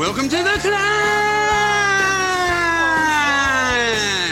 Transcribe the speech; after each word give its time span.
Welcome 0.00 0.30
to 0.30 0.36
the 0.36 0.56
climb. 0.62 0.80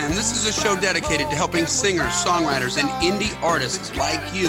This 0.08 0.32
is 0.34 0.46
a 0.46 0.52
show 0.62 0.74
dedicated 0.80 1.28
to 1.28 1.36
helping 1.36 1.66
singers, 1.66 2.14
songwriters, 2.24 2.78
and 2.78 2.88
indie 3.04 3.38
artists 3.42 3.94
like 3.94 4.18
you 4.34 4.48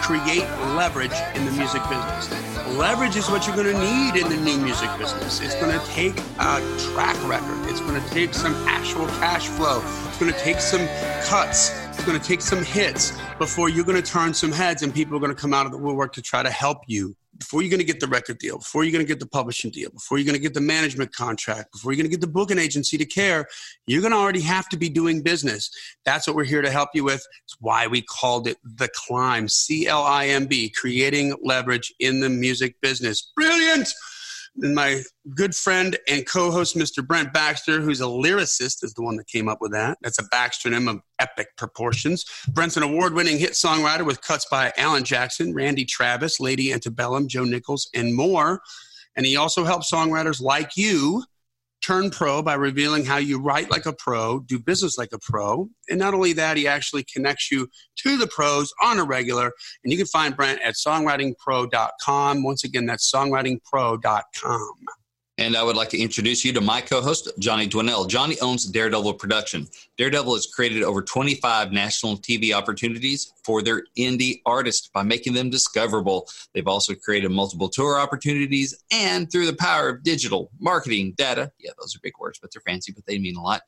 create 0.00 0.48
leverage 0.74 1.12
in 1.34 1.44
the 1.44 1.52
music 1.52 1.82
business. 1.90 2.30
Leverage 2.78 3.14
is 3.14 3.28
what 3.28 3.46
you're 3.46 3.54
going 3.54 3.76
to 3.76 3.78
need 3.78 4.16
in 4.16 4.30
the 4.30 4.38
new 4.38 4.56
music 4.56 4.88
business. 4.96 5.42
It's 5.42 5.54
going 5.56 5.78
to 5.78 5.86
take 5.88 6.18
a 6.38 6.62
track 6.78 7.22
record. 7.28 7.68
It's 7.68 7.80
going 7.80 8.02
to 8.02 8.08
take 8.08 8.32
some 8.32 8.54
actual 8.66 9.06
cash 9.20 9.48
flow. 9.48 9.82
It's 10.08 10.18
going 10.18 10.32
to 10.32 10.38
take 10.38 10.60
some 10.60 10.88
cuts. 11.26 11.78
It's 11.88 12.06
going 12.06 12.18
to 12.18 12.26
take 12.26 12.40
some 12.40 12.64
hits 12.64 13.12
before 13.36 13.68
you're 13.68 13.84
going 13.84 14.02
to 14.02 14.10
turn 14.10 14.32
some 14.32 14.50
heads 14.50 14.82
and 14.82 14.94
people 14.94 15.14
are 15.14 15.20
going 15.20 15.34
to 15.34 15.38
come 15.38 15.52
out 15.52 15.66
of 15.66 15.72
the 15.72 15.78
woodwork 15.78 16.14
to 16.14 16.22
try 16.22 16.42
to 16.42 16.50
help 16.50 16.84
you 16.86 17.14
before 17.44 17.60
you're 17.60 17.70
going 17.70 17.78
to 17.78 17.84
get 17.84 18.00
the 18.00 18.06
record 18.06 18.38
deal, 18.38 18.56
before 18.56 18.84
you're 18.84 18.92
going 18.92 19.04
to 19.04 19.08
get 19.08 19.20
the 19.20 19.26
publishing 19.26 19.70
deal, 19.70 19.90
before 19.90 20.16
you're 20.16 20.24
going 20.24 20.34
to 20.34 20.40
get 20.40 20.54
the 20.54 20.62
management 20.62 21.14
contract, 21.14 21.70
before 21.72 21.92
you're 21.92 21.98
going 21.98 22.10
to 22.10 22.16
get 22.16 22.22
the 22.22 22.26
booking 22.26 22.58
agency 22.58 22.96
to 22.96 23.04
care, 23.04 23.46
you're 23.86 24.00
going 24.00 24.12
to 24.12 24.16
already 24.16 24.40
have 24.40 24.66
to 24.70 24.78
be 24.78 24.88
doing 24.88 25.20
business. 25.20 25.70
That's 26.06 26.26
what 26.26 26.36
we're 26.36 26.44
here 26.44 26.62
to 26.62 26.70
help 26.70 26.88
you 26.94 27.04
with. 27.04 27.22
It's 27.44 27.56
why 27.60 27.86
we 27.86 28.00
called 28.00 28.48
it 28.48 28.56
The 28.64 28.88
Climb, 28.94 29.48
C 29.48 29.86
L 29.86 30.04
I 30.04 30.28
M 30.28 30.46
B, 30.46 30.70
creating 30.70 31.36
leverage 31.42 31.92
in 32.00 32.20
the 32.20 32.30
music 32.30 32.80
business. 32.80 33.30
Brilliant! 33.36 33.92
And 34.62 34.74
my 34.74 35.02
good 35.34 35.54
friend 35.54 35.98
and 36.08 36.26
co-host 36.26 36.76
mr 36.76 37.06
brent 37.06 37.32
baxter 37.32 37.80
who's 37.80 38.00
a 38.00 38.04
lyricist 38.04 38.84
is 38.84 38.94
the 38.94 39.02
one 39.02 39.16
that 39.16 39.26
came 39.26 39.48
up 39.48 39.58
with 39.60 39.72
that. 39.72 39.98
That's 40.02 40.18
a 40.18 40.28
baxtronym 40.28 40.88
of 40.88 41.00
epic 41.18 41.48
proportions. 41.56 42.24
Brent's 42.52 42.76
an 42.76 42.82
award-winning 42.82 43.38
hit 43.38 43.52
songwriter 43.52 44.04
with 44.04 44.20
cuts 44.22 44.46
by 44.50 44.72
alan 44.76 45.04
jackson 45.04 45.54
randy 45.54 45.84
travis 45.84 46.40
lady 46.40 46.72
antebellum 46.72 47.28
joe 47.28 47.44
nichols 47.44 47.88
and 47.94 48.14
more. 48.14 48.60
And 49.16 49.24
he 49.24 49.36
also 49.36 49.64
helps 49.64 49.92
songwriters 49.92 50.40
like 50.40 50.76
you 50.76 51.24
turn 51.84 52.10
pro 52.10 52.42
by 52.42 52.54
revealing 52.54 53.04
how 53.04 53.18
you 53.18 53.40
write 53.40 53.70
like 53.70 53.86
a 53.86 53.92
pro, 53.92 54.40
do 54.40 54.58
business 54.58 54.96
like 54.96 55.12
a 55.12 55.18
pro. 55.18 55.68
And 55.88 55.98
not 55.98 56.14
only 56.14 56.32
that, 56.34 56.56
he 56.56 56.66
actually 56.66 57.04
connects 57.04 57.50
you 57.50 57.68
to 57.96 58.16
the 58.16 58.26
pros 58.26 58.72
on 58.82 58.98
a 58.98 59.04
regular. 59.04 59.52
And 59.82 59.92
you 59.92 59.98
can 59.98 60.06
find 60.06 60.36
Brent 60.36 60.60
at 60.62 60.74
songwritingpro.com. 60.74 62.42
Once 62.42 62.64
again, 62.64 62.86
that's 62.86 63.12
songwritingpro.com. 63.12 64.74
And 65.36 65.56
I 65.56 65.64
would 65.64 65.74
like 65.74 65.88
to 65.88 65.98
introduce 65.98 66.44
you 66.44 66.52
to 66.52 66.60
my 66.60 66.80
co 66.80 67.00
host, 67.00 67.28
Johnny 67.40 67.68
Dwinell. 67.68 68.08
Johnny 68.08 68.38
owns 68.40 68.66
Daredevil 68.66 69.14
Production. 69.14 69.66
Daredevil 69.96 70.34
has 70.34 70.46
created 70.46 70.82
over 70.82 71.02
25 71.02 71.72
national 71.72 72.16
TV 72.18 72.52
opportunities 72.52 73.32
for 73.44 73.62
their 73.62 73.84
indie 73.98 74.40
artists 74.44 74.88
by 74.88 75.02
making 75.02 75.34
them 75.34 75.50
discoverable. 75.50 76.28
They've 76.52 76.66
also 76.66 76.94
created 76.94 77.30
multiple 77.30 77.68
tour 77.68 77.98
opportunities, 77.98 78.76
and 78.92 79.30
through 79.30 79.46
the 79.46 79.56
power 79.56 79.88
of 79.88 80.02
digital 80.02 80.50
marketing 80.60 81.14
data 81.16 81.52
yeah, 81.58 81.70
those 81.78 81.94
are 81.94 82.00
big 82.02 82.14
words, 82.18 82.38
but 82.40 82.52
they're 82.52 82.62
fancy, 82.62 82.92
but 82.92 83.06
they 83.06 83.18
mean 83.18 83.36
a 83.36 83.42
lot 83.42 83.62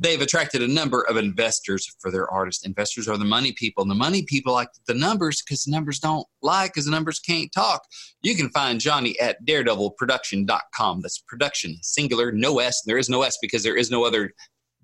they've 0.00 0.20
attracted 0.20 0.62
a 0.62 0.68
number 0.68 1.02
of 1.02 1.16
investors 1.16 1.94
for 2.00 2.10
their 2.10 2.28
artists. 2.28 2.66
Investors 2.66 3.08
are 3.08 3.16
the 3.16 3.24
money 3.24 3.52
people, 3.52 3.82
and 3.82 3.90
the 3.90 3.96
money 3.96 4.22
people 4.22 4.52
like 4.52 4.68
the 4.86 4.94
numbers 4.94 5.42
because 5.42 5.64
the 5.64 5.70
numbers 5.70 5.98
don't 5.98 6.26
lie 6.42 6.66
because 6.66 6.84
the 6.84 6.90
numbers 6.90 7.18
can't 7.18 7.52
talk. 7.52 7.84
You 8.22 8.34
can 8.34 8.50
find 8.50 8.80
Johnny 8.80 9.18
at 9.20 9.44
daredevilproduction.com. 9.44 11.00
That's 11.00 11.18
production, 11.18 11.78
singular, 11.82 12.32
no 12.32 12.58
S. 12.58 12.82
There 12.84 12.98
is 12.98 13.08
no 13.08 13.22
S 13.22 13.38
because 13.40 13.62
there 13.62 13.76
is 13.76 13.90
no 13.90 14.04
other 14.04 14.32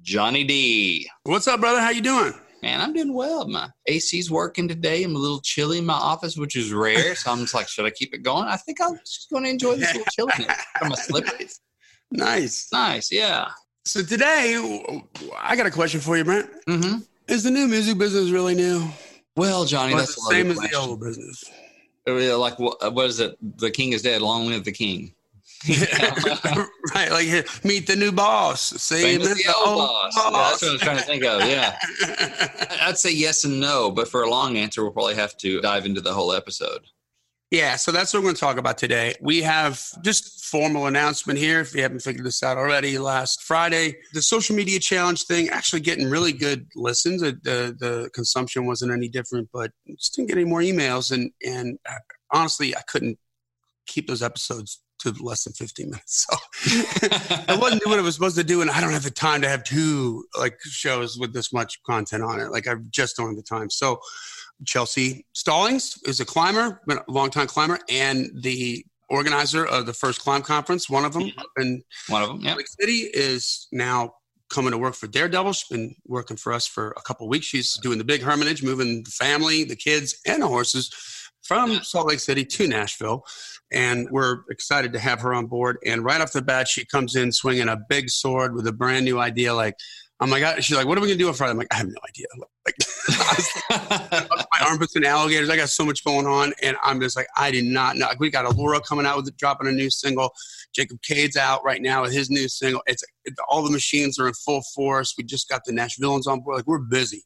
Johnny 0.02 0.44
D. 0.44 1.08
What's 1.24 1.48
up, 1.48 1.60
brother? 1.60 1.80
How 1.80 1.90
you 1.90 2.00
doing? 2.00 2.32
Man, 2.62 2.80
I'm 2.80 2.92
doing 2.92 3.12
well. 3.12 3.46
My 3.48 3.68
AC's 3.86 4.30
working 4.30 4.66
today. 4.68 5.04
I'm 5.04 5.14
a 5.14 5.18
little 5.18 5.40
chilly 5.40 5.78
in 5.78 5.86
my 5.86 5.94
office, 5.94 6.36
which 6.36 6.56
is 6.56 6.72
rare. 6.72 7.14
So 7.14 7.30
I'm 7.30 7.40
just 7.40 7.54
like, 7.54 7.68
should 7.68 7.84
I 7.84 7.90
keep 7.90 8.14
it 8.14 8.22
going? 8.22 8.48
I 8.48 8.56
think 8.56 8.78
I'm 8.80 8.96
just 8.98 9.28
going 9.30 9.44
to 9.44 9.50
enjoy 9.50 9.76
this 9.76 9.94
little 9.94 10.06
chilliness. 10.10 10.56
I'm 10.80 10.92
a 10.92 10.96
slipper. 10.96 11.32
Nice. 12.10 12.68
Nice. 12.72 13.12
Yeah. 13.12 13.48
So 13.84 14.02
today, 14.02 14.56
I 15.38 15.56
got 15.56 15.66
a 15.66 15.70
question 15.70 16.00
for 16.00 16.16
you, 16.16 16.24
Brent. 16.24 16.48
Mm-hmm. 16.68 16.98
Is 17.28 17.44
the 17.44 17.50
new 17.50 17.68
music 17.68 17.98
business 17.98 18.30
really 18.30 18.54
new? 18.54 18.88
Well, 19.36 19.64
Johnny, 19.64 19.94
that's 19.94 20.14
the 20.14 20.30
same 20.30 20.50
as 20.50 20.58
the 20.58 20.74
old 20.74 21.00
business. 21.00 21.44
Uh, 22.08 22.38
Like 22.38 22.58
what, 22.58 22.92
what 22.92 23.06
is 23.06 23.20
it? 23.20 23.36
The 23.58 23.70
king 23.70 23.92
is 23.92 24.02
dead. 24.02 24.22
Long 24.22 24.46
live 24.46 24.64
the 24.64 24.72
king. 24.72 25.14
right, 26.94 27.10
like 27.10 27.64
meet 27.64 27.86
the 27.86 27.96
new 27.96 28.12
boss. 28.12 28.72
As 28.72 28.92
as 28.92 29.00
the 29.02 29.54
old 29.58 29.78
boss. 29.78 30.14
Yeah, 30.16 30.30
that's 30.30 30.62
what 30.62 30.68
I 30.68 30.72
was 30.72 30.80
trying 30.80 30.96
to 30.98 31.02
think 31.02 31.24
of. 31.24 31.40
Yeah, 31.40 31.76
I'd 32.82 32.98
say 32.98 33.12
yes 33.12 33.44
and 33.44 33.58
no, 33.58 33.90
but 33.90 34.08
for 34.08 34.22
a 34.22 34.30
long 34.30 34.56
answer, 34.56 34.82
we'll 34.82 34.92
probably 34.92 35.16
have 35.16 35.36
to 35.38 35.60
dive 35.60 35.84
into 35.84 36.00
the 36.00 36.12
whole 36.12 36.32
episode. 36.32 36.86
Yeah, 37.50 37.76
so 37.76 37.90
that's 37.90 38.12
what 38.12 38.20
we're 38.20 38.26
going 38.26 38.34
to 38.34 38.40
talk 38.40 38.58
about 38.58 38.76
today. 38.76 39.14
We 39.22 39.40
have 39.40 39.82
just 40.02 40.44
formal 40.44 40.86
announcement 40.86 41.38
here. 41.38 41.60
If 41.60 41.74
you 41.74 41.80
haven't 41.80 42.02
figured 42.02 42.26
this 42.26 42.42
out 42.42 42.58
already, 42.58 42.98
last 42.98 43.42
Friday, 43.42 43.96
the 44.12 44.20
social 44.20 44.54
media 44.54 44.78
challenge 44.78 45.24
thing 45.24 45.48
actually 45.48 45.80
getting 45.80 46.08
really 46.08 46.32
good 46.32 46.68
listens. 46.76 47.22
The 47.22 47.32
the, 47.42 47.76
the 47.78 48.10
consumption 48.14 48.66
wasn't 48.66 48.92
any 48.92 49.08
different, 49.08 49.48
but 49.52 49.72
just 49.88 50.14
didn't 50.14 50.28
get 50.28 50.36
any 50.36 50.44
more 50.44 50.60
emails. 50.60 51.10
And 51.10 51.32
and 51.44 51.78
uh, 51.88 51.94
honestly, 52.32 52.76
I 52.76 52.82
couldn't 52.86 53.18
keep 53.86 54.06
those 54.06 54.22
episodes 54.22 54.82
to 55.00 55.12
less 55.22 55.44
than 55.44 55.52
15 55.52 55.90
minutes. 55.90 56.26
So 56.30 56.36
I 57.48 57.56
wasn't 57.60 57.82
doing 57.82 57.90
what 57.90 57.98
I 57.98 58.02
was 58.02 58.14
supposed 58.14 58.36
to 58.36 58.44
do, 58.44 58.60
and 58.62 58.70
I 58.70 58.80
don't 58.80 58.92
have 58.92 59.04
the 59.04 59.10
time 59.10 59.42
to 59.42 59.48
have 59.48 59.64
two 59.64 60.24
like 60.38 60.58
shows 60.62 61.18
with 61.18 61.32
this 61.32 61.52
much 61.52 61.82
content 61.84 62.22
on 62.22 62.40
it. 62.40 62.50
Like 62.50 62.66
I 62.66 62.74
just 62.90 63.16
don't 63.16 63.28
have 63.28 63.36
the 63.36 63.42
time. 63.42 63.70
So 63.70 64.00
Chelsea 64.66 65.24
Stallings 65.34 65.98
is 66.04 66.20
a 66.20 66.24
climber, 66.24 66.80
been 66.86 66.98
a 66.98 67.04
longtime 67.08 67.46
climber, 67.46 67.78
and 67.88 68.30
the 68.42 68.84
organizer 69.08 69.64
of 69.64 69.86
the 69.86 69.92
first 69.94 70.20
climb 70.20 70.42
conference. 70.42 70.90
One 70.90 71.04
of 71.04 71.12
them 71.14 71.24
Mhm. 71.24 71.38
up 71.38 71.46
One 72.08 72.22
of 72.22 72.28
them. 72.28 72.40
Yeah. 72.40 72.54
Lake 72.56 72.66
City 72.68 73.08
is 73.12 73.68
now 73.72 74.14
coming 74.50 74.72
to 74.72 74.78
work 74.78 74.94
for 74.94 75.06
Daredevil. 75.06 75.52
She's 75.52 75.68
been 75.68 75.94
working 76.06 76.36
for 76.36 76.52
us 76.52 76.66
for 76.66 76.92
a 76.96 77.02
couple 77.02 77.26
of 77.26 77.30
weeks. 77.30 77.46
She's 77.46 77.76
doing 77.78 77.98
the 77.98 78.04
big 78.04 78.22
hermitage, 78.22 78.62
moving 78.62 79.02
the 79.04 79.10
family, 79.10 79.64
the 79.64 79.76
kids, 79.76 80.16
and 80.26 80.42
the 80.42 80.48
horses 80.48 80.90
from 81.42 81.82
Salt 81.82 82.08
Lake 82.08 82.20
City 82.20 82.44
to 82.44 82.66
Nashville. 82.66 83.24
And 83.70 84.08
we're 84.10 84.38
excited 84.50 84.92
to 84.94 84.98
have 84.98 85.20
her 85.20 85.34
on 85.34 85.46
board. 85.46 85.76
And 85.84 86.02
right 86.04 86.20
off 86.20 86.32
the 86.32 86.40
bat, 86.42 86.68
she 86.68 86.84
comes 86.86 87.14
in 87.16 87.32
swinging 87.32 87.68
a 87.68 87.76
big 87.76 88.08
sword 88.08 88.54
with 88.54 88.66
a 88.66 88.72
brand 88.72 89.04
new 89.04 89.18
idea. 89.18 89.52
Like, 89.54 89.74
I'm 90.20 90.30
like, 90.30 90.62
she's 90.62 90.76
like, 90.76 90.86
what 90.86 90.98
are 90.98 91.00
we 91.00 91.06
gonna 91.08 91.18
do 91.18 91.28
on 91.28 91.34
Friday? 91.34 91.52
I'm 91.52 91.58
like, 91.58 91.72
I 91.72 91.76
have 91.76 91.86
no 91.86 92.00
idea. 92.08 92.26
Like, 92.66 92.74
my 93.70 94.66
armpits 94.68 94.96
and 94.96 95.04
alligators. 95.04 95.48
I 95.48 95.56
got 95.56 95.68
so 95.68 95.84
much 95.84 96.04
going 96.04 96.26
on, 96.26 96.52
and 96.62 96.76
I'm 96.82 97.00
just 97.00 97.16
like, 97.16 97.28
I 97.36 97.50
did 97.50 97.64
not 97.64 97.96
know. 97.96 98.06
Like, 98.06 98.18
we 98.20 98.30
got 98.30 98.44
Allura 98.44 98.82
coming 98.84 99.06
out 99.06 99.16
with 99.16 99.36
dropping 99.36 99.68
a 99.68 99.72
new 99.72 99.90
single. 99.90 100.32
Jacob 100.74 101.00
Cade's 101.02 101.36
out 101.36 101.62
right 101.64 101.80
now 101.80 102.02
with 102.02 102.12
his 102.12 102.30
new 102.30 102.48
single. 102.48 102.82
It's 102.86 103.02
it, 103.24 103.34
all 103.48 103.62
the 103.62 103.70
machines 103.70 104.18
are 104.18 104.26
in 104.28 104.34
full 104.34 104.62
force. 104.74 105.14
We 105.16 105.24
just 105.24 105.48
got 105.48 105.64
the 105.64 105.72
Nashvilleans 105.72 106.26
on 106.26 106.40
board. 106.40 106.56
Like, 106.56 106.66
we're 106.66 106.78
busy, 106.80 107.22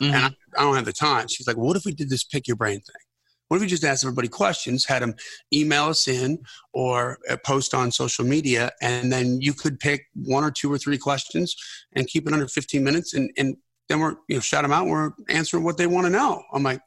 Mhm. 0.00 0.12
and 0.12 0.16
I, 0.16 0.30
I 0.56 0.62
don't 0.62 0.76
have 0.76 0.84
the 0.84 0.92
time. 0.92 1.26
She's 1.28 1.46
like, 1.48 1.56
what 1.56 1.76
if 1.76 1.84
we 1.84 1.92
did 1.92 2.10
this 2.10 2.22
pick 2.24 2.46
your 2.46 2.56
brain 2.56 2.80
thing? 2.80 3.05
What 3.48 3.58
if 3.58 3.60
we 3.60 3.68
just 3.68 3.84
asked 3.84 4.04
everybody 4.04 4.28
questions, 4.28 4.84
had 4.84 5.02
them 5.02 5.14
email 5.52 5.84
us 5.84 6.08
in 6.08 6.38
or 6.72 7.18
uh, 7.30 7.36
post 7.44 7.74
on 7.74 7.92
social 7.92 8.24
media, 8.24 8.72
and 8.82 9.12
then 9.12 9.40
you 9.40 9.52
could 9.52 9.78
pick 9.78 10.06
one 10.14 10.42
or 10.42 10.50
two 10.50 10.72
or 10.72 10.78
three 10.78 10.98
questions 10.98 11.54
and 11.94 12.06
keep 12.06 12.26
it 12.26 12.32
under 12.32 12.48
15 12.48 12.82
minutes, 12.82 13.14
and, 13.14 13.30
and 13.36 13.56
then 13.88 14.00
we're 14.00 14.16
you 14.28 14.36
know 14.36 14.40
shout 14.40 14.62
them 14.62 14.72
out. 14.72 14.86
We're 14.86 15.12
answering 15.28 15.64
what 15.64 15.76
they 15.76 15.86
want 15.86 16.06
to 16.06 16.10
know. 16.10 16.42
I'm 16.52 16.62
like, 16.62 16.80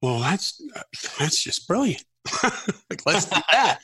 well, 0.00 0.20
that's 0.20 0.60
that's 1.18 1.42
just 1.42 1.68
brilliant. 1.68 2.04
like, 2.90 3.04
let's 3.04 3.26
do 3.26 3.40
that. 3.52 3.80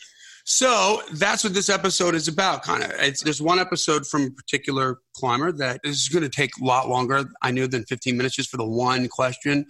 So 0.51 1.03
that's 1.12 1.45
what 1.45 1.53
this 1.53 1.69
episode 1.69 2.15
is 2.15 2.27
about. 2.27 2.62
Kind 2.62 2.83
of, 2.83 2.91
it's 2.99 3.23
there's 3.23 3.43
one 3.43 3.59
episode 3.59 4.07
from 4.07 4.23
a 4.23 4.31
particular 4.31 5.01
climber 5.15 5.53
that 5.53 5.78
is 5.84 6.09
going 6.09 6.23
to 6.23 6.31
take 6.31 6.53
a 6.57 6.65
lot 6.65 6.89
longer. 6.89 7.25
I 7.43 7.51
knew 7.51 7.67
than 7.67 7.84
15 7.84 8.17
minutes 8.17 8.34
just 8.34 8.49
for 8.49 8.57
the 8.57 8.67
one 8.67 9.09
question, 9.09 9.67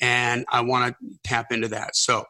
and 0.00 0.44
I 0.48 0.60
want 0.60 0.94
to 1.00 1.18
tap 1.24 1.52
into 1.52 1.68
that. 1.68 1.96
So 1.96 2.24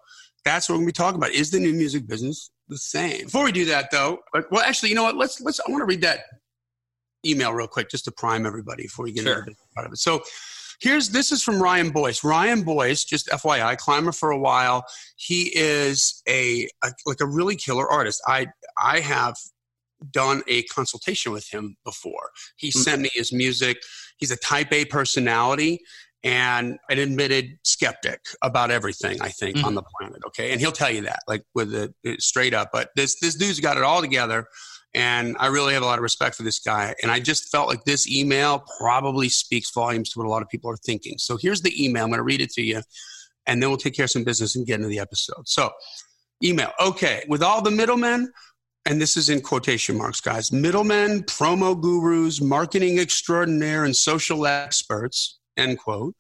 that's 0.45 0.69
what 0.69 0.75
we're 0.75 0.79
going 0.85 0.87
to 0.89 0.93
be 0.93 0.97
talking 0.97 1.17
about. 1.19 1.31
Is 1.33 1.51
the 1.51 1.59
new 1.59 1.73
music 1.75 2.07
business 2.07 2.51
the 2.69 2.79
same? 2.79 3.25
Before 3.25 3.45
we 3.45 3.53
do 3.53 3.65
that, 3.67 3.91
though, 3.91 4.19
but, 4.33 4.51
well, 4.51 4.63
actually, 4.63 4.89
you 4.91 4.95
know 4.95 5.03
what? 5.05 5.17
Let's 5.17 5.41
let's. 5.41 5.61
I 5.61 5.71
want 5.71 5.83
to 5.83 5.87
read 5.87 6.03
that 6.03 6.21
email 7.27 7.53
real 7.53 7.67
quick 7.67 7.91
just 7.91 8.05
to 8.05 8.13
prime 8.13 8.47
everybody 8.47 8.85
before 8.85 9.05
we 9.05 9.13
get 9.13 9.25
Sure. 9.25 9.41
into 9.41 9.55
part 9.75 9.87
of 9.87 9.93
it. 9.93 9.99
So 9.99 10.23
here's 10.81 11.09
this 11.11 11.33
is 11.33 11.43
from 11.43 11.61
Ryan 11.61 11.91
Boyce. 11.91 12.23
Ryan 12.23 12.63
Boyce, 12.63 13.05
just 13.05 13.29
FYI, 13.29 13.77
climber 13.77 14.13
for 14.13 14.31
a 14.31 14.39
while. 14.39 14.85
He 15.17 15.51
is 15.55 16.23
a, 16.29 16.69
a 16.85 16.91
like 17.07 17.21
a 17.21 17.27
really 17.27 17.57
killer 17.57 17.91
artist. 17.91 18.23
I 18.27 18.47
I 18.83 19.01
have 19.01 19.35
done 20.13 20.43
a 20.47 20.63
consultation 20.65 21.33
with 21.33 21.49
him 21.49 21.77
before. 21.85 22.31
He 22.57 22.69
Mm. 22.69 22.73
sent 22.85 23.03
me 23.03 23.11
his 23.13 23.33
music. 23.33 23.79
He's 24.19 24.31
a 24.31 24.37
type 24.37 24.73
A 24.73 24.85
personality 24.85 25.81
and 26.25 26.79
an 26.91 26.99
admitted 26.99 27.59
skeptic 27.63 28.21
about 28.43 28.71
everything 28.71 29.21
I 29.21 29.29
think 29.29 29.57
on 29.59 29.63
mm-hmm. 29.63 29.75
the 29.77 29.83
planet. 29.99 30.23
Okay, 30.29 30.51
and 30.53 30.61
he'll 30.61 30.73
tell 30.73 30.91
you 30.91 31.03
that 31.03 31.21
like 31.29 31.45
with 31.55 31.71
the 31.71 31.95
uh, 32.07 32.13
straight 32.19 32.55
up. 32.55 32.71
But 32.73 32.91
this 32.97 33.19
this 33.21 33.37
dude's 33.37 33.61
got 33.61 33.77
it 33.77 33.83
all 33.83 34.01
together, 34.01 34.47
and 34.95 35.37
I 35.39 35.47
really 35.47 35.75
have 35.75 35.83
a 35.83 35.87
lot 35.87 35.99
of 35.99 36.03
respect 36.03 36.35
for 36.35 36.43
this 36.43 36.59
guy. 36.59 36.95
And 37.03 37.11
I 37.11 37.21
just 37.21 37.51
felt 37.51 37.69
like 37.69 37.85
this 37.85 38.09
email 38.09 38.65
probably 38.79 39.29
speaks 39.29 39.71
volumes 39.73 40.11
to 40.11 40.19
what 40.19 40.27
a 40.27 40.31
lot 40.31 40.43
of 40.43 40.49
people 40.49 40.71
are 40.71 40.77
thinking. 40.77 41.19
So 41.19 41.37
here's 41.37 41.63
the 41.63 41.85
email. 41.85 42.05
I'm 42.05 42.11
going 42.11 42.19
to 42.19 42.25
read 42.25 42.41
it 42.41 42.51
to 42.53 42.63
you, 42.63 42.83
and 43.47 43.63
then 43.63 43.71
we'll 43.71 43.79
take 43.79 43.95
care 43.95 44.05
of 44.05 44.11
some 44.11 44.25
business 44.25 44.57
and 44.57 44.67
get 44.67 44.77
into 44.77 44.89
the 44.89 44.99
episode. 44.99 45.47
So, 45.47 45.71
email. 46.43 46.73
Okay, 46.81 47.25
with 47.29 47.43
all 47.43 47.63
the 47.63 47.71
middlemen 47.71 48.33
and 48.89 49.01
this 49.01 49.19
is 49.19 49.29
in 49.29 49.43
quotation 49.43 49.99
marks, 49.99 50.21
guys, 50.21 50.51
middlemen, 50.51 51.23
promo 51.25 51.79
gurus, 51.79 52.41
marketing 52.41 52.99
extraordinaire, 52.99 53.85
and 53.85 53.95
social 53.95 54.47
experts, 54.47 55.38
end 55.59 55.79
quote, 55.79 56.15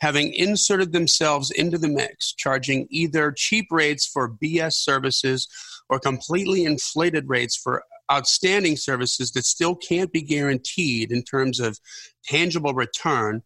having 0.00 0.34
inserted 0.34 0.92
themselves 0.92 1.50
into 1.50 1.78
the 1.78 1.88
mix, 1.88 2.32
charging 2.34 2.86
either 2.90 3.32
cheap 3.32 3.66
rates 3.70 4.06
for 4.06 4.28
BS 4.28 4.74
services 4.74 5.48
or 5.88 5.98
completely 5.98 6.64
inflated 6.64 7.28
rates 7.28 7.56
for 7.56 7.84
outstanding 8.10 8.76
services 8.76 9.30
that 9.32 9.44
still 9.44 9.74
can't 9.74 10.12
be 10.12 10.22
guaranteed 10.22 11.12
in 11.12 11.22
terms 11.22 11.60
of 11.60 11.78
tangible 12.24 12.74
return. 12.74 13.42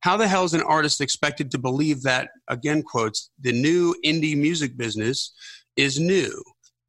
How 0.00 0.16
the 0.16 0.28
hell 0.28 0.44
is 0.44 0.54
an 0.54 0.62
artist 0.62 1.00
expected 1.00 1.50
to 1.50 1.58
believe 1.58 2.02
that, 2.02 2.30
again, 2.48 2.82
quotes, 2.82 3.30
the 3.40 3.52
new 3.52 3.94
indie 4.04 4.36
music 4.36 4.76
business 4.76 5.32
is 5.76 6.00
new, 6.00 6.42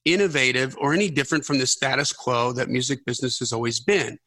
innovative, 0.05 0.77
or 0.79 0.93
any 0.93 1.09
different 1.09 1.45
from 1.45 1.57
the 1.57 1.67
status 1.67 2.13
quo 2.13 2.53
that 2.53 2.69
music 2.69 3.05
business 3.05 3.39
has 3.39 3.51
always 3.51 3.79
been? 3.79 4.17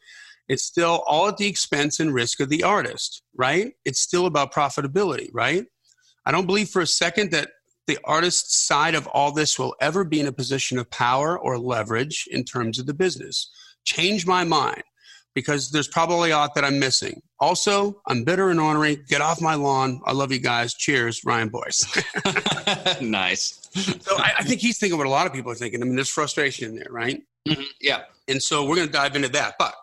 It's 0.49 0.65
still 0.65 1.03
all 1.07 1.29
at 1.29 1.37
the 1.37 1.47
expense 1.47 2.01
and 2.01 2.13
risk 2.13 2.41
of 2.41 2.49
the 2.49 2.63
artist, 2.63 3.23
right? 3.37 3.73
It's 3.85 4.01
still 4.01 4.27
about 4.27 4.53
profitability, 4.53 5.29
right? 5.33 5.65
I 6.27 6.33
don't 6.33 6.47
believe 6.47 6.69
for 6.69 6.83
a 6.83 6.87
second 6.87 7.31
that 7.33 7.51
the 7.87 7.99
artist's 8.05 8.65
side 8.65 8.95
of 8.95 9.07
all 9.09 9.33
this 9.33 9.59
will 9.59 9.75
ever 9.81 10.05
be 10.05 10.21
in 10.21 10.27
a 10.27 10.33
position 10.33 10.79
of 10.79 10.91
power 10.91 11.39
or 11.39 11.59
leverage 11.59 12.29
in 12.31 12.45
terms 12.45 12.79
of 12.79 12.87
the 12.87 12.95
business. 12.95 13.51
Change 13.85 14.27
my 14.27 14.45
mind 14.45 14.83
because 15.35 15.71
there's 15.71 15.89
probably 15.89 16.31
a 16.31 16.37
lot 16.37 16.55
that 16.55 16.65
I'm 16.65 16.79
missing. 16.79 17.23
Also, 17.41 18.01
I'm 18.07 18.23
bitter 18.23 18.51
and 18.51 18.61
ornery. 18.61 18.99
Get 19.09 19.21
off 19.21 19.41
my 19.41 19.55
lawn. 19.55 20.01
I 20.07 20.13
love 20.13 20.31
you 20.31 20.39
guys. 20.39 20.75
Cheers, 20.75 21.23
Ryan 21.25 21.49
Boyce. 21.49 21.85
nice. 23.01 23.69
so 24.01 24.17
I, 24.17 24.33
I, 24.39 24.45
think 24.45 24.61
he's 24.61 24.79
thinking 24.79 24.99
what 24.99 25.07
a 25.07 25.11
lot 25.11 25.27
of 25.27 25.33
people 25.33 25.51
are 25.51 25.57
thinking. 25.57 25.83
I 25.83 25.85
mean, 25.85 25.97
there's 25.97 26.11
frustration 26.11 26.71
in 26.71 26.77
there, 26.77 26.89
right? 26.91 27.23
Mm-hmm. 27.49 27.63
Yeah. 27.81 28.03
And 28.29 28.43
so 28.43 28.65
we're 28.65 28.77
going 28.77 28.87
to 28.87 28.93
dive 28.93 29.17
into 29.17 29.29
that. 29.31 29.55
But 29.59 29.75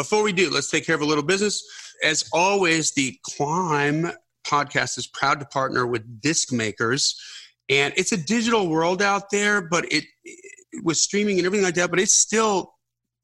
before 0.00 0.22
we 0.22 0.32
do, 0.32 0.48
let's 0.48 0.70
take 0.70 0.86
care 0.86 0.94
of 0.94 1.02
a 1.02 1.04
little 1.04 1.22
business. 1.22 1.62
As 2.02 2.24
always, 2.32 2.92
the 2.92 3.18
Climb 3.22 4.10
podcast 4.46 4.96
is 4.96 5.06
proud 5.06 5.40
to 5.40 5.46
partner 5.46 5.86
with 5.86 6.22
disc 6.22 6.52
makers. 6.52 7.20
And 7.68 7.92
it's 7.98 8.12
a 8.12 8.16
digital 8.16 8.68
world 8.68 9.02
out 9.02 9.30
there 9.30 9.60
but 9.60 9.84
it, 9.92 10.04
it 10.24 10.82
with 10.82 10.96
streaming 10.96 11.36
and 11.36 11.46
everything 11.46 11.64
like 11.64 11.74
that 11.74 11.90
but 11.90 12.00
it's 12.00 12.14
still 12.14 12.72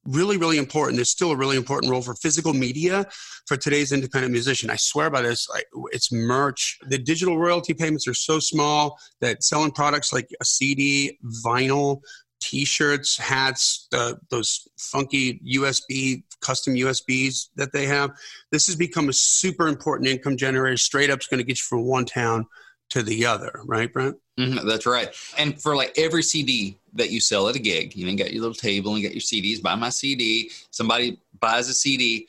really 0.05 0.37
really 0.37 0.59
important. 0.59 0.97
There's 0.97 1.11
still 1.11 1.33
a 1.33 1.37
really 1.37 1.57
important 1.57 1.91
role 1.91 2.03
for 2.03 2.15
physical 2.15 2.53
media 2.53 3.07
for 3.47 3.57
today's 3.57 3.91
independent 3.91 4.33
musician. 4.33 4.69
I 4.69 4.77
swear 4.77 5.09
by 5.09 5.23
this 5.23 5.49
like 5.49 5.67
it's 5.93 6.13
merch. 6.13 6.79
The 6.89 6.99
digital 6.99 7.39
royalty 7.39 7.73
payments 7.73 8.07
are 8.07 8.15
so 8.15 8.39
small 8.39 8.99
that 9.23 9.43
selling 9.43 9.73
products 9.73 10.13
like 10.13 10.29
a 10.41 10.45
cd 10.45 11.19
vinyl 11.45 12.03
t-shirts 12.47 13.17
hats 13.17 13.89
uh, 13.93 14.15
those 14.31 14.69
funky 14.79 15.41
usb 15.57 16.23
custom 16.41 16.75
usbs 16.75 17.49
that 17.57 17.73
they 17.73 17.87
have 17.87 18.11
this 18.53 18.67
has 18.67 18.77
become 18.77 19.09
a 19.09 19.13
super 19.13 19.67
important 19.67 20.09
income 20.09 20.37
generator 20.37 20.77
straight 20.77 21.11
up 21.11 21.21
is 21.21 21.27
going 21.27 21.39
to 21.39 21.45
get 21.45 21.59
you 21.59 21.63
from 21.63 21.85
one 21.85 22.05
town 22.05 22.47
to 22.91 23.03
the 23.03 23.27
other 23.27 23.53
right 23.65 23.93
brent 23.93 24.17
Mm-hmm, 24.39 24.69
that's 24.69 24.87
right. 24.87 25.09
And 25.39 25.61
for 25.61 25.75
like 25.75 25.95
every 25.97 26.23
CD 26.23 26.79
that 26.95 27.11
you 27.11 27.21
sell 27.21 27.49
at 27.49 27.57
a 27.57 27.59
gig, 27.59 27.97
you 27.97 28.07
know, 28.07 28.15
got 28.17 28.33
your 28.33 28.43
little 28.43 28.55
table 28.55 28.95
and 28.95 29.03
got 29.03 29.13
your 29.13 29.21
CDs. 29.21 29.63
Buy 29.63 29.75
my 29.75 29.89
CD. 29.89 30.51
Somebody 30.71 31.19
buys 31.41 31.69
a 31.69 31.75
CD. 31.75 32.29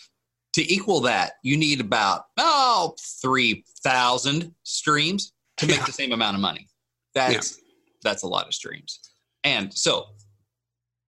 To 0.54 0.74
equal 0.74 1.02
that, 1.02 1.34
you 1.44 1.58
need 1.58 1.82
about 1.82 2.26
oh 2.38 2.96
three 3.22 3.64
thousand 3.84 4.54
streams 4.64 5.34
to 5.58 5.68
make 5.68 5.78
yeah. 5.78 5.86
the 5.86 5.92
same 5.92 6.14
amount 6.14 6.36
of 6.36 6.42
money. 6.42 6.68
That's 7.14 7.58
yeah. 7.58 7.64
that's 8.04 8.24
a 8.24 8.28
lot 8.28 8.48
of 8.48 8.54
streams. 8.54 9.00
And 9.48 9.74
so, 9.74 10.08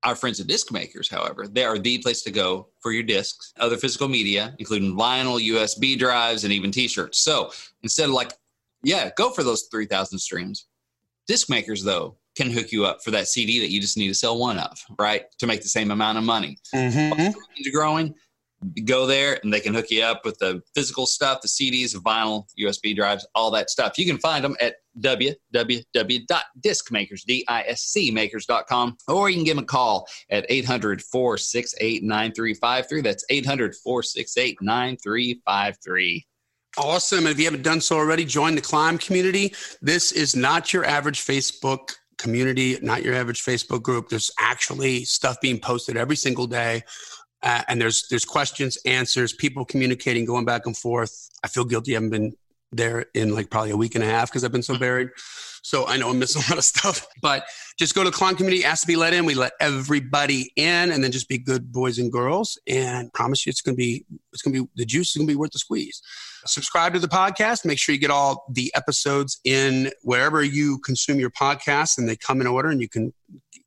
our 0.04 0.16
friends 0.16 0.40
at 0.40 0.48
Disc 0.48 0.72
Makers, 0.72 1.10
however, 1.10 1.46
they 1.46 1.66
are 1.66 1.78
the 1.78 1.98
place 1.98 2.22
to 2.24 2.32
go 2.32 2.70
for 2.80 2.94
your 2.94 3.04
discs, 3.04 3.54
other 3.60 3.76
physical 3.76 4.08
media, 4.08 4.56
including 4.58 4.96
vinyl, 4.96 5.46
USB 5.46 6.00
drives, 6.00 6.46
and 6.46 6.54
even 6.54 6.72
T-shirts. 6.72 7.22
So 7.22 7.52
instead 7.84 8.06
of 8.06 8.12
like, 8.12 8.32
yeah, 8.82 9.10
go 9.18 9.30
for 9.32 9.44
those 9.44 9.68
three 9.70 9.86
thousand 9.86 10.20
streams 10.20 10.68
Disc 11.30 11.48
makers, 11.48 11.84
though, 11.84 12.18
can 12.36 12.50
hook 12.50 12.72
you 12.72 12.86
up 12.86 13.04
for 13.04 13.12
that 13.12 13.28
CD 13.28 13.60
that 13.60 13.70
you 13.70 13.80
just 13.80 13.98
need 13.98 14.08
to 14.08 14.16
sell 14.16 14.40
one 14.40 14.58
of, 14.58 14.84
right? 14.98 15.26
To 15.38 15.46
make 15.46 15.62
the 15.62 15.68
same 15.68 15.92
amount 15.92 16.18
of 16.18 16.24
money. 16.24 16.58
Mm-hmm. 16.74 17.32
Growing, 17.72 18.16
go 18.84 19.06
there 19.06 19.40
and 19.44 19.54
they 19.54 19.60
can 19.60 19.74
hook 19.74 19.90
you 19.90 20.04
up 20.04 20.24
with 20.26 20.38
the 20.40 20.62
physical 20.76 21.06
stuff, 21.06 21.42
the 21.42 21.48
CDs, 21.48 21.96
vinyl, 21.96 22.46
USB 22.60 22.96
drives, 22.96 23.26
all 23.36 23.52
that 23.52 23.70
stuff. 23.70 23.98
You 23.98 24.06
can 24.06 24.18
find 24.18 24.44
them 24.44 24.56
at 24.60 24.76
www.discmakers, 25.00 27.24
D-I-S-C 27.26 28.12
makers.com, 28.12 28.98
or 29.08 29.30
you 29.30 29.38
can 29.38 29.46
give 29.46 29.56
them 29.56 29.64
a 29.64 29.68
call 29.68 30.06
at 30.30 30.46
800-468-9353. 30.50 33.04
That's 33.04 33.24
800-468-9353. 33.32 36.26
Awesome. 36.78 37.20
And 37.20 37.30
if 37.30 37.40
you 37.40 37.46
haven't 37.46 37.64
done 37.64 37.80
so 37.82 37.98
already, 37.98 38.26
join 38.26 38.56
the 38.56 38.62
Climb 38.62 38.98
community. 38.98 39.54
This 39.82 40.12
is 40.12 40.36
not 40.36 40.74
your 40.74 40.86
average 40.86 41.26
Facebook 41.26 41.94
community, 42.18 42.78
not 42.82 43.02
your 43.02 43.16
average 43.16 43.44
Facebook 43.44 43.82
group. 43.82 44.10
There's 44.10 44.30
actually 44.38 45.06
stuff 45.06 45.42
being 45.42 45.60
posted 45.60 45.98
every 45.98 46.18
single 46.18 46.46
day. 46.46 46.84
Uh, 47.42 47.64
and 47.68 47.82
there's 47.82 48.08
there's 48.10 48.26
questions, 48.26 48.78
answers, 48.86 49.34
people 49.34 49.66
communicating, 49.66 50.26
going 50.26 50.46
back 50.46 50.66
and 50.66 50.76
forth. 50.76 51.30
I 51.44 51.48
feel 51.48 51.66
guilty. 51.66 51.94
I 51.94 51.96
haven't 51.96 52.10
been 52.10 52.34
there 52.72 53.06
in 53.14 53.34
like 53.34 53.50
probably 53.50 53.72
a 53.72 53.78
week 53.78 53.96
and 53.96 54.04
a 54.04 54.08
half 54.08 54.30
because 54.30 54.44
I've 54.44 54.52
been 54.52 54.64
so 54.64 54.74
mm-hmm. 54.74 54.82
buried. 54.82 55.10
So 55.62 55.88
I 55.88 55.98
know 55.98 56.10
I'm 56.10 56.20
missing 56.20 56.42
a 56.46 56.50
lot 56.50 56.58
of 56.58 56.64
stuff. 56.64 57.06
But 57.22 57.46
just 57.78 57.96
go 57.96 58.04
to 58.06 58.12
Climb 58.12 58.36
Community, 58.38 58.64
ask 58.64 58.82
to 58.82 58.88
be 58.88 58.96
let 58.96 59.14
in. 59.14 59.26
We 59.26 59.34
let 59.36 59.52
everybody 59.60 60.52
in, 60.56 60.92
and 60.92 61.04
then 61.04 61.12
just 61.12 61.28
be 61.28 61.38
good 61.38 61.72
boys 61.72 61.98
and 61.98 62.12
girls. 62.12 62.58
And 62.68 63.12
promise 63.14 63.46
you, 63.46 63.50
it's 63.50 63.62
gonna 63.62 63.76
be 63.76 64.06
it's 64.34 64.42
gonna 64.42 64.62
be 64.62 64.68
the 64.76 64.86
juice 64.86 65.10
is 65.10 65.16
gonna 65.16 65.28
be 65.28 65.36
worth 65.36 65.52
the 65.52 65.60
squeeze. 65.60 66.02
Subscribe 66.46 66.94
to 66.94 67.00
the 67.00 67.08
podcast. 67.08 67.66
Make 67.66 67.78
sure 67.78 67.94
you 67.94 68.00
get 68.00 68.12
all 68.12 68.46
the 68.50 68.72
episodes 68.76 69.40
in 69.44 69.92
wherever 70.04 70.44
you 70.44 70.80
consume 70.80 71.20
your 71.20 71.32
podcast, 71.32 71.98
and 71.98 72.08
they 72.08 72.16
come 72.16 72.42
in 72.42 72.48
order, 72.48 72.70
and 72.70 72.82
you 72.82 72.90
can 72.90 73.14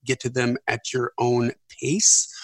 get 0.05 0.21
to 0.21 0.29
them 0.29 0.57
at 0.67 0.93
your 0.93 1.13
own 1.19 1.53
pace 1.81 2.35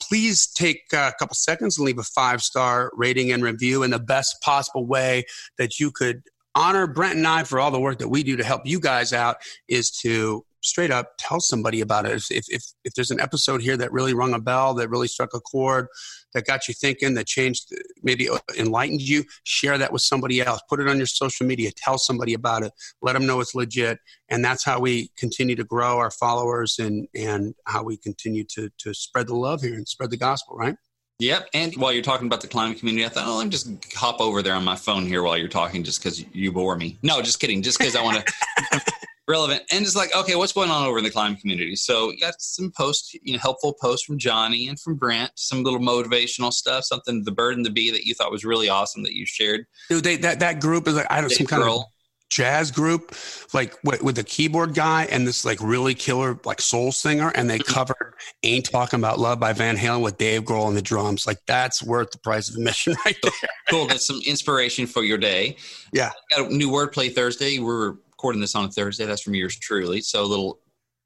please 0.00 0.46
take 0.46 0.82
a 0.92 1.12
couple 1.18 1.34
seconds 1.34 1.78
and 1.78 1.86
leave 1.86 1.98
a 1.98 2.02
five 2.02 2.42
star 2.42 2.90
rating 2.94 3.32
and 3.32 3.42
review 3.42 3.82
in 3.82 3.90
the 3.90 3.98
best 3.98 4.40
possible 4.42 4.86
way 4.86 5.24
that 5.58 5.78
you 5.78 5.90
could. 5.90 6.22
Honor 6.54 6.86
Brent 6.86 7.16
and 7.16 7.26
I 7.26 7.44
for 7.44 7.60
all 7.60 7.70
the 7.70 7.80
work 7.80 7.98
that 7.98 8.08
we 8.08 8.22
do 8.22 8.36
to 8.36 8.44
help 8.44 8.62
you 8.64 8.80
guys 8.80 9.12
out 9.12 9.36
is 9.68 9.90
to 10.02 10.44
straight 10.66 10.90
up 10.90 11.12
tell 11.18 11.40
somebody 11.40 11.80
about 11.80 12.06
it. 12.06 12.22
If, 12.30 12.46
if, 12.48 12.64
if 12.84 12.94
there's 12.94 13.10
an 13.10 13.20
episode 13.20 13.62
here 13.62 13.76
that 13.76 13.92
really 13.92 14.14
rung 14.14 14.34
a 14.34 14.38
bell, 14.38 14.74
that 14.74 14.90
really 14.90 15.08
struck 15.08 15.34
a 15.34 15.40
chord, 15.40 15.86
that 16.34 16.46
got 16.46 16.68
you 16.68 16.74
thinking, 16.74 17.14
that 17.14 17.26
changed, 17.26 17.72
maybe 18.02 18.28
enlightened 18.58 19.02
you, 19.02 19.24
share 19.44 19.78
that 19.78 19.92
with 19.92 20.02
somebody 20.02 20.40
else. 20.40 20.60
Put 20.68 20.80
it 20.80 20.88
on 20.88 20.98
your 20.98 21.06
social 21.06 21.46
media. 21.46 21.70
Tell 21.76 21.98
somebody 21.98 22.34
about 22.34 22.62
it. 22.62 22.72
Let 23.00 23.14
them 23.14 23.26
know 23.26 23.40
it's 23.40 23.54
legit. 23.54 23.98
And 24.28 24.44
that's 24.44 24.64
how 24.64 24.80
we 24.80 25.10
continue 25.16 25.56
to 25.56 25.64
grow 25.64 25.98
our 25.98 26.10
followers 26.10 26.78
and, 26.78 27.08
and 27.14 27.54
how 27.66 27.82
we 27.84 27.96
continue 27.96 28.44
to, 28.54 28.70
to 28.78 28.92
spread 28.92 29.28
the 29.28 29.36
love 29.36 29.62
here 29.62 29.74
and 29.74 29.86
spread 29.86 30.10
the 30.10 30.16
gospel, 30.16 30.56
right? 30.56 30.76
Yep. 31.18 31.48
And 31.54 31.74
while 31.76 31.92
you're 31.92 32.02
talking 32.02 32.26
about 32.26 32.42
the 32.42 32.48
climbing 32.48 32.78
community, 32.78 33.06
I 33.06 33.08
thought, 33.08 33.26
oh, 33.26 33.38
let 33.38 33.44
me 33.44 33.50
just 33.50 33.68
hop 33.94 34.20
over 34.20 34.42
there 34.42 34.54
on 34.54 34.64
my 34.64 34.76
phone 34.76 35.06
here 35.06 35.22
while 35.22 35.38
you're 35.38 35.48
talking 35.48 35.82
just 35.82 36.02
because 36.02 36.22
you 36.34 36.52
bore 36.52 36.76
me. 36.76 36.98
No, 37.02 37.22
just 37.22 37.40
kidding. 37.40 37.62
Just 37.62 37.78
because 37.78 37.96
I 37.96 38.02
want 38.02 38.26
to 38.26 38.80
relevant 39.28 39.62
and 39.72 39.84
just 39.84 39.96
like, 39.96 40.14
okay, 40.14 40.36
what's 40.36 40.52
going 40.52 40.70
on 40.70 40.86
over 40.86 40.98
in 40.98 41.04
the 41.04 41.10
climbing 41.10 41.38
community? 41.38 41.76
So 41.76 42.10
you 42.10 42.18
got 42.18 42.40
some 42.40 42.72
posts, 42.76 43.14
you 43.22 43.32
know, 43.32 43.38
helpful 43.38 43.74
posts 43.74 44.06
from 44.06 44.18
Johnny 44.18 44.68
and 44.68 44.78
from 44.78 44.94
Brent, 44.94 45.32
some 45.34 45.62
little 45.62 45.80
motivational 45.80 46.52
stuff, 46.52 46.84
something 46.84 47.24
the 47.24 47.32
bird 47.32 47.56
and 47.56 47.66
the 47.66 47.70
bee 47.70 47.90
that 47.90 48.04
you 48.04 48.14
thought 48.14 48.30
was 48.30 48.44
really 48.44 48.68
awesome 48.68 49.02
that 49.02 49.14
you 49.14 49.26
shared. 49.26 49.66
Dude, 49.88 50.04
they, 50.04 50.16
that, 50.18 50.40
that 50.40 50.60
group 50.60 50.86
is 50.88 50.94
like, 50.94 51.06
I 51.10 51.20
don't 51.20 51.30
some 51.30 51.46
kind 51.46 51.62
of 51.62 51.84
jazz 52.28 52.70
group, 52.70 53.14
like 53.52 53.76
with, 53.84 54.02
with 54.02 54.18
a 54.18 54.24
keyboard 54.24 54.74
guy 54.74 55.04
and 55.04 55.26
this 55.26 55.44
like 55.44 55.58
really 55.60 55.94
killer 55.94 56.38
like 56.44 56.60
soul 56.60 56.92
singer, 56.92 57.32
and 57.34 57.48
they 57.48 57.58
mm-hmm. 57.58 57.72
covered 57.72 58.14
"Ain't 58.42 58.70
Talking 58.70 59.00
About 59.00 59.18
Love" 59.18 59.40
by 59.40 59.52
Van 59.52 59.76
Halen 59.76 60.02
with 60.02 60.18
Dave 60.18 60.42
Grohl 60.42 60.66
on 60.66 60.74
the 60.74 60.82
drums. 60.82 61.26
Like 61.26 61.38
that's 61.46 61.82
worth 61.82 62.10
the 62.10 62.18
price 62.18 62.48
of 62.48 62.56
admission 62.56 62.96
right 63.04 63.16
there. 63.22 63.32
cool. 63.68 63.86
That's 63.86 64.06
some 64.06 64.20
inspiration 64.26 64.86
for 64.86 65.04
your 65.04 65.18
day. 65.18 65.56
Yeah. 65.92 66.10
Got 66.30 66.50
a 66.50 66.54
new 66.54 66.70
wordplay 66.70 67.14
Thursday. 67.14 67.58
We're 67.58 67.94
recording 68.16 68.40
this 68.40 68.54
on 68.54 68.64
a 68.64 68.70
Thursday. 68.70 69.04
That's 69.04 69.22
from 69.22 69.34
yours 69.34 69.58
truly. 69.58 70.00
So 70.00 70.22
a 70.22 70.24
little, 70.24 70.60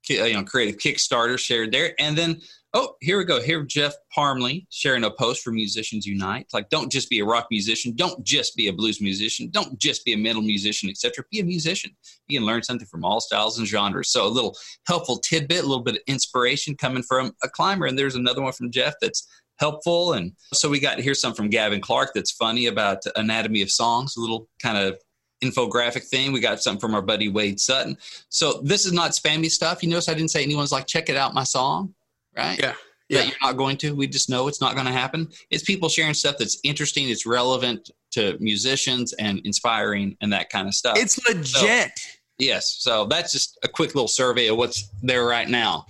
uh, 0.09 0.23
you 0.23 0.33
know, 0.33 0.43
creative 0.43 0.79
Kickstarter 0.79 1.37
shared 1.37 1.71
there, 1.71 1.93
and 1.99 2.17
then 2.17 2.41
Oh, 2.73 2.95
here 3.01 3.17
we 3.17 3.25
go. 3.25 3.41
Here, 3.41 3.61
Jeff 3.63 3.93
Parmley 4.15 4.65
sharing 4.69 5.03
a 5.03 5.11
post 5.11 5.43
for 5.43 5.51
Musicians 5.51 6.05
Unite. 6.05 6.47
Like, 6.53 6.69
don't 6.69 6.89
just 6.89 7.09
be 7.09 7.19
a 7.19 7.25
rock 7.25 7.47
musician. 7.51 7.93
Don't 7.97 8.23
just 8.23 8.55
be 8.55 8.69
a 8.69 8.73
blues 8.73 9.01
musician. 9.01 9.49
Don't 9.51 9.77
just 9.77 10.05
be 10.05 10.13
a 10.13 10.17
metal 10.17 10.41
musician, 10.41 10.89
etc. 10.89 11.25
Be 11.29 11.41
a 11.41 11.43
musician. 11.43 11.91
You 12.29 12.39
can 12.39 12.47
learn 12.47 12.63
something 12.63 12.87
from 12.87 13.03
all 13.03 13.19
styles 13.19 13.59
and 13.59 13.67
genres. 13.67 14.09
So, 14.09 14.25
a 14.25 14.29
little 14.29 14.55
helpful 14.87 15.17
tidbit, 15.17 15.65
a 15.65 15.67
little 15.67 15.83
bit 15.83 15.95
of 15.95 16.01
inspiration 16.07 16.77
coming 16.77 17.03
from 17.03 17.33
a 17.43 17.49
climber. 17.49 17.87
And 17.87 17.99
there's 17.99 18.15
another 18.15 18.41
one 18.41 18.53
from 18.53 18.71
Jeff 18.71 18.93
that's 19.01 19.27
helpful. 19.59 20.13
And 20.13 20.31
so, 20.53 20.69
we 20.69 20.79
got 20.79 20.95
to 20.95 21.03
hear 21.03 21.13
some 21.13 21.33
from 21.33 21.49
Gavin 21.49 21.81
Clark 21.81 22.11
that's 22.15 22.31
funny 22.31 22.67
about 22.67 23.03
anatomy 23.17 23.61
of 23.61 23.69
songs, 23.69 24.15
a 24.15 24.21
little 24.21 24.47
kind 24.61 24.77
of 24.77 24.97
infographic 25.41 26.03
thing. 26.05 26.31
We 26.31 26.39
got 26.39 26.61
something 26.61 26.79
from 26.79 26.95
our 26.95 27.01
buddy 27.01 27.29
Wade 27.29 27.59
Sutton. 27.59 27.97
So, 28.29 28.61
this 28.63 28.85
is 28.85 28.93
not 28.93 29.11
spammy 29.11 29.49
stuff. 29.49 29.83
You 29.83 29.89
notice 29.89 30.09
I 30.09 30.13
didn't 30.13 30.31
say 30.31 30.43
anyone's 30.43 30.71
like, 30.71 30.87
check 30.87 31.09
it 31.09 31.17
out, 31.17 31.33
my 31.33 31.43
song 31.43 31.93
right? 32.37 32.57
Yeah. 32.57 32.67
That 32.71 32.77
Yeah. 33.09 33.23
you're 33.23 33.35
not 33.41 33.57
going 33.57 33.75
to. 33.77 33.93
We 33.93 34.07
just 34.07 34.29
know 34.29 34.47
it's 34.47 34.61
not 34.61 34.73
going 34.75 34.85
to 34.85 34.93
happen. 34.93 35.27
It's 35.49 35.63
people 35.63 35.89
sharing 35.89 36.13
stuff 36.13 36.37
that's 36.39 36.59
interesting, 36.63 37.09
it's 37.09 37.25
relevant 37.25 37.91
to 38.11 38.37
musicians 38.39 39.11
and 39.13 39.41
inspiring 39.43 40.15
and 40.21 40.31
that 40.31 40.49
kind 40.49 40.67
of 40.67 40.73
stuff. 40.73 40.97
It's 40.97 41.19
legit. 41.27 41.91
yes. 42.39 42.77
So 42.79 43.05
that's 43.05 43.33
just 43.33 43.57
a 43.63 43.67
quick 43.67 43.95
little 43.95 44.07
survey 44.07 44.47
of 44.47 44.55
what's 44.57 44.89
there 45.01 45.25
right 45.25 45.49
now. 45.49 45.85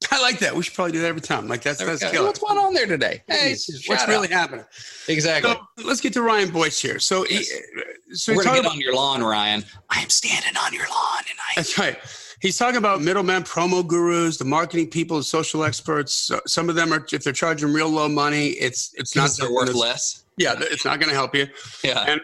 I 0.12 0.20
like 0.20 0.38
that. 0.38 0.54
We 0.54 0.62
should 0.62 0.74
probably 0.74 0.92
do 0.92 1.00
that 1.00 1.08
every 1.08 1.20
time. 1.20 1.48
Like 1.48 1.62
that's 1.62 1.84
that's 1.84 2.08
killer. 2.10 2.26
What's 2.26 2.38
going 2.38 2.58
on 2.58 2.72
there 2.72 2.86
today? 2.86 3.22
Hey, 3.26 3.50
what's 3.50 3.82
shout 3.82 4.08
really 4.08 4.28
happening? 4.28 4.64
exactly. 5.08 5.52
So 5.52 5.86
let's 5.86 6.00
get 6.00 6.12
to 6.14 6.22
Ryan 6.22 6.50
Boyce 6.50 6.80
here. 6.80 6.98
So, 7.00 7.24
he, 7.24 7.38
uh, 7.38 8.14
so 8.14 8.34
We're 8.34 8.44
gonna 8.44 8.62
get 8.62 8.70
on 8.70 8.80
your 8.80 8.94
lawn, 8.94 9.22
Ryan. 9.22 9.64
I 9.90 10.00
am 10.00 10.08
standing 10.10 10.56
on 10.56 10.72
your 10.72 10.84
lawn, 10.88 11.18
and 11.28 11.38
I. 11.38 11.52
That's 11.56 11.78
right. 11.78 11.98
He's 12.40 12.56
talking 12.56 12.78
about 12.78 13.02
middlemen, 13.02 13.42
promo 13.42 13.84
gurus, 13.84 14.36
the 14.36 14.44
marketing 14.44 14.88
people, 14.90 15.16
the 15.16 15.24
social 15.24 15.64
experts. 15.64 16.14
So- 16.14 16.40
Some 16.46 16.68
of 16.68 16.76
them 16.76 16.92
are, 16.92 17.04
if 17.12 17.24
they're 17.24 17.32
charging 17.32 17.72
real 17.72 17.88
low 17.88 18.08
money, 18.08 18.50
it's 18.50 18.94
it's 18.94 19.16
not 19.16 19.30
they're 19.36 19.52
worth 19.52 19.74
less. 19.74 20.22
Yeah, 20.36 20.54
it's 20.58 20.84
not 20.84 21.00
going 21.00 21.08
to 21.10 21.16
help 21.16 21.34
you. 21.34 21.48
Yeah. 21.82 22.04
And 22.06 22.20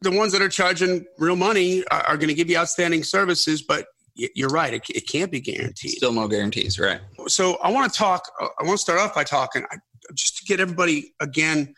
the 0.00 0.10
ones 0.10 0.32
that 0.32 0.40
are 0.40 0.48
charging 0.48 1.04
real 1.18 1.36
money 1.36 1.84
are, 1.90 2.00
are 2.00 2.16
going 2.16 2.28
to 2.28 2.34
give 2.34 2.48
you 2.48 2.56
outstanding 2.56 3.02
services, 3.04 3.60
but 3.60 3.88
you're 4.14 4.48
right, 4.48 4.74
it, 4.74 4.82
it 4.88 5.06
can't 5.06 5.30
be 5.30 5.38
guaranteed. 5.38 5.92
Still 5.92 6.12
no 6.12 6.26
guarantees, 6.26 6.78
right? 6.78 7.00
So 7.28 7.56
I 7.56 7.70
want 7.70 7.92
to 7.92 7.98
talk. 7.98 8.22
I 8.40 8.64
want 8.64 8.78
to 8.78 8.82
start 8.82 8.98
off 9.00 9.14
by 9.14 9.24
talking 9.24 9.64
I- 9.70 9.78
just 10.14 10.38
to 10.38 10.44
get 10.44 10.60
everybody 10.60 11.14
again 11.20 11.74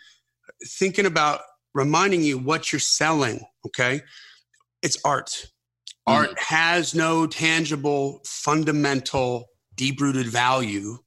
thinking 0.67 1.07
about 1.07 1.41
reminding 1.75 2.23
you 2.23 2.39
what 2.39 2.73
you're 2.73 2.81
selling. 2.81 3.45
Okay, 3.67 4.03
it's 4.83 4.97
art. 5.05 5.47
Art 6.07 6.37
has 6.41 6.95
no 6.95 7.27
tangible, 7.27 8.21
fundamental, 8.27 9.47
deep-rooted 9.77 10.27
value 10.27 10.99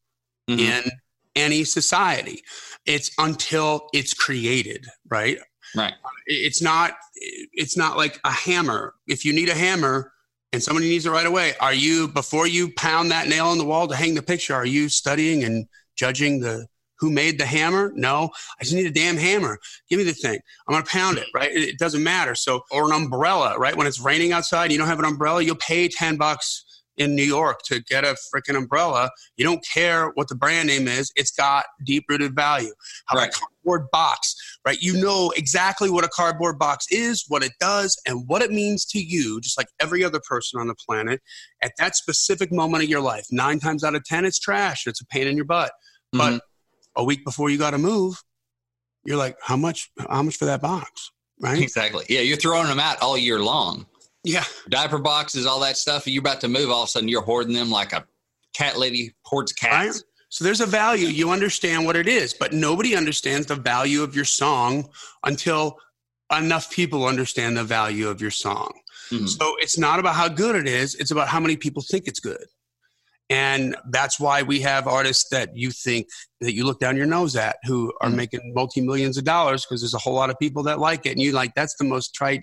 Mhm. 0.49 0.59
in 0.59 0.91
any 1.35 1.63
society. 1.65 2.41
It's 2.85 3.11
until 3.17 3.89
it's 3.93 4.13
created, 4.13 4.87
right? 5.09 5.39
Right. 5.75 5.93
It's 6.27 6.61
not. 6.61 6.95
It's 7.15 7.75
not 7.75 7.97
like 7.97 8.19
a 8.23 8.31
hammer. 8.31 8.95
If 9.07 9.25
you 9.25 9.33
need 9.33 9.49
a 9.49 9.55
hammer 9.55 10.13
and 10.53 10.61
somebody 10.61 10.87
needs 10.87 11.05
it 11.05 11.09
right 11.09 11.25
away, 11.25 11.53
are 11.59 11.73
you 11.73 12.07
before 12.07 12.47
you 12.47 12.71
pound 12.73 13.11
that 13.11 13.27
nail 13.27 13.47
on 13.47 13.57
the 13.57 13.65
wall 13.65 13.87
to 13.87 13.95
hang 13.95 14.13
the 14.13 14.21
picture? 14.21 14.53
Are 14.53 14.65
you 14.65 14.87
studying 14.87 15.43
and 15.43 15.67
judging 15.97 16.39
the 16.39 16.67
who 16.99 17.09
made 17.11 17.39
the 17.39 17.45
hammer? 17.45 17.91
No, 17.95 18.29
I 18.61 18.63
just 18.63 18.75
need 18.75 18.85
a 18.85 18.91
damn 18.91 19.17
hammer. 19.17 19.57
Give 19.89 19.97
me 19.97 20.05
the 20.05 20.13
thing. 20.13 20.39
I'm 20.67 20.73
gonna 20.73 20.85
pound 20.85 21.17
it. 21.17 21.25
Right? 21.33 21.51
It, 21.51 21.79
doesn't 21.79 22.03
matter. 22.03 22.35
So 22.35 22.61
or 22.71 22.85
an 22.85 22.93
umbrella. 22.93 23.57
Right? 23.57 23.75
When 23.75 23.87
it's 23.87 23.99
raining 23.99 24.31
outside, 24.31 24.71
you 24.71 24.77
don't 24.77 24.87
have 24.87 24.99
an 24.99 25.05
umbrella. 25.05 25.41
You'll 25.41 25.55
pay 25.55 25.89
ten 25.89 26.15
bucks 26.17 26.63
in 26.97 27.15
New 27.15 27.23
York 27.23 27.61
to 27.65 27.79
get 27.81 28.03
a 28.03 28.15
freaking 28.33 28.55
umbrella. 28.57 29.09
You 29.37 29.45
don't 29.45 29.65
care 29.73 30.09
what 30.15 30.27
the 30.27 30.35
brand 30.35 30.67
name 30.67 30.87
is. 30.87 31.11
It's 31.15 31.31
got 31.31 31.65
deep 31.85 32.05
rooted 32.07 32.35
value. 32.35 32.73
How 33.07 33.15
about 33.17 33.23
Right. 33.23 33.35
a 33.35 33.39
cardboard 33.39 33.91
box? 33.91 34.35
Right? 34.65 34.79
You 34.81 34.93
know 35.01 35.31
exactly 35.35 35.89
what 35.89 36.03
a 36.05 36.09
cardboard 36.09 36.59
box 36.59 36.85
is, 36.91 37.25
what 37.27 37.43
it 37.43 37.53
does, 37.59 37.99
and 38.05 38.27
what 38.27 38.41
it 38.41 38.51
means 38.51 38.85
to 38.85 38.99
you, 38.99 39.41
just 39.41 39.57
like 39.57 39.67
every 39.79 40.03
other 40.03 40.21
person 40.27 40.59
on 40.59 40.67
the 40.67 40.75
planet 40.75 41.21
at 41.61 41.71
that 41.79 41.95
specific 41.95 42.51
moment 42.51 42.83
of 42.83 42.89
your 42.89 43.01
life. 43.01 43.25
Nine 43.31 43.59
times 43.59 43.83
out 43.83 43.95
of 43.95 44.03
ten, 44.03 44.25
it's 44.25 44.39
trash. 44.39 44.85
It's 44.85 45.01
a 45.01 45.05
pain 45.07 45.27
in 45.27 45.35
your 45.35 45.45
butt. 45.45 45.71
But 46.11 46.33
Mhm. 46.33 46.39
a 46.95 47.03
week 47.03 47.25
before 47.25 47.49
you 47.49 47.57
got 47.57 47.71
to 47.71 47.77
move, 47.79 48.23
you're 49.03 49.17
like, 49.17 49.35
how 49.41 49.57
much? 49.57 49.89
How 50.09 50.21
much 50.23 50.37
for 50.37 50.45
that 50.45 50.61
box? 50.61 51.09
Right? 51.39 51.61
exactly. 51.61 52.05
Yeah, 52.07 52.21
you're 52.21 52.37
throwing 52.37 52.67
them 52.67 52.79
out 52.79 53.01
all 53.01 53.17
year 53.17 53.39
long. 53.39 53.85
Yeah. 54.23 54.45
Diaper 54.69 54.99
boxes, 54.99 55.45
all 55.45 55.59
that 55.61 55.77
stuff. 55.77 56.07
You're 56.07 56.21
about 56.21 56.41
to 56.41 56.47
move. 56.47 56.69
All 56.69 56.83
of 56.83 56.87
a 56.87 56.91
sudden, 56.91 57.09
you're 57.09 57.21
hoarding 57.21 57.53
them 57.53 57.69
like 57.69 57.93
a 57.93 58.05
cat 58.53 58.77
lady 58.77 59.13
hoards 59.23 59.51
cats. 59.51 60.03
So 60.29 60.43
there's 60.43 60.61
a 60.61 60.65
value. 60.65 61.07
You 61.07 61.29
understand 61.29 61.85
what 61.85 61.95
it 61.95 62.07
is, 62.07 62.33
but 62.33 62.53
nobody 62.53 62.95
understands 62.95 63.47
the 63.47 63.55
value 63.55 64.01
of 64.01 64.15
your 64.15 64.25
song 64.25 64.89
until 65.23 65.77
enough 66.35 66.71
people 66.71 67.05
understand 67.05 67.57
the 67.57 67.63
value 67.63 68.07
of 68.09 68.19
your 68.21 68.31
song. 68.31 68.71
Mhm. 69.11 69.29
So 69.29 69.55
it's 69.59 69.77
not 69.77 69.99
about 69.99 70.15
how 70.15 70.29
good 70.29 70.55
it 70.55 70.67
is, 70.67 70.95
it's 70.95 71.11
about 71.11 71.27
how 71.27 71.39
many 71.39 71.55
people 71.55 71.83
think 71.83 72.07
it's 72.07 72.19
good. 72.19 72.45
And 73.29 73.75
that's 73.91 74.19
why 74.19 74.41
we 74.41 74.61
have 74.61 74.87
artists 74.87 75.29
that 75.29 75.55
you 75.55 75.71
think 75.71 76.07
that 76.41 76.53
you 76.53 76.65
look 76.65 76.79
down 76.79 76.97
your 76.97 77.05
nose 77.05 77.35
at 77.35 77.57
who 77.65 77.93
are 78.01 78.09
Mhm. 78.09 78.15
making 78.15 78.53
multi 78.55 78.81
millions 78.81 79.17
of 79.17 79.23
dollars 79.23 79.65
because 79.65 79.81
there's 79.81 79.93
a 79.93 79.99
whole 79.99 80.13
lot 80.13 80.29
of 80.29 80.39
people 80.39 80.63
that 80.63 80.79
like 80.79 81.05
it. 81.05 81.11
And 81.11 81.21
you 81.21 81.31
like, 81.31 81.53
that's 81.55 81.75
the 81.75 81.83
most 81.83 82.13
trite, 82.15 82.41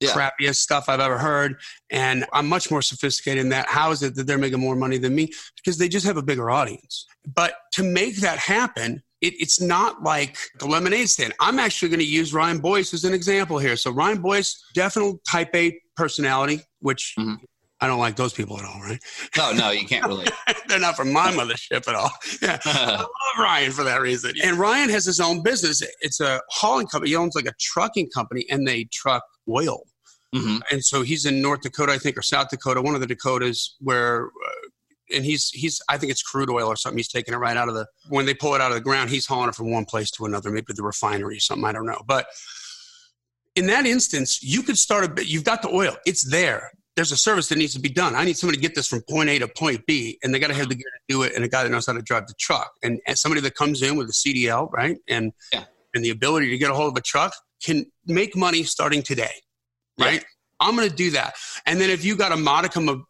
Yeah. 0.00 0.10
crappiest 0.12 0.56
stuff 0.56 0.88
I've 0.88 1.00
ever 1.00 1.18
heard. 1.18 1.56
And 1.90 2.24
I'm 2.32 2.48
much 2.48 2.70
more 2.70 2.82
sophisticated 2.82 3.42
in 3.44 3.50
that. 3.50 3.66
How 3.68 3.90
is 3.90 4.02
it 4.02 4.14
that 4.16 4.26
they're 4.26 4.38
making 4.38 4.60
more 4.60 4.76
money 4.76 4.98
than 4.98 5.14
me? 5.14 5.30
Because 5.56 5.78
they 5.78 5.88
just 5.88 6.06
have 6.06 6.16
a 6.16 6.22
bigger 6.22 6.50
audience. 6.50 7.06
But 7.34 7.54
to 7.72 7.82
make 7.82 8.16
that 8.16 8.38
happen, 8.38 9.02
it, 9.20 9.34
it's 9.38 9.60
not 9.60 10.02
like 10.02 10.38
the 10.58 10.66
lemonade 10.66 11.10
stand. 11.10 11.34
I'm 11.40 11.58
actually 11.58 11.90
going 11.90 12.00
to 12.00 12.06
use 12.06 12.32
Ryan 12.32 12.58
Boyce 12.58 12.94
as 12.94 13.04
an 13.04 13.12
example 13.12 13.58
here. 13.58 13.76
So 13.76 13.90
Ryan 13.90 14.22
Boyce, 14.22 14.62
definite 14.74 15.22
type 15.28 15.54
A 15.54 15.78
personality, 15.96 16.62
which 16.80 17.14
Mhm. 17.18 17.36
I 17.82 17.86
don't 17.86 17.98
like 17.98 18.16
those 18.16 18.32
people 18.34 18.58
at 18.58 18.64
all, 18.66 18.78
right? 18.82 19.02
No, 19.38 19.52
no, 19.52 19.70
you 19.70 19.86
can't 19.86 20.06
relate. 20.06 20.30
They're 20.68 20.78
not 20.78 20.96
from 20.96 21.12
my 21.12 21.30
mothership 21.32 21.88
at 21.88 21.94
all. 21.94 22.10
Yeah. 22.42 22.58
I 22.64 22.96
love 22.98 23.08
Ryan 23.38 23.72
for 23.72 23.84
that 23.84 24.00
reason. 24.02 24.32
And 24.42 24.58
Ryan 24.58 24.88
has 24.90 25.04
his 25.06 25.18
own 25.20 25.42
business. 25.42 25.82
It's 26.02 26.20
a 26.20 26.40
hauling 26.50 26.86
company. 26.88 27.10
He 27.10 27.16
owns 27.16 27.34
like 27.34 27.46
a 27.46 27.54
trucking 27.60 28.10
company 28.14 28.44
and 28.50 28.66
they 28.68 28.84
truck 28.92 29.22
oil. 29.48 29.82
Hmm 30.34 30.58
And 30.70 30.84
so 30.84 31.02
he's 31.02 31.26
in 31.26 31.40
North 31.42 31.62
Dakota, 31.62 31.92
I 31.92 31.98
think, 31.98 32.16
or 32.16 32.22
South 32.22 32.48
Dakota, 32.50 32.80
one 32.82 32.94
of 32.94 33.00
the 33.00 33.06
Dakotas 33.06 33.76
where, 33.80 34.26
uh, 34.26 34.68
and 35.14 35.24
he's, 35.24 35.50
he's, 35.50 35.80
I 35.88 35.98
think 35.98 36.12
it's 36.12 36.22
crude 36.22 36.50
oil 36.50 36.68
or 36.68 36.76
something. 36.76 36.96
He's 36.98 37.08
taking 37.08 37.34
it 37.34 37.38
right 37.38 37.56
out 37.56 37.68
of 37.68 37.74
the, 37.74 37.86
when 38.08 38.26
they 38.26 38.34
pull 38.34 38.54
it 38.54 38.60
out 38.60 38.70
of 38.70 38.76
the 38.76 38.80
ground, 38.80 39.10
he's 39.10 39.26
hauling 39.26 39.48
it 39.48 39.54
from 39.56 39.70
one 39.72 39.84
place 39.84 40.10
to 40.12 40.24
another, 40.24 40.50
maybe 40.50 40.72
the 40.72 40.84
refinery 40.84 41.36
or 41.36 41.40
something. 41.40 41.64
I 41.64 41.72
don't 41.72 41.86
know. 41.86 42.00
But 42.06 42.26
in 43.56 43.66
that 43.66 43.86
instance, 43.86 44.40
you 44.42 44.62
could 44.62 44.78
start 44.78 45.04
a 45.04 45.08
bit, 45.08 45.26
you've 45.26 45.44
got 45.44 45.62
the 45.62 45.68
oil, 45.68 45.96
it's 46.06 46.22
there. 46.30 46.70
There's 46.96 47.12
a 47.12 47.16
service 47.16 47.48
that 47.48 47.56
needs 47.58 47.72
to 47.74 47.80
be 47.80 47.88
done. 47.88 48.14
I 48.14 48.24
need 48.24 48.36
somebody 48.36 48.58
to 48.58 48.62
get 48.62 48.74
this 48.74 48.86
from 48.86 49.02
point 49.08 49.28
A 49.30 49.38
to 49.38 49.48
point 49.48 49.86
B, 49.86 50.18
and 50.22 50.34
they 50.34 50.38
got 50.38 50.48
to 50.48 50.54
have 50.54 50.68
the 50.68 50.74
gear 50.74 50.84
to 50.84 51.14
do 51.14 51.22
it, 51.22 51.34
and 51.34 51.44
a 51.44 51.48
guy 51.48 51.62
that 51.62 51.70
knows 51.70 51.86
how 51.86 51.92
to 51.94 52.02
drive 52.02 52.26
the 52.26 52.34
truck, 52.38 52.70
and, 52.82 53.00
and 53.06 53.18
somebody 53.18 53.40
that 53.40 53.54
comes 53.54 53.80
in 53.82 53.96
with 53.96 54.08
a 54.08 54.12
CDL, 54.12 54.70
right, 54.72 54.96
and 55.08 55.32
Yeah. 55.52 55.64
and 55.94 56.04
the 56.04 56.10
ability 56.10 56.50
to 56.50 56.58
get 56.58 56.70
a 56.70 56.74
hold 56.74 56.92
of 56.92 56.96
a 56.96 57.00
truck 57.00 57.32
can 57.64 57.86
make 58.06 58.36
money 58.36 58.64
starting 58.64 59.02
today, 59.02 59.32
Yeah. 60.00 60.06
right? 60.06 60.24
I'm 60.60 60.76
going 60.76 60.88
to 60.88 60.94
do 60.94 61.10
that, 61.12 61.34
and 61.66 61.80
then 61.80 61.88
if 61.88 62.04
you 62.04 62.16
got 62.16 62.32
a 62.32 62.36
modicum 62.36 62.88
of, 62.88 63.02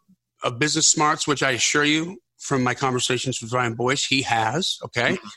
of 0.45 0.59
business 0.59 0.89
smarts, 0.89 1.27
which 1.27 1.43
I 1.43 1.53
assure 1.53 1.85
you 1.85 2.19
from 2.39 2.63
my 2.63 2.75
conversations 2.75 3.41
with 3.43 3.53
Ryan 3.53 3.75
Boyce, 3.75 4.05
he 4.05 4.23
has, 4.23 4.79
okay. 4.85 5.15
Mm-hmm. 5.15 5.29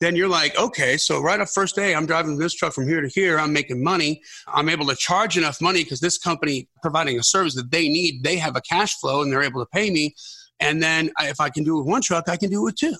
Then 0.00 0.16
you're 0.16 0.28
like, 0.28 0.58
okay, 0.58 0.96
so 0.96 1.20
right 1.20 1.40
up 1.40 1.48
first 1.48 1.76
day, 1.76 1.94
I'm 1.94 2.04
driving 2.04 2.36
this 2.36 2.52
truck 2.52 2.72
from 2.72 2.86
here 2.86 3.00
to 3.00 3.08
here. 3.08 3.38
I'm 3.38 3.52
making 3.52 3.82
money. 3.82 4.20
I'm 4.48 4.68
able 4.68 4.86
to 4.86 4.96
charge 4.96 5.38
enough 5.38 5.60
money 5.60 5.84
because 5.84 6.00
this 6.00 6.18
company 6.18 6.68
providing 6.82 7.18
a 7.18 7.22
service 7.22 7.54
that 7.54 7.70
they 7.70 7.88
need, 7.88 8.22
they 8.22 8.36
have 8.36 8.56
a 8.56 8.60
cash 8.60 8.98
flow 8.98 9.22
and 9.22 9.32
they're 9.32 9.42
able 9.42 9.64
to 9.64 9.70
pay 9.72 9.90
me. 9.90 10.14
And 10.60 10.82
then 10.82 11.10
I, 11.16 11.28
if 11.28 11.40
I 11.40 11.48
can 11.48 11.64
do 11.64 11.76
it 11.76 11.78
with 11.78 11.88
one 11.88 12.02
truck, 12.02 12.28
I 12.28 12.36
can 12.36 12.50
do 12.50 12.60
it 12.60 12.64
with 12.64 12.76
two. 12.76 12.94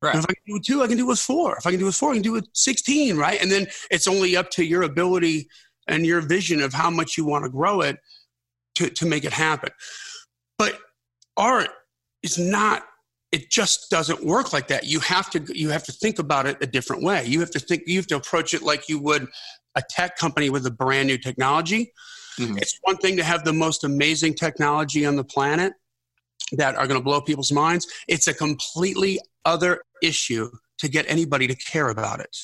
Right. 0.00 0.14
And 0.14 0.22
if 0.22 0.30
I 0.30 0.34
can 0.34 0.42
do 0.46 0.52
it 0.52 0.58
with 0.58 0.64
two, 0.64 0.82
I 0.82 0.86
can 0.86 0.96
do 0.96 1.04
it 1.04 1.08
with 1.08 1.18
four. 1.18 1.56
If 1.56 1.66
I 1.66 1.70
can 1.70 1.80
do 1.80 1.86
it 1.86 1.88
with 1.88 1.96
four, 1.96 2.10
I 2.10 2.14
can 2.14 2.22
do 2.22 2.36
it 2.36 2.42
with 2.42 2.50
16, 2.52 3.16
right? 3.16 3.40
And 3.42 3.50
then 3.50 3.66
it's 3.90 4.06
only 4.06 4.36
up 4.36 4.50
to 4.50 4.64
your 4.64 4.82
ability 4.82 5.48
and 5.88 6.06
your 6.06 6.20
vision 6.20 6.60
of 6.60 6.72
how 6.72 6.90
much 6.90 7.16
you 7.16 7.24
want 7.24 7.44
to 7.44 7.50
grow 7.50 7.80
it 7.80 7.98
to, 8.76 8.90
to 8.90 9.06
make 9.06 9.24
it 9.24 9.32
happen. 9.32 9.70
But 10.58 10.78
art 11.36 11.70
is 12.22 12.38
not 12.38 12.84
it 13.30 13.50
just 13.50 13.90
doesn't 13.90 14.24
work 14.24 14.52
like 14.52 14.68
that 14.68 14.84
you 14.86 14.98
have 15.00 15.30
to 15.30 15.44
you 15.54 15.68
have 15.68 15.84
to 15.84 15.92
think 15.92 16.18
about 16.18 16.46
it 16.46 16.56
a 16.60 16.66
different 16.66 17.02
way 17.02 17.24
you 17.26 17.38
have 17.38 17.50
to 17.50 17.60
think 17.60 17.82
you 17.86 17.96
have 17.96 18.06
to 18.08 18.16
approach 18.16 18.54
it 18.54 18.62
like 18.62 18.88
you 18.88 18.98
would 18.98 19.28
a 19.76 19.82
tech 19.90 20.16
company 20.16 20.50
with 20.50 20.66
a 20.66 20.70
brand 20.70 21.06
new 21.06 21.18
technology 21.18 21.92
Mhm. 22.38 22.56
it's 22.60 22.76
one 22.82 22.96
thing 22.96 23.16
to 23.18 23.22
have 23.22 23.44
the 23.44 23.52
most 23.52 23.84
amazing 23.84 24.34
technology 24.34 25.04
on 25.06 25.14
the 25.16 25.22
planet 25.24 25.74
that 26.52 26.74
are 26.76 26.86
going 26.88 26.98
to 26.98 27.04
blow 27.04 27.20
people's 27.20 27.52
minds 27.52 27.86
it's 28.08 28.26
a 28.26 28.34
completely 28.34 29.20
other 29.44 29.82
issue 30.02 30.50
to 30.78 30.88
get 30.88 31.04
anybody 31.08 31.46
to 31.46 31.54
care 31.54 31.88
about 31.90 32.18
it 32.20 32.34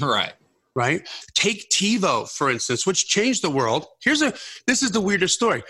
Right. 0.00 0.32
Right? 0.78 1.00
Take 1.34 1.68
TiVo, 1.70 2.30
for 2.30 2.48
instance, 2.50 2.86
which 2.86 3.08
changed 3.08 3.42
the 3.42 3.50
world. 3.50 3.84
Here's 4.04 4.22
a 4.22 4.32
this 4.68 4.82
is 4.82 4.92
the 4.92 5.00
weirdest 5.00 5.34
story. 5.34 5.62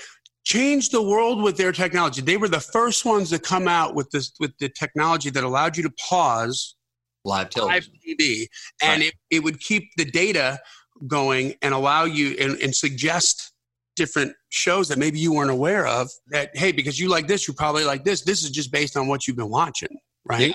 Changed 0.44 0.92
the 0.92 1.02
world 1.02 1.42
with 1.42 1.56
their 1.56 1.72
technology. 1.72 2.20
They 2.22 2.36
were 2.36 2.48
the 2.48 2.60
first 2.60 3.04
ones 3.04 3.30
to 3.30 3.38
come 3.38 3.66
out 3.68 3.94
with 3.94 4.10
this 4.10 4.32
with 4.38 4.52
the 4.58 4.68
technology 4.68 5.30
that 5.30 5.42
allowed 5.44 5.76
you 5.76 5.82
to 5.84 5.94
pause 6.08 6.76
Live 7.24 7.46
live 7.46 7.50
television. 7.50 7.92
TV 8.06 8.46
and 8.82 9.00
Right. 9.00 9.08
it, 9.08 9.14
it 9.36 9.40
would 9.44 9.58
keep 9.60 9.84
the 9.96 10.04
data 10.04 10.58
going 11.06 11.54
and 11.62 11.72
allow 11.74 12.04
you 12.04 12.36
and, 12.38 12.52
and 12.62 12.74
suggest 12.74 13.52
different 13.96 14.32
shows 14.50 14.88
that 14.88 14.98
maybe 14.98 15.18
you 15.18 15.32
weren't 15.32 15.50
aware 15.50 15.86
of 15.86 16.08
that 16.28 16.56
hey 16.56 16.70
because 16.72 16.98
you 17.00 17.08
like 17.08 17.26
this 17.26 17.48
you 17.48 17.52
probably 17.54 17.84
like 17.84 18.04
this 18.04 18.22
this 18.22 18.42
is 18.44 18.50
just 18.50 18.70
based 18.70 18.96
on 18.96 19.08
what 19.08 19.26
you've 19.26 19.36
been 19.36 19.50
watching 19.50 19.88
right 20.24 20.50
Yeah. 20.50 20.54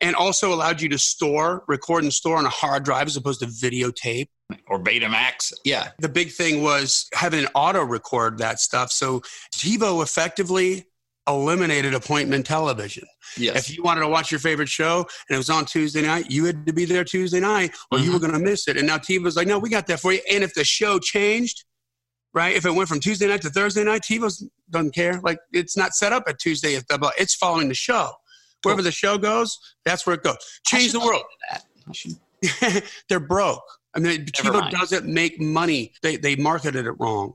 And 0.00 0.14
also 0.16 0.52
allowed 0.52 0.80
you 0.80 0.88
to 0.90 0.98
store 0.98 1.64
record 1.68 2.02
and 2.04 2.12
store 2.12 2.36
on 2.36 2.44
a 2.44 2.50
hard 2.50 2.84
drive 2.84 3.06
as 3.06 3.16
opposed 3.16 3.40
to 3.40 3.46
videotape 3.46 4.28
Or 4.68 4.78
Betamax. 4.82 5.52
Yeah. 5.64 5.90
the 5.98 6.08
big 6.08 6.30
thing 6.32 6.62
was 6.62 7.06
having 7.14 7.40
an 7.40 7.48
auto 7.54 7.82
record 7.84 8.38
that 8.38 8.60
stuff. 8.60 8.90
So 8.92 9.20
TiVo 9.56 10.02
effectively 10.02 10.86
eliminated 11.26 11.94
appointment 11.94 12.44
television. 12.44 13.04
Yes. 13.38 13.56
If 13.70 13.74
you 13.76 13.82
wanted 13.82 14.02
to 14.02 14.08
watch 14.08 14.30
your 14.30 14.40
favorite 14.40 14.68
show 14.68 14.98
and 15.28 15.34
it 15.34 15.38
was 15.38 15.48
on 15.48 15.64
Tuesday 15.64 16.02
night, 16.02 16.30
you 16.30 16.44
had 16.44 16.66
to 16.66 16.72
be 16.74 16.84
there 16.84 17.02
Tuesday 17.04 17.40
night 17.40 17.72
or 17.90 17.98
you 17.98 18.10
were 18.12 18.18
Mm-hmm. 18.18 18.26
going 18.30 18.44
to 18.44 18.50
miss 18.50 18.68
it. 18.68 18.76
And 18.76 18.86
now 18.86 18.98
TiVo's 18.98 19.34
like, 19.36 19.46
no, 19.48 19.58
we 19.58 19.70
got 19.70 19.86
that 19.86 20.00
for 20.00 20.12
you. 20.12 20.20
And 20.30 20.44
if 20.44 20.52
the 20.54 20.64
show 20.64 20.98
changed, 20.98 21.64
right? 22.34 22.54
If 22.54 22.66
it 22.66 22.72
went 22.74 22.88
from 22.90 23.00
Tuesday 23.00 23.26
night 23.26 23.40
to 23.42 23.48
Thursday 23.48 23.84
night, 23.84 24.02
TiVo's 24.02 24.46
doesn't 24.68 24.94
care. 24.94 25.20
Like 25.22 25.38
it's 25.52 25.76
not 25.78 25.94
set 25.94 26.12
up 26.12 26.24
at 26.26 26.38
Tuesday. 26.38 26.78
It's 27.16 27.34
following 27.34 27.68
the 27.68 27.74
show. 27.74 28.10
Wherever 28.64 28.82
the 28.82 28.92
show 28.92 29.18
goes, 29.18 29.58
that's 29.84 30.06
where 30.06 30.14
it 30.14 30.22
goes. 30.22 30.36
Change 30.66 30.92
the 30.92 31.00
world. 31.00 31.22
that. 31.50 31.64
I 31.88 31.92
should- 31.92 32.18
They're 33.08 33.20
broke. 33.20 33.62
I 33.94 34.00
mean, 34.00 34.26
TiVo 34.26 34.70
doesn't 34.70 35.06
make 35.06 35.40
money. 35.40 35.92
They 36.02 36.16
they 36.16 36.36
marketed 36.36 36.86
it 36.86 36.92
wrong. 36.98 37.34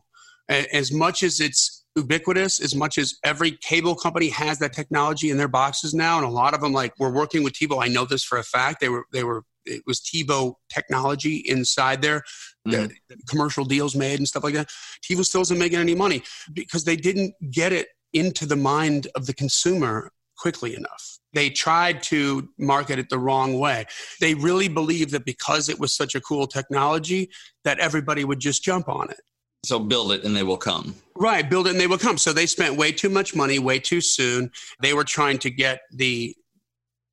As 0.49 0.91
much 0.91 1.23
as 1.23 1.39
it's 1.39 1.85
ubiquitous, 1.95 2.59
as 2.59 2.75
much 2.75 2.97
as 2.97 3.15
every 3.23 3.51
cable 3.51 3.95
company 3.95 4.29
has 4.29 4.59
that 4.59 4.73
technology 4.73 5.29
in 5.29 5.37
their 5.37 5.47
boxes 5.47 5.93
now, 5.93 6.17
and 6.17 6.25
a 6.25 6.29
lot 6.29 6.53
of 6.53 6.61
them 6.61 6.73
like 6.73 6.93
we're 6.99 7.11
working 7.11 7.43
with 7.43 7.53
TiVo. 7.53 7.83
I 7.83 7.87
know 7.87 8.05
this 8.05 8.23
for 8.23 8.37
a 8.37 8.43
fact. 8.43 8.81
They 8.81 8.89
were 8.89 9.05
they 9.13 9.23
were 9.23 9.43
it 9.65 9.83
was 9.85 9.99
TiVo 9.99 10.55
technology 10.69 11.43
inside 11.45 12.01
there. 12.01 12.23
The, 12.65 12.77
mm-hmm. 12.77 12.93
the 13.09 13.17
commercial 13.27 13.63
deals 13.63 13.95
made 13.95 14.19
and 14.19 14.27
stuff 14.27 14.43
like 14.43 14.55
that. 14.55 14.69
TiVo 15.09 15.23
still 15.23 15.41
isn't 15.41 15.57
making 15.57 15.79
any 15.79 15.95
money 15.95 16.23
because 16.53 16.83
they 16.83 16.95
didn't 16.95 17.35
get 17.51 17.71
it 17.71 17.87
into 18.13 18.45
the 18.45 18.55
mind 18.55 19.07
of 19.15 19.27
the 19.27 19.33
consumer 19.33 20.11
quickly 20.37 20.75
enough. 20.75 21.18
They 21.33 21.49
tried 21.49 22.01
to 22.03 22.49
market 22.57 22.99
it 22.99 23.09
the 23.09 23.19
wrong 23.19 23.59
way. 23.59 23.85
They 24.19 24.33
really 24.33 24.67
believed 24.67 25.11
that 25.11 25.25
because 25.25 25.69
it 25.69 25.79
was 25.79 25.95
such 25.95 26.15
a 26.15 26.21
cool 26.21 26.47
technology, 26.47 27.29
that 27.63 27.79
everybody 27.79 28.25
would 28.25 28.39
just 28.39 28.63
jump 28.63 28.89
on 28.89 29.09
it. 29.09 29.19
So 29.65 29.79
build 29.79 30.11
it 30.13 30.23
and 30.23 30.35
they 30.35 30.43
will 30.43 30.57
come. 30.57 30.95
Right, 31.15 31.47
build 31.47 31.67
it 31.67 31.71
and 31.71 31.79
they 31.79 31.87
will 31.87 31.97
come. 31.97 32.17
So 32.17 32.31
they 32.33 32.45
spent 32.45 32.77
way 32.77 32.91
too 32.91 33.09
much 33.09 33.35
money, 33.35 33.59
way 33.59 33.77
too 33.77 34.01
soon. 34.01 34.51
They 34.81 34.93
were 34.93 35.03
trying 35.03 35.37
to 35.39 35.49
get 35.49 35.81
the 35.91 36.35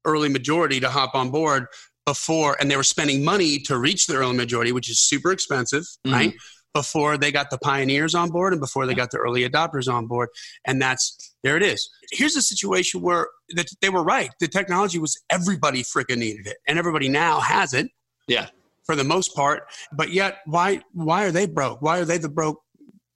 early 0.05 0.29
majority 0.29 0.79
to 0.81 0.89
hop 0.89 1.15
on 1.15 1.31
board 1.31 1.67
before, 2.07 2.57
and 2.61 2.71
they 2.71 2.77
were 2.77 2.85
spending 2.85 3.25
money 3.25 3.59
to 3.59 3.77
reach 3.77 4.07
the 4.07 4.15
early 4.15 4.37
majority, 4.37 4.71
which 4.71 4.89
is 4.89 5.01
super 5.01 5.33
expensive, 5.33 5.83
Mhm. 6.07 6.13
right? 6.13 6.35
Before 6.73 7.19
they 7.19 7.33
got 7.33 7.51
the 7.51 7.59
pioneers 7.59 8.15
on 8.15 8.31
board 8.31 8.53
and 8.53 8.61
before 8.61 8.87
they 8.87 8.95
got 8.95 9.11
the 9.11 9.19
early 9.19 9.49
adopters 9.49 9.93
on 9.93 10.07
board. 10.07 10.29
And 10.65 10.81
that's, 10.81 11.26
there 11.47 11.57
it 11.57 11.63
is. 11.63 11.89
Here's 12.11 12.35
a 12.35 12.43
situation 12.43 13.01
where 13.01 13.29
that 13.51 13.69
they 13.81 13.89
were 13.89 14.03
right. 14.03 14.31
The 14.41 14.49
technology 14.49 14.99
was 14.99 15.17
everybody 15.31 15.85
freaking 15.85 16.19
needed 16.19 16.47
it, 16.49 16.57
and 16.67 16.77
everybody 16.77 17.09
now 17.09 17.39
has 17.39 17.73
it 17.73 17.87
Yeah. 18.27 18.49
for 18.85 18.97
the 18.97 19.05
most 19.05 19.35
part. 19.37 19.63
But 19.93 20.11
yet, 20.11 20.39
why 20.47 20.83
why 20.93 21.25
are 21.25 21.31
they 21.31 21.47
broke? 21.47 21.81
Why 21.83 21.99
are 22.01 22.05
they 22.05 22.19
the 22.19 22.29
broke 22.29 22.61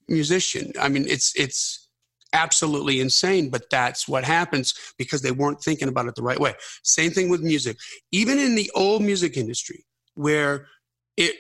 musician? 0.09 0.73
I 0.81 0.89
mean, 0.89 1.07
it's 1.09 1.33
it's 1.35 1.89
absolutely 2.33 3.01
insane, 3.01 3.51
but 3.51 3.69
that's 3.69 4.07
what 4.07 4.23
happens 4.23 4.75
because 4.97 5.23
they 5.23 5.33
weren't 5.33 5.61
thinking 5.61 5.89
about 5.89 6.07
it 6.07 6.15
the 6.15 6.23
right 6.23 6.39
way. 6.39 6.55
Same 6.85 7.11
thing 7.11 7.29
with 7.31 7.41
music. 7.43 7.77
Even 8.13 8.39
in 8.39 8.55
the 8.55 8.71
old 8.77 9.03
music 9.03 9.37
industry, 9.37 9.85
where 10.15 10.69
it 11.17 11.35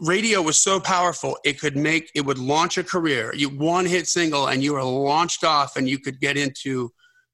radio 0.00 0.40
was 0.40 0.60
so 0.60 0.78
powerful 0.78 1.36
it 1.44 1.58
could 1.60 1.76
make 1.76 2.10
it 2.14 2.24
would 2.24 2.38
launch 2.38 2.78
a 2.78 2.84
career 2.84 3.34
you 3.34 3.48
one 3.48 3.84
hit 3.84 4.06
single 4.06 4.46
and 4.46 4.62
you 4.62 4.72
were 4.72 4.82
launched 4.84 5.42
off 5.42 5.76
and 5.76 5.88
you 5.88 5.98
could 5.98 6.20
get 6.20 6.36
into 6.36 6.90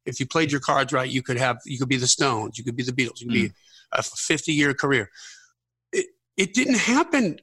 if 0.06 0.18
you 0.18 0.26
played 0.26 0.50
your 0.50 0.60
cards 0.60 0.92
right 0.92 1.10
you 1.10 1.22
could 1.22 1.36
have 1.36 1.58
you 1.66 1.78
could 1.78 1.88
be 1.88 1.98
the 1.98 2.06
stones 2.06 2.56
you 2.56 2.64
could 2.64 2.76
be 2.76 2.82
the 2.82 2.92
beatles 2.92 3.20
you 3.20 3.26
could 3.26 3.34
be 3.34 3.46
hmm. 3.48 3.54
a 3.92 4.02
50 4.02 4.52
year 4.52 4.72
career 4.72 5.10
it, 5.92 6.06
it 6.36 6.54
didn't 6.54 6.78
happen 6.78 7.38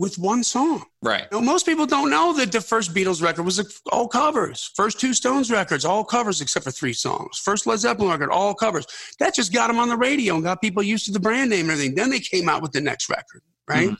with 0.00 0.18
one 0.18 0.42
song 0.42 0.84
Right. 1.02 1.26
you 1.30 1.38
know, 1.38 1.44
most 1.44 1.66
people 1.66 1.86
don't 1.86 2.10
know 2.10 2.32
that 2.34 2.52
the 2.52 2.60
first 2.60 2.94
Beatles 2.94 3.22
record 3.22 3.44
was 3.44 3.80
all 3.92 4.08
covers. 4.08 4.70
First 4.74 4.98
two 4.98 5.14
Stones 5.14 5.50
records, 5.50 5.84
all 5.84 6.04
covers 6.04 6.40
except 6.40 6.64
for 6.64 6.70
three 6.70 6.92
songs. 6.92 7.38
First 7.38 7.66
Led 7.66 7.78
Zeppelin 7.78 8.10
record, 8.10 8.30
all 8.30 8.54
covers. 8.54 8.86
That 9.18 9.34
just 9.34 9.52
got 9.52 9.68
them 9.68 9.78
on 9.78 9.88
the 9.88 9.96
radio 9.96 10.34
and 10.34 10.44
got 10.44 10.60
people 10.60 10.82
used 10.82 11.06
to 11.06 11.12
the 11.12 11.20
brand 11.20 11.50
name 11.50 11.66
and 11.66 11.72
everything. 11.72 11.94
Then 11.94 12.10
they 12.10 12.20
came 12.20 12.48
out 12.48 12.60
with 12.60 12.72
the 12.72 12.80
next 12.80 13.08
record, 13.08 13.42
right? 13.70 13.96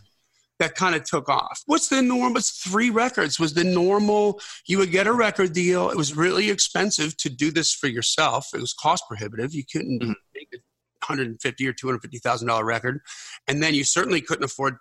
That 0.59 0.75
kind 0.75 0.95
of 0.95 1.05
took 1.05 1.29
off. 1.31 1.63
What's 1.65 1.89
the 1.89 2.03
norm? 2.03 2.37
It's 2.37 2.51
three 2.51 2.91
records. 2.91 3.41
Was 3.41 3.55
the 3.55 3.65
normal? 3.65 4.41
You 4.67 4.77
would 4.79 4.91
get 4.91 5.07
a 5.07 5.13
record 5.13 5.55
deal. 5.55 5.89
It 5.89 5.97
was 5.97 6.15
really 6.15 6.51
expensive 6.51 7.17
to 7.19 7.31
do 7.31 7.51
this 7.51 7.73
for 7.73 7.87
yourself. 7.89 8.49
It 8.53 8.61
was 8.61 8.75
cost 8.75 9.05
prohibitive. 9.09 9.55
You 9.55 9.65
couldn't 9.73 10.03
Mhm. 10.03 10.15
make 10.35 10.49
a 10.55 11.07
hundred 11.07 11.29
and 11.29 11.41
fifty 11.41 11.67
or 11.67 11.73
two 11.73 11.87
hundred 11.87 12.03
fifty 12.03 12.19
thousand 12.19 12.49
dollar 12.49 12.67
record, 12.67 13.01
and 13.49 13.63
then 13.63 13.73
you 13.75 13.85
certainly 13.85 14.21
couldn't 14.21 14.45
afford 14.45 14.77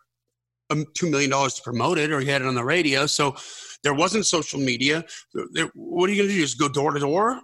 um, 0.69 0.85
two 0.95 1.09
million 1.09 1.29
dollars 1.31 1.53
to 1.55 1.61
promote 1.63 1.97
it, 1.97 2.11
or 2.11 2.19
you 2.19 2.29
had 2.29 2.41
it 2.41 2.47
on 2.47 2.55
the 2.55 2.63
radio. 2.63 3.05
So 3.05 3.35
there 3.81 3.93
wasn't 3.93 4.25
social 4.25 4.59
media. 4.59 5.05
There, 5.53 5.71
what 5.73 6.09
are 6.09 6.13
you 6.13 6.21
going 6.23 6.29
to 6.29 6.35
do? 6.35 6.41
Just 6.41 6.59
go 6.59 6.67
door 6.67 6.91
to 6.91 6.99
door? 6.99 7.39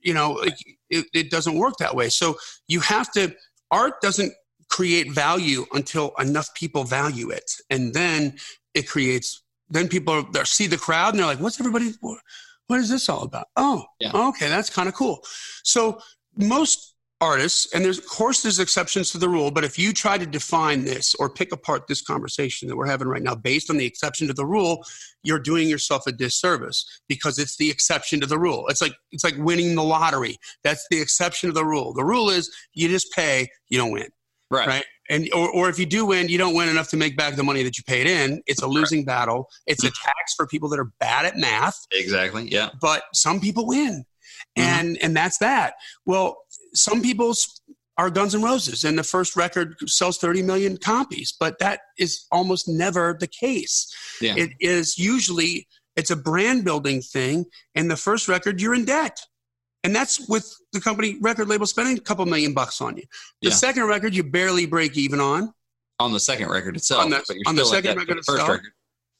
You 0.00 0.14
know, 0.14 0.32
like, 0.32 0.56
it, 0.90 1.06
it 1.14 1.30
doesn't 1.30 1.56
work 1.56 1.74
that 1.78 1.94
way. 1.96 2.08
So 2.10 2.36
you 2.68 2.80
have 2.80 3.10
to. 3.12 3.34
Art 3.70 4.00
doesn't 4.02 4.32
create 4.72 5.12
value 5.12 5.66
until 5.74 6.12
enough 6.18 6.48
people 6.54 6.82
value 6.84 7.28
it, 7.30 7.48
and 7.70 7.92
then 7.92 8.34
it 8.74 8.88
creates. 8.88 9.42
Then 9.68 9.86
people 9.88 10.22
they 10.32 10.44
see 10.44 10.66
the 10.66 10.78
crowd 10.78 11.10
and 11.10 11.18
they're 11.18 11.26
like, 11.26 11.40
"What's 11.40 11.60
everybody? 11.60 11.92
What, 12.00 12.18
what 12.68 12.80
is 12.80 12.88
this 12.88 13.08
all 13.08 13.22
about?" 13.22 13.46
Oh, 13.56 13.84
Yeah. 14.00 14.12
okay, 14.30 14.48
that's 14.48 14.70
kind 14.70 14.88
of 14.88 14.94
cool. 14.94 15.20
So 15.62 16.00
most 16.36 16.94
artists, 17.20 17.72
and 17.72 17.84
there's 17.84 17.98
of 17.98 18.06
course 18.06 18.42
there's 18.42 18.58
exceptions 18.58 19.10
to 19.12 19.18
the 19.18 19.28
rule, 19.28 19.50
but 19.50 19.62
if 19.62 19.78
you 19.78 19.92
try 19.92 20.16
to 20.18 20.26
define 20.26 20.84
this 20.84 21.14
or 21.20 21.28
pick 21.30 21.52
apart 21.52 21.86
this 21.86 22.02
conversation 22.02 22.66
that 22.68 22.76
we're 22.76 22.92
having 22.94 23.08
right 23.08 23.22
now 23.22 23.34
based 23.34 23.70
on 23.70 23.76
the 23.76 23.86
exception 23.86 24.26
to 24.26 24.34
the 24.34 24.46
rule, 24.56 24.84
you're 25.22 25.38
doing 25.50 25.68
yourself 25.68 26.06
a 26.06 26.12
disservice 26.12 26.78
because 27.08 27.38
it's 27.38 27.56
the 27.56 27.70
exception 27.70 28.20
to 28.20 28.26
the 28.26 28.38
rule. 28.38 28.66
It's 28.68 28.82
like 28.82 28.94
it's 29.12 29.24
like 29.24 29.36
winning 29.38 29.74
the 29.74 29.84
lottery. 29.84 30.36
That's 30.64 30.86
the 30.90 31.00
exception 31.00 31.48
to 31.50 31.54
the 31.54 31.64
rule. 31.74 31.92
The 31.94 32.04
rule 32.04 32.28
is 32.30 32.50
you 32.74 32.88
just 32.88 33.12
pay, 33.12 33.48
you 33.68 33.78
don't 33.78 33.92
win 33.92 34.08
Right. 34.52 34.68
right? 34.68 34.84
And 35.10 35.28
or, 35.34 35.50
or 35.50 35.68
if 35.68 35.78
you 35.78 35.86
do 35.86 36.06
win, 36.06 36.28
you 36.28 36.38
don't 36.38 36.54
win 36.54 36.68
enough 36.68 36.88
to 36.90 36.96
make 36.96 37.16
back 37.16 37.34
the 37.36 37.42
money 37.42 37.62
that 37.64 37.76
you 37.76 37.84
paid 37.84 38.06
in. 38.06 38.42
It's 38.46 38.62
a 38.62 38.66
losing 38.66 39.04
battle. 39.04 39.48
It's 39.66 39.82
a 39.82 39.90
tax 39.90 40.34
for 40.36 40.46
people 40.46 40.68
that 40.70 40.78
are 40.78 40.92
bad 41.00 41.24
at 41.24 41.36
math, 41.36 41.76
Exactly. 41.92 42.48
Yeah. 42.50 42.70
but 42.80 43.02
some 43.14 43.40
people 43.40 43.66
win, 43.66 44.04
Mhm. 44.56 44.62
and 44.62 44.98
and 45.02 45.16
that's 45.16 45.38
that. 45.38 45.74
Well, 46.06 46.36
some 46.74 47.02
people's 47.02 47.60
are 47.98 48.10
Guns 48.10 48.34
N' 48.34 48.42
Roses, 48.42 48.84
and 48.84 48.98
the 48.98 49.02
first 49.04 49.36
record 49.36 49.76
sells 49.86 50.16
30 50.18 50.42
million 50.42 50.76
copies, 50.78 51.34
but 51.38 51.58
that 51.58 51.80
is 51.98 52.24
almost 52.32 52.66
never 52.68 53.16
the 53.18 53.26
case. 53.26 53.92
Yeah. 54.20 54.34
It 54.36 54.50
is 54.60 54.96
usually 54.98 55.66
it's 55.94 56.10
a 56.10 56.16
brand 56.16 56.64
building 56.64 57.02
thing, 57.02 57.44
and 57.74 57.90
the 57.90 57.96
first 57.98 58.28
record 58.28 58.60
you're 58.62 58.72
in 58.74 58.84
debt. 58.86 59.20
And 59.84 59.94
that's 59.94 60.28
with 60.28 60.54
the 60.72 60.80
company 60.80 61.18
record 61.20 61.48
label 61.48 61.66
spending 61.66 61.98
a 61.98 62.00
couple 62.00 62.24
million 62.26 62.52
bucks 62.54 62.80
on 62.80 62.96
you. 62.96 63.02
The 63.42 63.48
Yeah. 63.50 63.54
second 63.54 63.84
record 63.84 64.14
you 64.14 64.22
barely 64.22 64.66
break 64.66 64.96
even 64.96 65.20
on. 65.20 65.52
On 65.98 66.12
the 66.12 66.20
second 66.20 66.48
record 66.50 66.76
itself. 66.76 67.04
On 67.04 67.10
the- 67.10 67.42
on 67.46 67.56
the 67.56 67.64
second 67.64 67.96
record 67.96 68.16
first 68.18 68.28
itself. 68.30 68.48
record. 68.48 68.72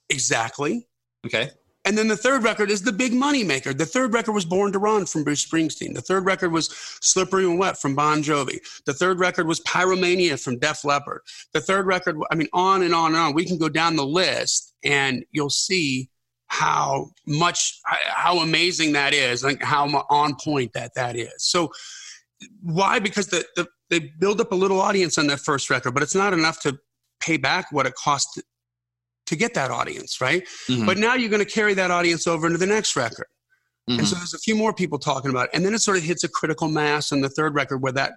Exactly. 0.08 0.86
Okay. 1.26 1.50
And 1.84 1.98
then 1.98 2.06
the 2.06 2.16
third 2.16 2.44
record 2.44 2.70
is 2.70 2.82
the 2.82 2.92
big 2.92 3.12
money 3.12 3.42
maker. 3.42 3.74
The 3.74 3.86
third 3.86 4.14
record 4.14 4.32
was 4.32 4.44
Born 4.44 4.70
to 4.70 4.78
Run 4.78 5.04
from 5.04 5.24
Bruce 5.24 5.44
Springsteen. 5.44 5.94
The 5.94 6.00
third 6.00 6.24
record 6.24 6.52
was 6.52 6.70
Slippery 7.00 7.44
When 7.44 7.58
Wet 7.58 7.80
from 7.80 7.96
Bon 7.96 8.22
Jovi. 8.22 8.60
The 8.84 8.94
third 8.94 9.18
record 9.18 9.48
was 9.48 9.58
Pyromania 9.62 10.38
from 10.40 10.60
Def 10.60 10.84
Leppard. 10.84 11.22
The 11.52 11.60
third 11.60 11.86
record, 11.86 12.16
I 12.30 12.36
mean, 12.36 12.48
on 12.52 12.82
and 12.82 12.94
on 12.94 13.06
and 13.06 13.16
on. 13.16 13.34
We 13.34 13.44
can 13.44 13.58
go 13.58 13.68
down 13.68 13.96
the 13.96 14.06
list 14.06 14.72
and 14.84 15.24
you'll 15.32 15.50
see 15.50 16.08
how 16.52 17.08
much, 17.26 17.80
how 18.08 18.40
amazing 18.40 18.92
that 18.92 19.14
is, 19.14 19.42
like 19.42 19.62
how 19.62 19.86
on 20.10 20.36
point 20.44 20.70
that 20.74 20.92
that 20.94 21.16
is. 21.16 21.32
So 21.38 21.72
why? 22.60 22.98
Because 22.98 23.28
the, 23.28 23.42
the 23.56 23.66
they 23.88 24.10
build 24.20 24.38
up 24.38 24.52
a 24.52 24.54
little 24.54 24.78
audience 24.78 25.16
on 25.16 25.26
that 25.28 25.40
first 25.40 25.70
record, 25.70 25.92
but 25.94 26.02
it's 26.02 26.14
not 26.14 26.34
enough 26.34 26.60
to 26.60 26.78
pay 27.20 27.38
back 27.38 27.72
what 27.72 27.86
it 27.86 27.94
cost 27.94 28.28
to, 28.34 28.42
to 29.28 29.36
get 29.36 29.54
that 29.54 29.70
audience, 29.70 30.20
right? 30.20 30.46
Mhm. 30.68 30.84
But 30.84 30.98
now 30.98 31.14
you're 31.14 31.30
going 31.30 31.44
to 31.44 31.50
carry 31.50 31.72
that 31.72 31.90
audience 31.90 32.26
over 32.26 32.46
into 32.46 32.58
the 32.58 32.66
next 32.66 32.96
record. 32.96 33.28
Mhm. 33.88 34.00
And 34.00 34.08
so 34.08 34.16
there's 34.16 34.34
a 34.34 34.38
few 34.38 34.54
more 34.54 34.74
people 34.74 34.98
talking 34.98 35.30
about 35.30 35.46
it. 35.46 35.50
And 35.54 35.64
then 35.64 35.72
it 35.72 35.80
sort 35.80 35.96
of 35.96 36.02
hits 36.02 36.22
a 36.22 36.28
critical 36.28 36.68
mass 36.68 37.12
on 37.12 37.22
the 37.22 37.30
third 37.30 37.54
record 37.54 37.78
where 37.78 37.92
that 37.92 38.12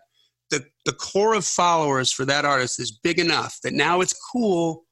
the, 0.49 0.65
the 0.83 0.91
core 0.91 1.35
of 1.35 1.45
followers 1.45 2.11
for 2.11 2.25
that 2.25 2.43
artist 2.43 2.81
is 2.81 2.91
big 2.91 3.17
enough 3.17 3.59
that 3.63 3.73
now 3.73 4.01
it's 4.01 4.13
cool 4.33 4.84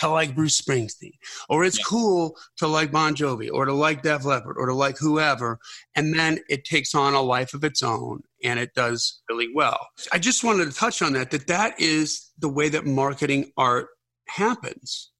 to 0.00 0.08
like 0.08 0.34
Bruce 0.34 0.60
Springsteen, 0.60 1.18
or 1.48 1.64
it's 1.64 1.78
Yeah. 1.78 1.84
cool 1.86 2.36
to 2.56 2.66
like 2.66 2.90
Bon 2.92 3.14
Jovi, 3.14 3.50
or 3.52 3.64
to 3.64 3.72
like 3.72 4.02
Def 4.02 4.24
Leppard, 4.24 4.56
or 4.58 4.66
to 4.66 4.74
like 4.74 4.98
whoever. 4.98 5.58
And 5.94 6.18
then 6.18 6.40
it 6.48 6.64
takes 6.64 6.94
on 6.94 7.14
a 7.14 7.22
life 7.22 7.54
of 7.54 7.64
its 7.64 7.82
own 7.82 8.22
and 8.44 8.58
it 8.60 8.74
does 8.74 9.20
really 9.28 9.48
well. 9.54 9.78
I 10.12 10.18
just 10.18 10.44
wanted 10.44 10.66
to 10.66 10.72
touch 10.76 11.02
on 11.02 11.12
that, 11.14 11.30
that 11.32 11.46
that 11.48 11.80
is 11.80 12.30
the 12.38 12.48
way 12.48 12.68
that 12.68 12.86
marketing 12.86 13.52
art 13.56 13.88
happens. 14.28 15.10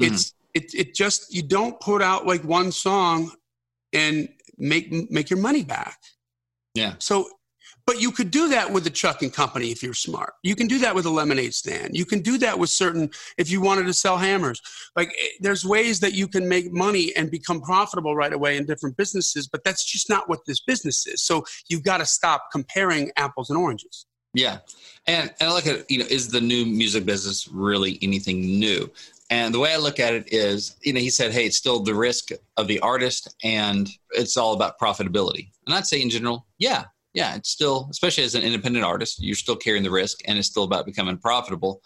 Mhm. 0.00 0.06
It's, 0.12 0.32
it, 0.54 0.74
it 0.74 0.94
just, 0.94 1.34
you 1.34 1.42
don't 1.42 1.78
put 1.80 2.00
out 2.00 2.26
like 2.26 2.42
one 2.44 2.72
song 2.72 3.32
and 3.92 4.28
make, 4.56 4.90
make 5.10 5.28
your 5.28 5.38
money 5.38 5.64
back. 5.64 5.98
Yeah. 6.74 6.94
So 6.98 7.28
But 7.86 8.00
you 8.00 8.10
could 8.10 8.32
do 8.32 8.48
that 8.48 8.72
with 8.72 8.84
a 8.88 8.90
trucking 8.90 9.30
company 9.30 9.70
if 9.70 9.80
you're 9.80 9.94
smart. 9.94 10.34
You 10.42 10.56
can 10.56 10.66
do 10.66 10.80
that 10.80 10.94
with 10.94 11.06
a 11.06 11.10
lemonade 11.10 11.54
stand. 11.54 11.96
You 11.96 12.04
can 12.04 12.20
do 12.20 12.36
that 12.38 12.58
with 12.58 12.68
certain, 12.68 13.10
if 13.38 13.48
you 13.48 13.60
wanted 13.60 13.86
to 13.86 13.92
sell 13.92 14.16
hammers. 14.16 14.60
Like 14.96 15.10
eh, 15.10 15.28
there's 15.40 15.64
ways 15.64 16.00
that 16.00 16.12
you 16.12 16.26
can 16.26 16.48
make 16.48 16.72
money 16.72 17.14
and 17.14 17.30
become 17.30 17.60
profitable 17.60 18.16
right 18.16 18.32
away 18.32 18.56
in 18.56 18.66
different 18.66 18.96
businesses, 18.96 19.46
but 19.46 19.62
that's 19.62 19.84
just 19.84 20.10
not 20.10 20.28
what 20.28 20.40
this 20.46 20.60
business 20.60 21.06
is. 21.06 21.22
So 21.22 21.44
you've 21.68 21.84
got 21.84 21.98
to 21.98 22.06
stop 22.06 22.48
comparing 22.50 23.12
apples 23.16 23.50
and 23.50 23.58
oranges. 23.58 24.06
Yeah. 24.34 24.58
And, 25.06 25.32
and 25.40 25.48
I 25.48 25.52
look 25.52 25.68
at, 25.68 25.88
you 25.88 25.98
know, 25.98 26.06
is 26.10 26.28
the 26.28 26.40
new 26.40 26.66
music 26.66 27.06
business 27.06 27.46
really 27.48 27.98
anything 28.02 28.40
new? 28.58 28.90
And 29.30 29.54
the 29.54 29.58
way 29.58 29.72
I 29.72 29.76
look 29.76 29.98
at 30.00 30.12
it 30.12 30.32
is, 30.32 30.76
you 30.82 30.92
know, 30.92 31.00
he 31.00 31.10
said, 31.10 31.32
hey, 31.32 31.46
it's 31.46 31.56
still 31.56 31.80
the 31.80 31.94
risk 31.94 32.30
of 32.56 32.68
the 32.68 32.78
artist 32.80 33.34
and 33.42 33.88
it's 34.10 34.36
all 34.36 34.54
about 34.54 34.78
profitability. 34.78 35.50
And 35.66 35.74
I'd 35.74 35.86
say 35.86 36.02
in 36.02 36.10
general, 36.10 36.46
yeah, 36.58 36.84
yeah, 37.16 37.34
it's 37.34 37.48
still, 37.48 37.88
especially 37.90 38.24
as 38.24 38.34
an 38.34 38.42
independent 38.42 38.84
artist, 38.84 39.22
you're 39.22 39.34
still 39.34 39.56
carrying 39.56 39.82
the 39.82 39.90
risk 39.90 40.18
and 40.26 40.38
it's 40.38 40.48
still 40.48 40.64
about 40.64 40.84
becoming 40.84 41.16
profitable. 41.16 41.80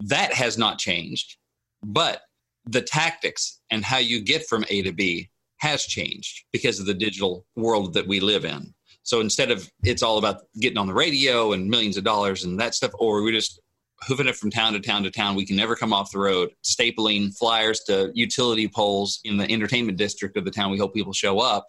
That 0.00 0.32
has 0.32 0.56
not 0.56 0.78
changed. 0.78 1.36
But 1.82 2.22
the 2.64 2.80
tactics 2.80 3.60
and 3.70 3.84
how 3.84 3.98
you 3.98 4.22
get 4.22 4.48
from 4.48 4.64
A 4.70 4.80
to 4.80 4.92
B 4.92 5.28
has 5.58 5.84
changed 5.84 6.46
because 6.52 6.80
of 6.80 6.86
the 6.86 6.94
digital 6.94 7.44
world 7.54 7.92
that 7.92 8.08
we 8.08 8.18
live 8.18 8.46
in. 8.46 8.72
So 9.02 9.20
instead 9.20 9.50
of 9.50 9.70
it's 9.82 10.02
all 10.02 10.16
about 10.16 10.44
getting 10.58 10.78
on 10.78 10.86
the 10.86 10.94
radio 10.94 11.52
and 11.52 11.68
millions 11.68 11.98
of 11.98 12.04
dollars 12.04 12.44
and 12.44 12.58
that 12.58 12.74
stuff, 12.74 12.92
or 12.94 13.22
we 13.22 13.30
just 13.30 13.60
hoofing 14.06 14.26
it 14.26 14.36
from 14.36 14.50
town 14.50 14.72
to 14.72 14.80
town 14.80 15.02
to 15.02 15.10
town. 15.10 15.36
We 15.36 15.44
can 15.44 15.56
never 15.56 15.76
come 15.76 15.92
off 15.92 16.12
the 16.12 16.18
road, 16.18 16.50
stapling 16.64 17.36
flyers 17.36 17.80
to 17.80 18.10
utility 18.14 18.68
poles 18.68 19.20
in 19.24 19.36
the 19.36 19.50
entertainment 19.52 19.98
district 19.98 20.38
of 20.38 20.46
the 20.46 20.50
town. 20.50 20.70
We 20.70 20.78
hope 20.78 20.94
people 20.94 21.12
show 21.12 21.40
up. 21.40 21.68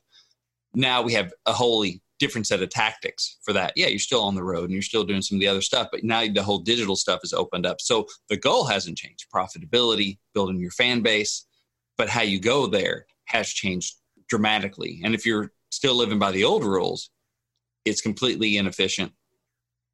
Now 0.73 1.01
we 1.01 1.13
have 1.13 1.33
a 1.45 1.53
wholly 1.53 2.01
different 2.23 2.47
set 2.47 2.61
of 2.61 2.69
tactics 2.69 3.37
for 3.43 3.51
that. 3.51 3.73
Yeah, 3.75 3.87
you're 3.87 3.99
still 3.99 4.23
on 4.23 4.33
the 4.33 4.43
road 4.45 4.63
and 4.63 4.71
you're 4.71 4.81
still 4.81 5.03
doing 5.03 5.21
some 5.21 5.35
of 5.35 5.41
the 5.41 5.47
other 5.49 5.61
stuff, 5.61 5.89
but 5.91 6.05
now 6.05 6.25
the 6.25 6.41
whole 6.41 6.59
digital 6.59 6.95
stuff 6.95 7.19
is 7.21 7.33
opened 7.33 7.65
up. 7.65 7.81
So 7.81 8.07
the 8.29 8.37
goal 8.37 8.63
hasn't 8.63 8.97
changed 8.97 9.25
profitability, 9.29 10.19
building 10.33 10.61
your 10.61 10.71
fan 10.71 11.01
base, 11.01 11.45
but 11.97 12.07
how 12.07 12.21
you 12.21 12.39
go 12.39 12.65
there 12.65 13.07
has 13.25 13.49
changed 13.49 13.95
dramatically. 14.29 15.01
And 15.03 15.13
if 15.13 15.25
you're 15.25 15.51
still 15.69 15.95
living 15.95 16.17
by 16.17 16.31
the 16.31 16.45
old 16.45 16.63
rules, 16.63 17.09
it's 17.83 17.99
completely 17.99 18.55
inefficient 18.55 19.11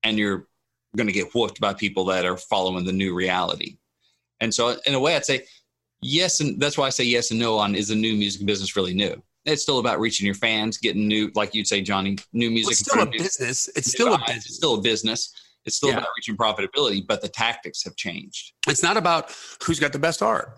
and 0.04 0.20
you're 0.20 0.48
going 0.96 1.08
to 1.08 1.14
get 1.14 1.34
whooped 1.34 1.60
by 1.60 1.74
people 1.74 2.06
that 2.06 2.26
are 2.26 2.38
following 2.38 2.86
the 2.86 2.94
new 2.94 3.16
reality. 3.16 3.78
And 4.40 4.54
so, 4.54 4.78
in 4.86 4.94
a 4.94 5.00
way, 5.00 5.16
I'd 5.16 5.26
say 5.26 5.46
yes, 6.00 6.42
and 6.42 6.62
that's 6.62 6.78
why 6.78 6.86
I 6.86 6.92
say 6.92 7.06
yes 7.06 7.32
and 7.32 7.40
no 7.40 7.58
on 7.58 7.74
is 7.74 7.88
the 7.88 7.96
new 7.96 8.14
music 8.14 8.46
business 8.46 8.76
really 8.76 8.94
new? 8.94 9.22
It's 9.52 9.62
still 9.62 9.80
about 9.80 10.00
reaching 10.00 10.26
your 10.26 10.36
fans, 10.36 10.78
getting 10.78 11.08
new, 11.08 11.32
like 11.36 11.54
you'd 11.54 11.68
say, 11.68 11.82
Johnny, 11.82 12.18
new 12.34 12.50
music. 12.50 12.66
Well, 12.66 12.72
it's 12.72 12.80
still 12.80 13.02
a 13.02 13.06
business. 13.06 13.70
It's 13.76 13.92
still 13.92 14.14
a 14.14 14.18
business. 14.20 14.46
It's 14.46 14.56
still 14.56 14.76
a 14.76 14.82
business. 14.82 15.34
It's 15.66 15.76
still 15.76 15.90
yeah. 15.90 15.98
about 15.98 16.10
reaching 16.18 16.38
profitability, 16.38 17.06
but 17.06 17.22
the 17.22 17.28
tactics 17.28 17.84
have 17.84 17.96
changed. 17.96 18.54
It's 18.68 18.82
not 18.82 18.98
about 18.98 19.36
who's 19.64 19.80
got 19.80 19.92
the 19.92 20.00
best 20.00 20.22
art. 20.22 20.58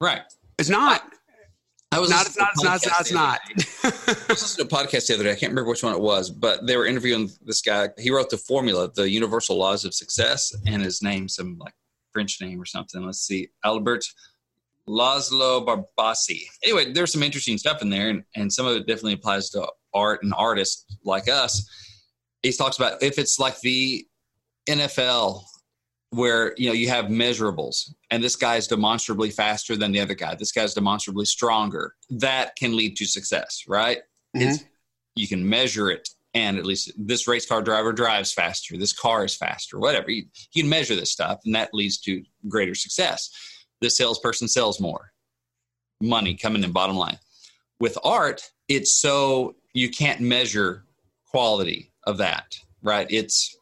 Right. 0.00 0.22
It's 0.58 0.68
not. 0.68 1.02
I 1.90 1.98
was 1.98 2.08
not, 2.08 2.24
it's 2.24 2.38
not, 2.38 2.48
it's 2.54 2.64
not, 2.64 2.76
it's 2.76 2.86
not, 2.86 3.00
it's 3.00 3.12
not. 3.12 3.40
I 3.84 4.32
was 4.32 4.42
listening 4.42 4.66
to 4.66 4.74
a 4.74 4.78
podcast 4.78 5.08
the 5.08 5.14
other 5.14 5.24
day. 5.24 5.32
I 5.32 5.34
can't 5.34 5.50
remember 5.50 5.68
which 5.68 5.82
one 5.82 5.92
it 5.92 6.00
was, 6.00 6.30
but 6.30 6.66
they 6.66 6.78
were 6.78 6.86
interviewing 6.86 7.30
this 7.44 7.60
guy. 7.60 7.90
He 7.98 8.10
wrote 8.10 8.30
the 8.30 8.38
formula, 8.38 8.90
the 8.94 9.10
universal 9.10 9.58
laws 9.58 9.84
of 9.84 9.92
success, 9.92 10.54
and 10.66 10.82
his 10.82 11.02
name, 11.02 11.28
some 11.28 11.58
like 11.58 11.74
French 12.12 12.40
name 12.40 12.58
or 12.58 12.64
something. 12.64 13.04
Let's 13.04 13.20
see, 13.20 13.48
Albert 13.62 14.06
Laszlo 14.92 15.64
Barabasi. 15.64 16.42
Anyway, 16.62 16.92
there's 16.92 17.12
some 17.12 17.22
interesting 17.22 17.58
stuff 17.58 17.82
in 17.82 17.90
there, 17.90 18.10
and, 18.10 18.22
and 18.36 18.52
some 18.52 18.66
of 18.66 18.76
it 18.76 18.86
definitely 18.86 19.14
applies 19.14 19.50
to 19.50 19.66
art 19.94 20.22
and 20.22 20.34
artists 20.36 20.84
like 21.04 21.28
us. 21.28 21.68
He 22.42 22.52
talks 22.52 22.76
about 22.76 23.02
if 23.02 23.18
it's 23.18 23.38
like 23.38 23.58
the 23.60 24.06
NFL 24.68 25.44
where 26.10 26.54
you 26.58 26.66
know 26.66 26.74
you 26.74 26.88
have 26.88 27.06
measurables 27.06 27.90
and 28.10 28.22
this 28.22 28.36
guy 28.36 28.56
is 28.56 28.66
demonstrably 28.66 29.30
faster 29.30 29.76
than 29.76 29.92
the 29.92 30.00
other 30.00 30.14
guy 30.14 30.34
this 30.34 30.52
guy's 30.52 30.74
demonstrably 30.74 31.24
stronger 31.24 31.94
that 32.10 32.54
can 32.56 32.76
lead 32.76 32.94
to 32.94 33.06
success 33.06 33.64
right 33.66 34.00
mm-hmm. 34.36 34.62
you 35.14 35.26
can 35.26 35.48
measure 35.48 35.90
it 35.90 36.06
and 36.34 36.58
at 36.58 36.66
least 36.66 36.92
this 36.98 37.26
race 37.26 37.46
car 37.46 37.62
driver 37.62 37.94
drives 37.94 38.30
faster 38.30 38.76
this 38.76 38.92
car 38.92 39.24
is 39.24 39.34
faster 39.34 39.78
whatever 39.78 40.10
you, 40.10 40.24
you 40.52 40.62
can 40.62 40.68
measure 40.68 40.94
this 40.94 41.10
stuff 41.10 41.40
and 41.46 41.54
that 41.54 41.72
leads 41.72 41.98
to 41.98 42.22
greater 42.46 42.74
success 42.74 43.30
this 43.82 43.96
salesperson 43.96 44.48
sells 44.48 44.80
more 44.80 45.12
money 46.00 46.34
coming 46.34 46.64
in 46.64 46.72
bottom 46.72 46.96
line 46.96 47.18
with 47.78 47.98
art 48.02 48.50
it's 48.68 48.94
so 48.94 49.54
you 49.74 49.90
can't 49.90 50.20
measure 50.20 50.84
quality 51.30 51.92
of 52.06 52.16
that 52.16 52.56
right 52.82 53.06
it's 53.10 53.56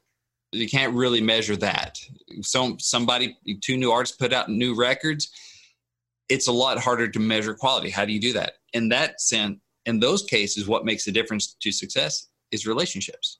you 0.52 0.68
can't 0.68 0.94
really 0.94 1.20
measure 1.20 1.56
that. 1.56 1.98
So 2.42 2.76
somebody, 2.78 3.36
two 3.62 3.76
new 3.76 3.90
artists 3.90 4.16
put 4.16 4.32
out 4.32 4.48
new 4.48 4.74
records. 4.74 5.30
It's 6.28 6.48
a 6.48 6.52
lot 6.52 6.78
harder 6.78 7.08
to 7.08 7.18
measure 7.18 7.54
quality. 7.54 7.90
How 7.90 8.04
do 8.04 8.12
you 8.12 8.20
do 8.20 8.32
that? 8.34 8.54
In 8.72 8.88
that 8.90 9.20
sense, 9.20 9.58
in 9.86 10.00
those 10.00 10.22
cases, 10.24 10.68
what 10.68 10.84
makes 10.84 11.04
the 11.04 11.12
difference 11.12 11.56
to 11.60 11.72
success 11.72 12.28
is 12.52 12.66
relationships. 12.66 13.39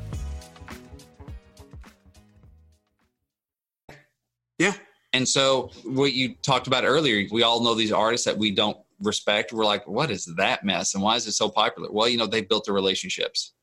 And 5.21 5.29
so 5.29 5.69
what 5.83 6.13
you 6.13 6.33
talked 6.41 6.65
about 6.65 6.83
earlier, 6.83 7.27
we 7.31 7.43
all 7.43 7.63
know 7.63 7.75
these 7.75 7.91
artists 7.91 8.25
that 8.25 8.35
we 8.35 8.49
don't 8.49 8.75
respect. 8.99 9.53
We're 9.53 9.65
like, 9.65 9.87
what 9.87 10.09
is 10.09 10.25
that 10.35 10.65
mess? 10.65 10.95
And 10.95 11.03
why 11.03 11.15
is 11.15 11.27
it 11.27 11.33
so 11.33 11.47
popular? 11.47 11.91
Well, 11.91 12.09
you 12.09 12.17
know, 12.17 12.25
they 12.25 12.41
built 12.41 12.65
the 12.65 12.73
relationships. 12.73 13.53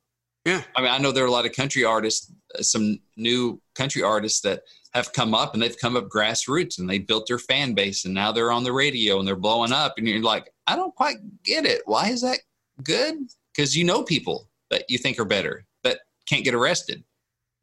Yeah. 0.44 0.62
I 0.76 0.82
mean, 0.82 0.92
I 0.92 0.98
know 0.98 1.10
there 1.10 1.24
are 1.24 1.26
a 1.26 1.32
lot 1.32 1.46
of 1.46 1.52
country 1.52 1.84
artists, 1.84 2.32
uh, 2.56 2.62
some 2.62 3.00
new 3.16 3.60
country 3.74 4.04
artists 4.04 4.40
that 4.42 4.62
have 4.94 5.12
come 5.12 5.34
up 5.34 5.52
and 5.52 5.60
they've 5.60 5.76
come 5.76 5.96
up 5.96 6.08
grassroots 6.08 6.78
and 6.78 6.88
they 6.88 7.00
built 7.00 7.26
their 7.26 7.40
fan 7.40 7.74
base 7.74 8.04
and 8.04 8.14
now 8.14 8.30
they're 8.30 8.52
on 8.52 8.62
the 8.62 8.72
radio 8.72 9.18
and 9.18 9.26
they're 9.26 9.34
blowing 9.34 9.72
up. 9.72 9.94
And 9.98 10.06
you're 10.06 10.22
like, 10.22 10.54
I 10.68 10.76
don't 10.76 10.94
quite 10.94 11.16
get 11.42 11.66
it. 11.66 11.82
Why 11.86 12.10
is 12.10 12.22
that 12.22 12.38
good? 12.84 13.16
Because 13.52 13.76
you 13.76 13.82
know 13.82 14.04
people 14.04 14.48
that 14.70 14.84
you 14.88 14.96
think 14.96 15.18
are 15.18 15.24
better 15.24 15.66
that 15.82 16.02
can't 16.28 16.44
get 16.44 16.54
arrested. 16.54 17.02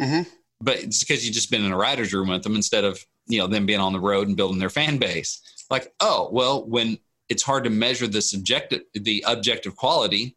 Mm-hmm. 0.01 0.29
But 0.59 0.79
it's 0.79 1.01
because 1.01 1.25
you've 1.25 1.33
just 1.33 1.49
been 1.49 1.63
in 1.63 1.71
a 1.71 1.77
writer's 1.77 2.13
room 2.13 2.27
with 2.27 2.43
them 2.43 2.57
instead 2.57 2.83
of 2.83 3.05
you 3.27 3.39
know 3.39 3.47
them 3.47 3.65
being 3.65 3.79
on 3.79 3.93
the 3.93 3.99
road 3.99 4.27
and 4.27 4.37
building 4.37 4.59
their 4.59 4.69
fan 4.69 4.97
base 4.97 5.41
like 5.69 5.93
oh 5.99 6.29
well 6.31 6.65
when 6.67 6.97
it's 7.29 7.43
hard 7.43 7.63
to 7.63 7.69
measure 7.69 8.07
the 8.07 8.21
subjective, 8.21 8.81
the 8.93 9.23
objective 9.27 9.75
quality 9.75 10.35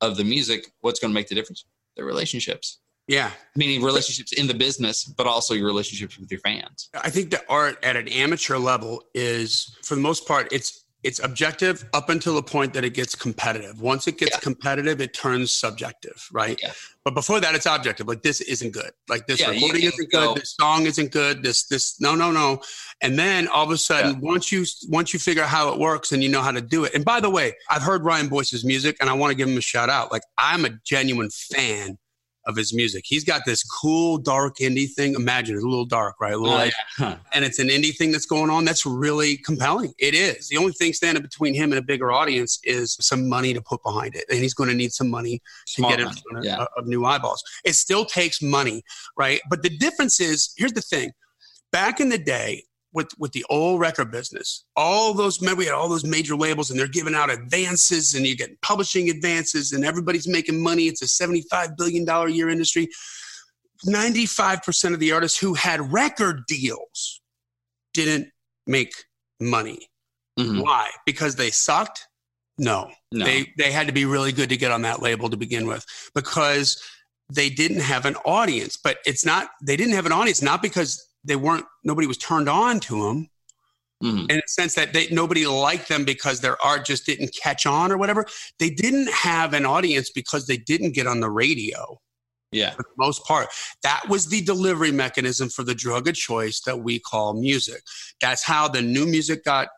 of 0.00 0.16
the 0.16 0.24
music. 0.24 0.66
What's 0.80 1.00
going 1.00 1.10
to 1.10 1.14
make 1.14 1.28
the 1.28 1.34
difference? 1.34 1.64
The 1.96 2.04
relationships. 2.04 2.78
Yeah. 3.08 3.30
Meaning 3.54 3.82
relationships 3.82 4.32
in 4.32 4.46
the 4.46 4.54
business, 4.54 5.04
but 5.04 5.26
also 5.26 5.54
your 5.54 5.66
relationships 5.66 6.18
with 6.18 6.30
your 6.30 6.40
fans. 6.40 6.90
I 6.94 7.08
think 7.10 7.30
the 7.30 7.42
art 7.48 7.82
at 7.84 7.96
an 7.96 8.08
amateur 8.08 8.58
level 8.58 9.04
is, 9.14 9.76
for 9.82 9.94
the 9.94 10.00
most 10.00 10.26
part, 10.26 10.48
it's 10.52 10.84
it's 11.06 11.20
objective 11.20 11.84
up 11.94 12.10
until 12.10 12.34
the 12.34 12.42
point 12.42 12.74
that 12.74 12.84
it 12.84 12.92
gets 12.92 13.14
competitive. 13.14 13.80
Once 13.80 14.08
it 14.08 14.18
gets 14.18 14.32
yeah. 14.32 14.40
competitive, 14.40 15.00
it 15.00 15.14
turns 15.14 15.52
subjective, 15.52 16.28
right? 16.32 16.58
Yeah. 16.60 16.72
But 17.04 17.14
before 17.14 17.38
that, 17.38 17.54
it's 17.54 17.64
objective. 17.64 18.08
Like 18.08 18.22
this 18.22 18.40
isn't 18.40 18.72
good. 18.72 18.90
Like 19.08 19.28
this 19.28 19.40
yeah, 19.40 19.50
recording 19.50 19.84
isn't 19.84 20.10
go. 20.10 20.34
good. 20.34 20.42
This 20.42 20.56
song 20.60 20.84
isn't 20.86 21.12
good. 21.12 21.44
This 21.44 21.68
this 21.68 22.00
no 22.00 22.16
no 22.16 22.32
no. 22.32 22.60
And 23.02 23.16
then 23.16 23.46
all 23.46 23.64
of 23.64 23.70
a 23.70 23.78
sudden, 23.78 24.20
once 24.20 24.50
you 24.50 24.64
once 24.88 25.12
you 25.12 25.20
figure 25.20 25.44
out 25.44 25.48
how 25.48 25.72
it 25.72 25.78
works 25.78 26.10
and 26.10 26.24
you 26.24 26.28
know 26.28 26.42
how 26.42 26.50
to 26.50 26.60
do 26.60 26.82
it. 26.82 26.92
And 26.92 27.04
by 27.04 27.20
the 27.20 27.30
way, 27.30 27.52
I've 27.70 27.82
heard 27.82 28.04
Ryan 28.04 28.26
Boyce's 28.26 28.64
music, 28.64 28.96
and 29.00 29.08
I 29.08 29.12
want 29.12 29.30
to 29.30 29.36
give 29.36 29.48
him 29.48 29.56
a 29.56 29.60
shout 29.60 29.88
out. 29.88 30.10
Like 30.10 30.22
I'm 30.38 30.64
a 30.64 30.70
genuine 30.84 31.30
fan 31.30 31.98
of 32.46 32.56
his 32.56 32.72
music. 32.72 33.04
He's 33.06 33.24
got 33.24 33.42
this 33.44 33.62
cool 33.62 34.18
dark 34.18 34.58
indie 34.58 34.90
thing. 34.90 35.14
Imagine 35.14 35.56
it's 35.56 35.64
a 35.64 35.68
little 35.68 35.84
dark, 35.84 36.14
right? 36.20 36.34
A 36.34 36.38
little, 36.38 36.58
oh, 36.58 36.70
yeah. 36.98 37.18
and 37.32 37.44
it's 37.44 37.58
an 37.58 37.68
indie 37.68 37.94
thing 37.96 38.12
that's 38.12 38.26
going 38.26 38.50
on. 38.50 38.64
That's 38.64 38.86
really 38.86 39.36
compelling. 39.38 39.92
It 39.98 40.14
is. 40.14 40.48
The 40.48 40.56
only 40.56 40.72
thing 40.72 40.92
standing 40.92 41.22
between 41.22 41.54
him 41.54 41.72
and 41.72 41.78
a 41.78 41.82
bigger 41.82 42.12
audience 42.12 42.60
is 42.64 42.96
some 43.00 43.28
money 43.28 43.52
to 43.52 43.60
put 43.60 43.82
behind 43.82 44.14
it, 44.14 44.24
and 44.30 44.38
he's 44.38 44.54
going 44.54 44.70
to 44.70 44.76
need 44.76 44.92
some 44.92 45.10
money 45.10 45.42
to 45.74 45.82
get 45.82 46.00
in 46.00 46.06
front 46.06 46.38
of, 46.38 46.44
yeah. 46.44 46.58
Uh, 46.58 46.66
of 46.76 46.86
new 46.86 47.04
eyeballs. 47.04 47.42
It 47.64 47.74
still 47.74 48.04
takes 48.04 48.40
money, 48.40 48.82
right? 49.16 49.40
But 49.50 49.62
the 49.62 49.70
difference 49.70 50.20
is, 50.20 50.52
here's 50.56 50.72
the 50.72 50.80
thing. 50.80 51.12
Back 51.72 52.00
in 52.00 52.08
the 52.08 52.18
day, 52.18 52.64
with 52.96 53.10
with 53.18 53.32
the 53.32 53.44
old 53.50 53.78
record 53.78 54.10
business. 54.10 54.64
All 54.74 55.14
those 55.14 55.40
remember 55.40 55.58
we 55.60 55.66
had 55.66 55.74
all 55.74 55.88
those 55.88 56.04
major 56.04 56.34
labels 56.34 56.70
and 56.70 56.80
they're 56.80 56.88
giving 56.88 57.14
out 57.14 57.30
advances 57.30 58.14
and 58.14 58.26
you're 58.26 58.34
getting 58.34 58.56
publishing 58.62 59.10
advances 59.10 59.72
and 59.72 59.84
everybody's 59.84 60.26
making 60.26 60.60
money. 60.60 60.84
It's 60.84 61.02
a 61.02 61.04
$75 61.04 61.76
billion 61.76 62.08
a 62.08 62.28
year 62.28 62.48
industry. 62.48 62.88
95% 63.86 64.94
of 64.94 65.00
the 65.00 65.12
artists 65.12 65.38
who 65.38 65.52
had 65.52 65.92
record 65.92 66.44
deals 66.48 67.20
didn't 67.92 68.28
make 68.66 68.92
money. 69.38 69.90
Mm-hmm. 70.38 70.60
Why? 70.60 70.90
Because 71.04 71.36
they 71.36 71.50
sucked? 71.50 72.08
No. 72.58 72.90
no. 73.12 73.26
They 73.26 73.52
they 73.58 73.70
had 73.70 73.86
to 73.88 73.92
be 73.92 74.06
really 74.06 74.32
good 74.32 74.48
to 74.48 74.56
get 74.56 74.72
on 74.72 74.82
that 74.82 75.02
label 75.02 75.28
to 75.28 75.36
begin 75.36 75.66
with 75.66 75.84
because 76.14 76.82
they 77.30 77.50
didn't 77.50 77.80
have 77.80 78.06
an 78.06 78.16
audience. 78.24 78.78
But 78.82 78.98
it's 79.04 79.26
not 79.26 79.50
they 79.62 79.76
didn't 79.76 79.92
have 79.92 80.06
an 80.06 80.12
audience 80.12 80.40
not 80.40 80.62
because 80.62 81.06
they 81.26 81.36
weren't 81.36 81.66
nobody 81.84 82.06
was 82.06 82.18
turned 82.18 82.48
on 82.48 82.80
to 82.80 83.02
them 83.02 83.28
mm-hmm. 84.02 84.30
in 84.30 84.38
a 84.38 84.48
sense 84.48 84.74
that 84.74 84.92
they, 84.92 85.08
nobody 85.08 85.46
liked 85.46 85.88
them 85.88 86.04
because 86.04 86.40
their 86.40 86.60
art 86.64 86.84
just 86.84 87.06
didn't 87.06 87.34
catch 87.40 87.66
on 87.66 87.92
or 87.92 87.98
whatever. 87.98 88.26
They 88.58 88.70
didn't 88.70 89.10
have 89.10 89.54
an 89.54 89.66
audience 89.66 90.10
because 90.10 90.46
they 90.46 90.56
didn't 90.56 90.94
get 90.94 91.06
on 91.06 91.20
the 91.20 91.30
radio 91.30 91.98
yeah. 92.52 92.70
for 92.70 92.82
the 92.82 93.04
most 93.04 93.24
part. 93.24 93.48
That 93.82 94.04
was 94.08 94.26
the 94.26 94.42
delivery 94.42 94.92
mechanism 94.92 95.48
for 95.48 95.62
the 95.62 95.74
drug 95.74 96.08
of 96.08 96.14
choice 96.14 96.60
that 96.66 96.80
we 96.80 96.98
call 96.98 97.34
music. 97.34 97.82
That's 98.20 98.44
how 98.44 98.68
the 98.68 98.82
new 98.82 99.06
music 99.06 99.44
got 99.44 99.68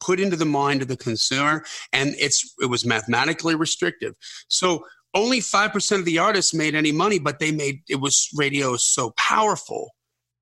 put 0.00 0.20
into 0.20 0.36
the 0.36 0.44
mind 0.44 0.82
of 0.82 0.88
the 0.88 0.96
consumer 0.96 1.64
and 1.92 2.14
it's 2.18 2.54
it 2.60 2.66
was 2.66 2.84
mathematically 2.84 3.54
restrictive. 3.54 4.14
So 4.48 4.84
only 5.14 5.38
5% 5.38 5.98
of 5.98 6.04
the 6.04 6.18
artists 6.18 6.52
made 6.52 6.74
any 6.74 6.92
money 6.92 7.18
but 7.18 7.38
they 7.38 7.50
made 7.50 7.80
it 7.88 7.96
was 7.96 8.28
radio 8.36 8.76
so 8.76 9.12
powerful 9.16 9.92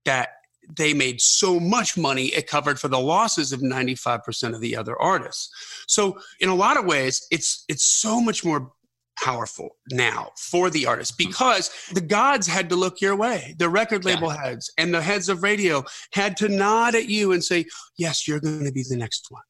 that 0.05 0.31
they 0.77 0.95
made 0.95 1.21
so 1.21 1.59
much 1.61 1.97
money 1.97 2.27
it 2.27 2.47
covered 2.47 2.79
for 2.79 2.89
the 2.89 2.99
losses 2.99 3.53
of 3.53 3.61
95% 3.61 4.55
of 4.55 4.61
the 4.61 4.77
other 4.77 5.01
artists 5.01 5.85
so 5.87 6.19
in 6.41 6.49
a 6.49 6.55
lot 6.55 6.77
of 6.77 6.85
ways 6.85 7.27
it's 7.31 7.65
it's 7.69 7.85
so 7.85 8.21
much 8.21 8.45
more 8.45 8.73
powerful 9.17 9.77
now 9.91 10.31
for 10.37 10.71
the 10.71 10.87
artist 10.87 11.15
hmm. 11.17 11.29
because 11.29 11.71
the 11.93 12.01
gods 12.01 12.47
had 12.47 12.69
to 12.69 12.77
look 12.77 13.01
your 13.01 13.17
way 13.17 13.55
the 13.59 13.69
record 13.69 14.05
label 14.05 14.29
yeah. 14.29 14.45
heads 14.45 14.73
and 14.79 14.93
the 14.93 15.01
heads 15.01 15.29
of 15.29 15.43
radio 15.43 15.85
had 16.13 16.37
to 16.37 16.49
nod 16.49 16.95
at 16.95 17.09
you 17.09 17.33
and 17.33 17.45
say 17.45 17.65
yes 17.97 18.27
you're 18.27 18.41
going 18.41 18.65
to 18.65 18.73
be 18.73 18.85
the 18.89 18.97
next 18.97 19.27
one 19.31 19.43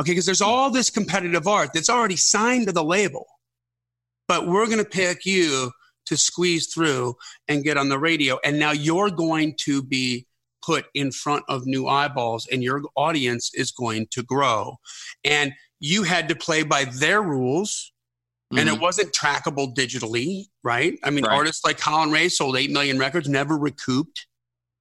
okay 0.00 0.12
because 0.12 0.26
there's 0.26 0.40
all 0.40 0.70
this 0.70 0.90
competitive 0.90 1.46
art 1.46 1.70
that's 1.72 1.90
already 1.90 2.16
signed 2.16 2.66
to 2.66 2.72
the 2.72 2.84
label 2.84 3.26
but 4.28 4.46
we're 4.46 4.66
going 4.66 4.78
to 4.78 4.84
pick 4.84 5.26
you 5.26 5.72
to 6.06 6.16
squeeze 6.16 6.72
through 6.72 7.14
and 7.48 7.64
get 7.64 7.76
on 7.76 7.88
the 7.88 7.98
radio 7.98 8.38
and 8.44 8.58
now 8.58 8.70
you're 8.70 9.10
going 9.10 9.54
to 9.58 9.82
be 9.82 10.26
put 10.62 10.86
in 10.94 11.10
front 11.10 11.44
of 11.48 11.66
new 11.66 11.86
eyeballs 11.86 12.46
and 12.50 12.62
your 12.62 12.82
audience 12.96 13.50
is 13.54 13.70
going 13.70 14.06
to 14.10 14.22
grow. 14.22 14.76
And 15.24 15.52
you 15.78 16.02
had 16.02 16.28
to 16.28 16.34
play 16.34 16.62
by 16.62 16.84
their 16.84 17.22
rules. 17.22 17.92
Mm-hmm. 18.52 18.58
And 18.58 18.68
it 18.68 18.72
mm-hmm. 18.72 18.82
wasn't 18.82 19.12
trackable 19.12 19.74
digitally, 19.74 20.46
right? 20.62 20.98
I 21.04 21.10
mean, 21.10 21.24
right. 21.24 21.36
artists 21.36 21.64
like 21.64 21.78
Collin 21.78 22.10
Raye 22.10 22.28
sold 22.28 22.56
8 22.56 22.70
million 22.70 22.98
records, 22.98 23.28
never 23.28 23.56
recouped. 23.56 24.26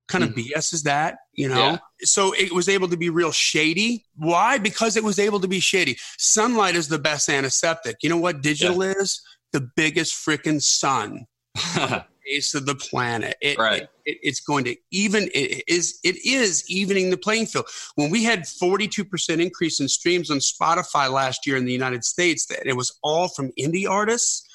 Kind 0.07 0.23
of 0.23 0.31
mm-hmm. 0.31 0.57
BS 0.57 0.73
is 0.73 0.83
that, 0.83 1.17
you 1.33 1.47
know? 1.47 1.55
Yeah. 1.55 1.77
So 2.01 2.33
it 2.33 2.51
was 2.51 2.67
able 2.67 2.87
to 2.87 2.97
be 2.97 3.11
real 3.11 3.31
shady. 3.31 4.05
Why? 4.15 4.57
Because 4.57 4.97
it 4.97 5.03
was 5.03 5.19
able 5.19 5.39
to 5.39 5.47
be 5.47 5.59
shady. 5.59 5.99
Sunlight 6.17 6.75
is 6.75 6.87
the 6.87 6.97
best 6.97 7.29
antiseptic. 7.29 7.97
You 8.01 8.09
know 8.09 8.17
what 8.17 8.41
digital 8.41 8.83
yeah. 8.83 8.93
is? 8.97 9.21
The 9.53 9.69
biggest 9.75 10.15
freaking 10.15 10.61
sun 10.61 11.25
face 12.29 12.53
of 12.53 12.65
the 12.65 12.75
planet. 12.75 13.35
It, 13.41 13.57
right. 13.57 13.83
It, 13.83 13.89
it, 14.05 14.17
it's 14.21 14.39
going 14.39 14.65
to 14.65 14.75
even 14.91 15.29
it 15.33 15.63
is 15.67 15.99
it 16.03 16.15
is 16.25 16.69
evening 16.69 17.09
the 17.09 17.17
playing 17.17 17.47
field. 17.47 17.65
When 17.95 18.09
we 18.09 18.23
had 18.23 18.43
42% 18.43 19.41
increase 19.41 19.79
in 19.79 19.87
streams 19.87 20.29
on 20.31 20.37
Spotify 20.37 21.11
last 21.11 21.45
year 21.45 21.57
in 21.57 21.65
the 21.65 21.73
United 21.73 22.03
States, 22.03 22.45
that 22.47 22.65
it 22.65 22.75
was 22.75 22.97
all 23.03 23.27
from 23.27 23.51
indie 23.59 23.89
artists. 23.89 24.47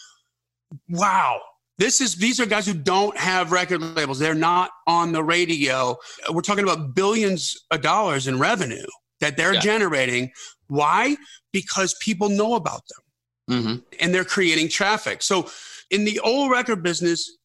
Wow. 0.89 1.41
This 1.77 2.01
is 2.01 2.17
these 2.17 2.39
are 2.39 2.47
guys 2.47 2.67
who 2.67 2.75
don't 2.75 3.17
have 3.17 3.51
record 3.51 3.83
labels. 3.83 4.19
They're 4.19 4.35
not 4.35 4.71
on 4.87 5.13
the 5.13 5.25
radio. 5.25 5.97
We're 6.31 6.41
talking 6.41 6.65
about 6.65 6.95
billions 6.95 7.57
of 7.71 7.83
dollars 7.83 8.29
in 8.29 8.39
revenue 8.39 8.87
that 9.21 9.37
they're 9.37 9.55
yeah. 9.55 9.61
generating. 9.61 10.31
Why? 10.69 11.17
Because 11.53 11.95
people 12.01 12.29
know 12.29 12.55
about 12.55 12.83
them. 12.89 13.59
Mm-hmm. 13.59 13.77
And 14.01 14.15
they're 14.15 14.25
creating 14.25 14.69
traffic. 14.69 15.21
So 15.23 15.51
in 15.91 16.05
the 16.05 16.21
old 16.21 16.51
record 16.51 16.83
business, 16.83 17.39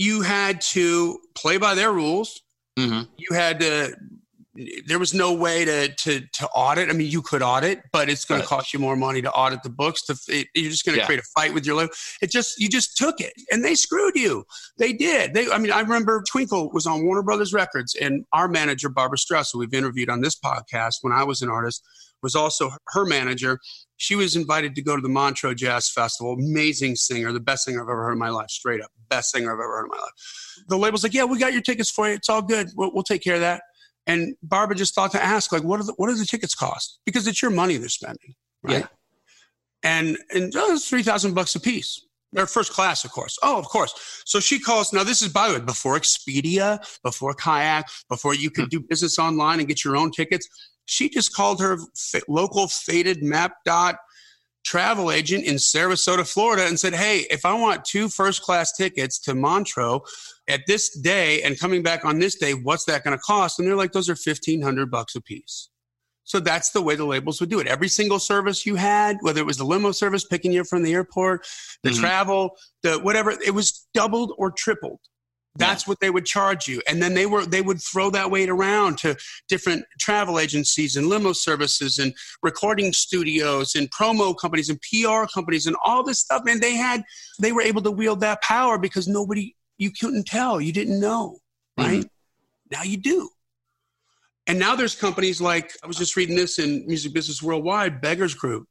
you 0.00 0.22
had 0.22 0.62
to 0.62 1.18
play 1.34 1.58
by 1.58 1.74
their 1.74 1.92
rules. 1.92 2.40
Mm-hmm. 2.78 3.02
You 3.18 3.36
had 3.36 3.60
to. 3.60 3.94
There 4.86 4.98
was 4.98 5.12
no 5.12 5.34
way 5.34 5.66
to 5.66 5.88
to 5.88 6.20
to 6.20 6.48
audit. 6.48 6.88
I 6.88 6.94
mean, 6.94 7.10
you 7.10 7.20
could 7.20 7.42
audit, 7.42 7.82
but 7.92 8.08
it's 8.08 8.24
going 8.24 8.40
right. 8.40 8.44
to 8.44 8.48
cost 8.48 8.72
you 8.72 8.80
more 8.80 8.96
money 8.96 9.20
to 9.20 9.30
audit 9.30 9.62
the 9.62 9.68
books. 9.68 10.06
To 10.06 10.18
it, 10.28 10.48
you're 10.54 10.70
just 10.70 10.86
going 10.86 10.94
to 10.94 11.00
yeah. 11.00 11.06
create 11.06 11.20
a 11.20 11.28
fight 11.38 11.52
with 11.52 11.66
your 11.66 11.76
label. 11.76 11.92
It 12.22 12.30
just 12.30 12.58
you 12.58 12.68
just 12.68 12.96
took 12.96 13.20
it, 13.20 13.34
and 13.50 13.62
they 13.62 13.74
screwed 13.74 14.16
you. 14.16 14.44
They 14.78 14.94
did. 14.94 15.34
They. 15.34 15.50
I 15.50 15.58
mean, 15.58 15.70
I 15.70 15.80
remember 15.80 16.24
Twinkle 16.26 16.70
was 16.72 16.86
on 16.86 17.04
Warner 17.04 17.22
Brothers 17.22 17.52
Records, 17.52 17.94
and 17.94 18.24
our 18.32 18.48
manager 18.48 18.88
Barbara 18.88 19.18
Strauss, 19.18 19.50
who 19.52 19.58
we've 19.58 19.74
interviewed 19.74 20.08
on 20.08 20.22
this 20.22 20.34
podcast 20.34 20.96
when 21.02 21.12
I 21.12 21.24
was 21.24 21.42
an 21.42 21.50
artist, 21.50 21.84
was 22.22 22.34
also 22.34 22.70
her 22.88 23.04
manager. 23.04 23.58
She 24.00 24.16
was 24.16 24.34
invited 24.34 24.74
to 24.76 24.82
go 24.82 24.96
to 24.96 25.02
the 25.02 25.10
Montreux 25.10 25.54
Jazz 25.54 25.90
Festival. 25.90 26.32
Amazing 26.32 26.96
singer, 26.96 27.32
the 27.32 27.38
best 27.38 27.66
singer 27.66 27.82
I've 27.82 27.90
ever 27.90 28.04
heard 28.04 28.12
in 28.12 28.18
my 28.18 28.30
life, 28.30 28.48
straight 28.48 28.80
up. 28.80 28.90
Best 29.10 29.30
singer 29.30 29.50
I've 29.52 29.60
ever 29.60 29.76
heard 29.76 29.84
in 29.84 29.90
my 29.90 29.98
life. 29.98 30.64
The 30.68 30.78
label's 30.78 31.02
like, 31.02 31.12
yeah, 31.12 31.24
we 31.24 31.38
got 31.38 31.52
your 31.52 31.60
tickets 31.60 31.90
for 31.90 32.08
you. 32.08 32.14
It's 32.14 32.30
all 32.30 32.40
good. 32.40 32.70
We'll, 32.74 32.94
we'll 32.94 33.02
take 33.02 33.22
care 33.22 33.34
of 33.34 33.40
that. 33.40 33.60
And 34.06 34.36
Barbara 34.42 34.74
just 34.74 34.94
thought 34.94 35.12
to 35.12 35.22
ask, 35.22 35.52
like, 35.52 35.64
what 35.64 35.80
are 35.80 35.84
the, 35.84 35.92
what 35.98 36.08
do 36.08 36.14
the 36.14 36.24
tickets 36.24 36.54
cost? 36.54 36.98
Because 37.04 37.26
it's 37.26 37.42
your 37.42 37.50
money 37.50 37.76
they're 37.76 37.90
spending, 37.90 38.34
right? 38.62 38.78
Yeah. 38.78 38.86
And 39.82 40.16
and 40.30 40.50
oh, 40.56 40.72
it's 40.72 40.88
three 40.88 41.02
thousand 41.02 41.34
bucks 41.34 41.54
a 41.54 41.60
piece. 41.60 42.02
They're 42.32 42.46
first 42.46 42.72
class, 42.72 43.04
of 43.04 43.12
course. 43.12 43.38
Oh, 43.42 43.58
of 43.58 43.66
course. 43.66 44.22
So 44.24 44.40
she 44.40 44.60
calls. 44.60 44.94
Now, 44.94 45.04
this 45.04 45.20
is 45.20 45.28
by 45.28 45.48
the 45.48 45.58
way 45.58 45.60
before 45.60 45.98
Expedia, 45.98 46.78
before 47.02 47.34
Kayak, 47.34 47.90
before 48.08 48.34
you 48.34 48.50
could 48.50 48.64
hmm. 48.64 48.78
do 48.78 48.80
business 48.80 49.18
online 49.18 49.58
and 49.58 49.68
get 49.68 49.84
your 49.84 49.96
own 49.96 50.10
tickets. 50.10 50.48
She 50.90 51.08
just 51.08 51.32
called 51.32 51.60
her 51.60 51.78
local 52.26 52.66
faded 52.66 53.22
map 53.22 53.52
dot 53.64 53.96
travel 54.64 55.12
agent 55.12 55.44
in 55.44 55.54
Sarasota, 55.54 56.30
Florida, 56.30 56.66
and 56.66 56.78
said, 56.78 56.94
Hey, 56.94 57.26
if 57.30 57.46
I 57.46 57.54
want 57.54 57.84
two 57.84 58.08
first 58.08 58.42
class 58.42 58.72
tickets 58.72 59.18
to 59.20 59.34
Montreux 59.34 60.00
at 60.48 60.62
this 60.66 60.98
day 60.98 61.42
and 61.42 61.58
coming 61.58 61.84
back 61.84 62.04
on 62.04 62.18
this 62.18 62.34
day, 62.34 62.54
what's 62.54 62.86
that 62.86 63.04
going 63.04 63.16
to 63.16 63.22
cost? 63.22 63.60
And 63.60 63.68
they're 63.68 63.76
like, 63.76 63.92
Those 63.92 64.08
are 64.08 64.14
1500 64.14 64.90
bucks 64.90 65.14
a 65.14 65.20
piece. 65.20 65.70
So 66.24 66.40
that's 66.40 66.70
the 66.70 66.82
way 66.82 66.96
the 66.96 67.04
labels 67.04 67.40
would 67.40 67.50
do 67.50 67.60
it. 67.60 67.68
Every 67.68 67.88
single 67.88 68.18
service 68.18 68.66
you 68.66 68.74
had, 68.74 69.16
whether 69.20 69.40
it 69.40 69.46
was 69.46 69.58
the 69.58 69.64
limo 69.64 69.92
service 69.92 70.24
picking 70.24 70.52
you 70.52 70.62
up 70.62 70.66
from 70.66 70.82
the 70.82 70.92
airport, 70.92 71.46
the 71.84 71.90
mm-hmm. 71.90 72.00
travel, 72.00 72.56
the 72.82 72.98
whatever, 72.98 73.30
it 73.30 73.54
was 73.54 73.86
doubled 73.94 74.32
or 74.38 74.50
tripled. 74.50 75.00
That's 75.56 75.84
yeah. 75.84 75.90
what 75.90 76.00
they 76.00 76.10
would 76.10 76.26
charge 76.26 76.68
you. 76.68 76.80
And 76.88 77.02
then 77.02 77.14
they 77.14 77.26
were 77.26 77.44
they 77.44 77.60
would 77.60 77.82
throw 77.82 78.10
that 78.10 78.30
weight 78.30 78.48
around 78.48 78.98
to 78.98 79.16
different 79.48 79.84
travel 79.98 80.38
agencies 80.38 80.96
and 80.96 81.08
limo 81.08 81.32
services 81.32 81.98
and 81.98 82.14
recording 82.42 82.92
studios 82.92 83.74
and 83.74 83.90
promo 83.90 84.36
companies 84.36 84.68
and 84.68 84.80
PR 84.80 85.24
companies 85.32 85.66
and 85.66 85.76
all 85.84 86.04
this 86.04 86.20
stuff. 86.20 86.42
And 86.48 86.60
they 86.60 86.74
had 86.74 87.02
they 87.40 87.52
were 87.52 87.62
able 87.62 87.82
to 87.82 87.90
wield 87.90 88.20
that 88.20 88.42
power 88.42 88.78
because 88.78 89.08
nobody 89.08 89.56
you 89.78 89.90
couldn't 89.90 90.26
tell. 90.26 90.60
You 90.60 90.72
didn't 90.72 91.00
know. 91.00 91.38
Right? 91.76 92.00
Mm-hmm. 92.00 92.06
Now 92.70 92.82
you 92.82 92.96
do. 92.96 93.28
And 94.46 94.58
now 94.58 94.76
there's 94.76 94.94
companies 94.94 95.40
like 95.40 95.72
I 95.82 95.86
was 95.86 95.96
just 95.96 96.16
reading 96.16 96.36
this 96.36 96.58
in 96.58 96.86
Music 96.86 97.12
Business 97.12 97.42
Worldwide. 97.42 98.00
Beggars 98.00 98.34
Group 98.34 98.66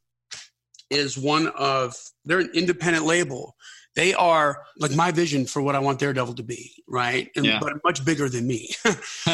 is 0.90 1.16
one 1.16 1.48
of 1.48 1.94
they're 2.24 2.40
an 2.40 2.50
independent 2.54 3.04
label. 3.04 3.54
They 3.96 4.14
are 4.14 4.62
like 4.78 4.94
my 4.94 5.10
vision 5.10 5.46
for 5.46 5.60
what 5.62 5.74
I 5.74 5.80
want 5.80 5.98
Daredevil 5.98 6.34
to 6.34 6.42
be, 6.42 6.72
right? 6.88 7.28
And, 7.34 7.44
Yeah. 7.44 7.58
But 7.60 7.74
much 7.84 8.04
bigger 8.04 8.28
than 8.28 8.46
me 8.46 8.70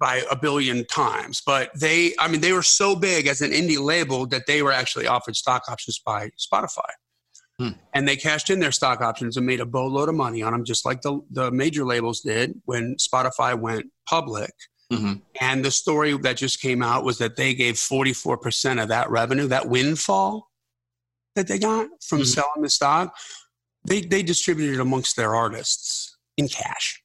by 0.00 0.22
a 0.30 0.36
billion 0.36 0.86
times. 0.86 1.42
But 1.44 1.70
they, 1.78 2.14
I 2.18 2.28
mean, 2.28 2.40
they 2.40 2.52
were 2.52 2.62
so 2.62 2.96
big 2.96 3.26
as 3.26 3.40
an 3.42 3.50
indie 3.50 3.78
label 3.78 4.26
that 4.28 4.46
they 4.46 4.62
were 4.62 4.72
actually 4.72 5.06
offered 5.06 5.36
stock 5.36 5.64
options 5.68 5.98
by 5.98 6.30
Spotify. 6.38 6.88
Hmm. 7.58 7.68
And 7.92 8.08
they 8.08 8.16
cashed 8.16 8.48
in 8.48 8.60
their 8.60 8.72
stock 8.72 9.02
options 9.02 9.36
and 9.36 9.44
made 9.46 9.60
a 9.60 9.66
boatload 9.66 10.08
of 10.08 10.14
money 10.14 10.42
on 10.42 10.52
them, 10.52 10.64
just 10.64 10.86
like 10.86 11.02
the, 11.02 11.20
the 11.30 11.50
major 11.50 11.84
labels 11.84 12.20
did 12.22 12.54
when 12.64 12.96
Spotify 12.96 13.58
went 13.58 13.86
public. 14.08 14.52
hmm 14.90 15.14
And 15.40 15.62
the 15.62 15.70
story 15.70 16.16
that 16.16 16.38
just 16.38 16.62
came 16.62 16.82
out 16.82 17.04
was 17.04 17.18
that 17.18 17.36
they 17.36 17.52
gave 17.52 17.74
44% 17.74 18.82
of 18.82 18.88
that 18.88 19.10
revenue, 19.10 19.46
that 19.48 19.68
windfall 19.68 20.48
that 21.36 21.48
they 21.48 21.58
got 21.58 21.88
from 22.02 22.20
Mhm. 22.20 22.26
selling 22.26 22.62
the 22.62 22.70
stock, 22.70 23.14
they, 23.84 24.00
they 24.00 24.22
distributed 24.22 24.74
it 24.74 24.80
amongst 24.80 25.16
their 25.16 25.34
artists 25.34 26.16
in 26.36 26.48
cash. 26.48 27.02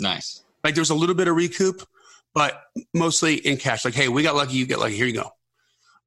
Nice. 0.00 0.42
Like 0.64 0.74
there 0.74 0.82
was 0.82 0.90
a 0.90 0.94
little 0.94 1.14
bit 1.14 1.28
of 1.28 1.36
recoup, 1.36 1.86
but 2.34 2.62
mostly 2.92 3.36
in 3.36 3.56
cash. 3.56 3.84
Like, 3.84 3.94
hey, 3.94 4.08
we 4.08 4.22
got 4.22 4.34
lucky, 4.34 4.54
you 4.54 4.66
get 4.66 4.78
lucky, 4.78 4.96
here 4.96 5.06
you 5.06 5.14
go. 5.14 5.30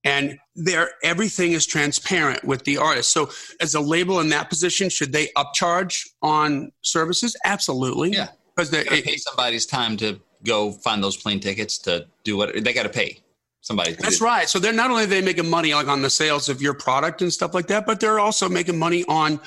And 0.03 0.37
there, 0.55 0.91
everything 1.03 1.51
is 1.51 1.65
transparent 1.65 2.43
with 2.45 2.63
the 2.63 2.77
artist. 2.77 3.11
So, 3.11 3.29
as 3.59 3.75
a 3.75 3.81
label 3.81 4.21
in 4.21 4.29
that 4.29 4.47
position, 4.47 4.89
should 4.89 5.11
they 5.11 5.27
upcharge 5.35 6.07
on 6.21 6.71
services? 6.81 7.35
Absolutely. 7.43 8.11
Yeah. 8.11 8.29
Because 8.55 8.71
they 8.71 8.83
pay 8.85 9.17
somebody's 9.17 9.65
time 9.65 9.97
to 9.97 10.19
go 10.45 10.71
find 10.71 11.03
those 11.03 11.17
plane 11.17 11.39
tickets 11.41 11.77
to 11.79 12.07
do 12.23 12.37
what 12.37 12.63
they 12.63 12.73
got 12.73 12.83
to 12.83 12.89
pay 12.89 13.19
somebody. 13.61 13.93
That's 13.93 14.21
right. 14.21 14.47
So 14.47 14.57
they're 14.59 14.73
not 14.73 14.89
only 14.89 15.03
are 15.03 15.07
they 15.07 15.21
making 15.21 15.49
money 15.49 15.73
like 15.73 15.87
on 15.87 16.01
the 16.01 16.09
sales 16.09 16.49
of 16.49 16.61
your 16.61 16.73
product 16.73 17.21
and 17.21 17.31
stuff 17.31 17.53
like 17.53 17.67
that, 17.67 17.85
but 17.85 17.99
they're 17.99 18.19
also 18.19 18.47
making 18.49 18.77
money 18.79 19.03
on 19.07 19.39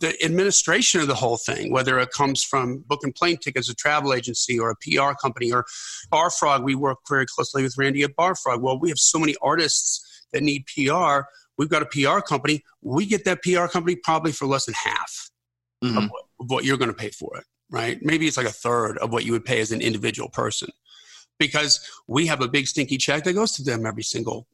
the 0.00 0.14
administration 0.24 1.00
of 1.00 1.06
the 1.06 1.14
whole 1.14 1.36
thing, 1.36 1.72
whether 1.72 1.98
it 1.98 2.10
comes 2.10 2.42
from 2.42 2.84
booking 2.88 3.12
plane 3.12 3.36
tickets, 3.36 3.68
a 3.68 3.74
travel 3.74 4.12
agency, 4.12 4.58
or 4.58 4.70
a 4.70 4.76
PR 4.76 5.12
company, 5.20 5.52
or 5.52 5.64
Barfrog. 6.12 6.62
We 6.64 6.74
work 6.74 6.98
very 7.08 7.26
closely 7.26 7.62
with 7.62 7.76
Randy 7.78 8.02
at 8.02 8.16
Barfrog. 8.16 8.60
Well, 8.60 8.78
we 8.78 8.88
have 8.88 8.98
so 8.98 9.18
many 9.18 9.36
artists 9.42 10.24
that 10.32 10.42
need 10.42 10.64
PR. 10.66 11.20
We've 11.58 11.68
got 11.68 11.82
a 11.82 11.86
PR 11.86 12.20
company. 12.20 12.62
We 12.82 13.06
get 13.06 13.24
that 13.24 13.42
PR 13.42 13.66
company 13.66 13.96
probably 13.96 14.32
for 14.32 14.46
less 14.46 14.64
than 14.66 14.74
half 14.74 15.30
Mhm. 15.84 15.96
of, 15.96 16.10
what, 16.10 16.24
of 16.40 16.50
what 16.50 16.64
you're 16.64 16.76
going 16.76 16.90
to 16.90 16.96
pay 16.96 17.10
for 17.10 17.36
it, 17.38 17.44
right? 17.70 17.98
Maybe 18.02 18.26
it's 18.26 18.36
like 18.36 18.46
a 18.46 18.52
third 18.52 18.98
of 18.98 19.10
what 19.12 19.24
you 19.24 19.32
would 19.32 19.44
pay 19.44 19.60
as 19.60 19.72
an 19.72 19.80
individual 19.80 20.28
person, 20.28 20.68
because 21.40 21.80
we 22.06 22.26
have 22.28 22.40
a 22.40 22.46
big 22.48 22.68
stinky 22.68 22.96
check 22.98 23.24
that 23.24 23.32
goes 23.32 23.50
to 23.52 23.64
them 23.64 23.84
every 23.84 24.04
single 24.04 24.46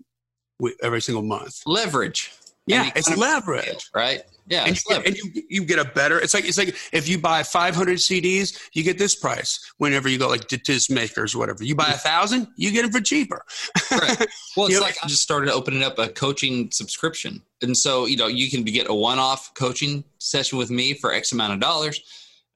every 0.83 1.03
single 1.03 1.22
month. 1.22 1.61
Leverage. 1.66 2.33
Yeah, 2.68 2.90
it's 2.96 3.14
leverage. 3.16 3.90
right? 3.94 4.22
Yeah, 4.49 4.64
And, 4.64 4.77
you, 4.88 4.96
and 5.05 5.16
you, 5.16 5.42
you 5.51 5.64
get 5.64 5.79
a 5.81 5.85
better. 5.85 6.18
It's 6.20 6.33
like 6.33 6.44
it's 6.44 6.57
like 6.59 6.68
if 6.92 7.09
you 7.09 7.18
buy 7.18 7.42
500 7.42 7.99
CDs, 7.99 8.59
you 8.75 8.83
get 8.85 8.96
this 8.96 9.14
price. 9.14 9.72
Whenever 9.79 10.09
you 10.09 10.18
go 10.18 10.29
like 10.29 10.46
to 10.49 10.57
Disc 10.57 10.88
Makers, 10.90 11.35
or 11.35 11.38
whatever, 11.38 11.62
you 11.64 11.75
buy 11.77 11.88
a 11.88 11.96
thousand, 11.96 12.46
you 12.57 12.70
get 12.72 12.83
them 12.83 12.90
for 12.92 13.01
cheaper. 13.01 13.42
Right. 13.90 14.16
Well, 14.57 14.66
it's 14.66 14.75
You 14.75 14.81
know- 14.81 14.87
like 14.87 14.96
I 15.03 15.07
just 15.09 15.22
started 15.22 15.51
opening 15.53 15.83
up 15.83 15.99
a 15.99 16.09
coaching 16.09 16.70
subscription. 16.70 17.42
And 17.61 17.77
so, 17.77 18.07
you 18.07 18.16
know, 18.16 18.27
you 18.29 18.49
can 18.51 18.62
get 18.64 18.88
a 18.88 18.94
one 18.94 19.18
off 19.18 19.53
coaching 19.55 20.03
session 20.18 20.57
with 20.59 20.70
me 20.70 20.94
for 20.94 21.12
X 21.12 21.33
amount 21.33 21.53
of 21.53 21.61
dollars 21.61 22.01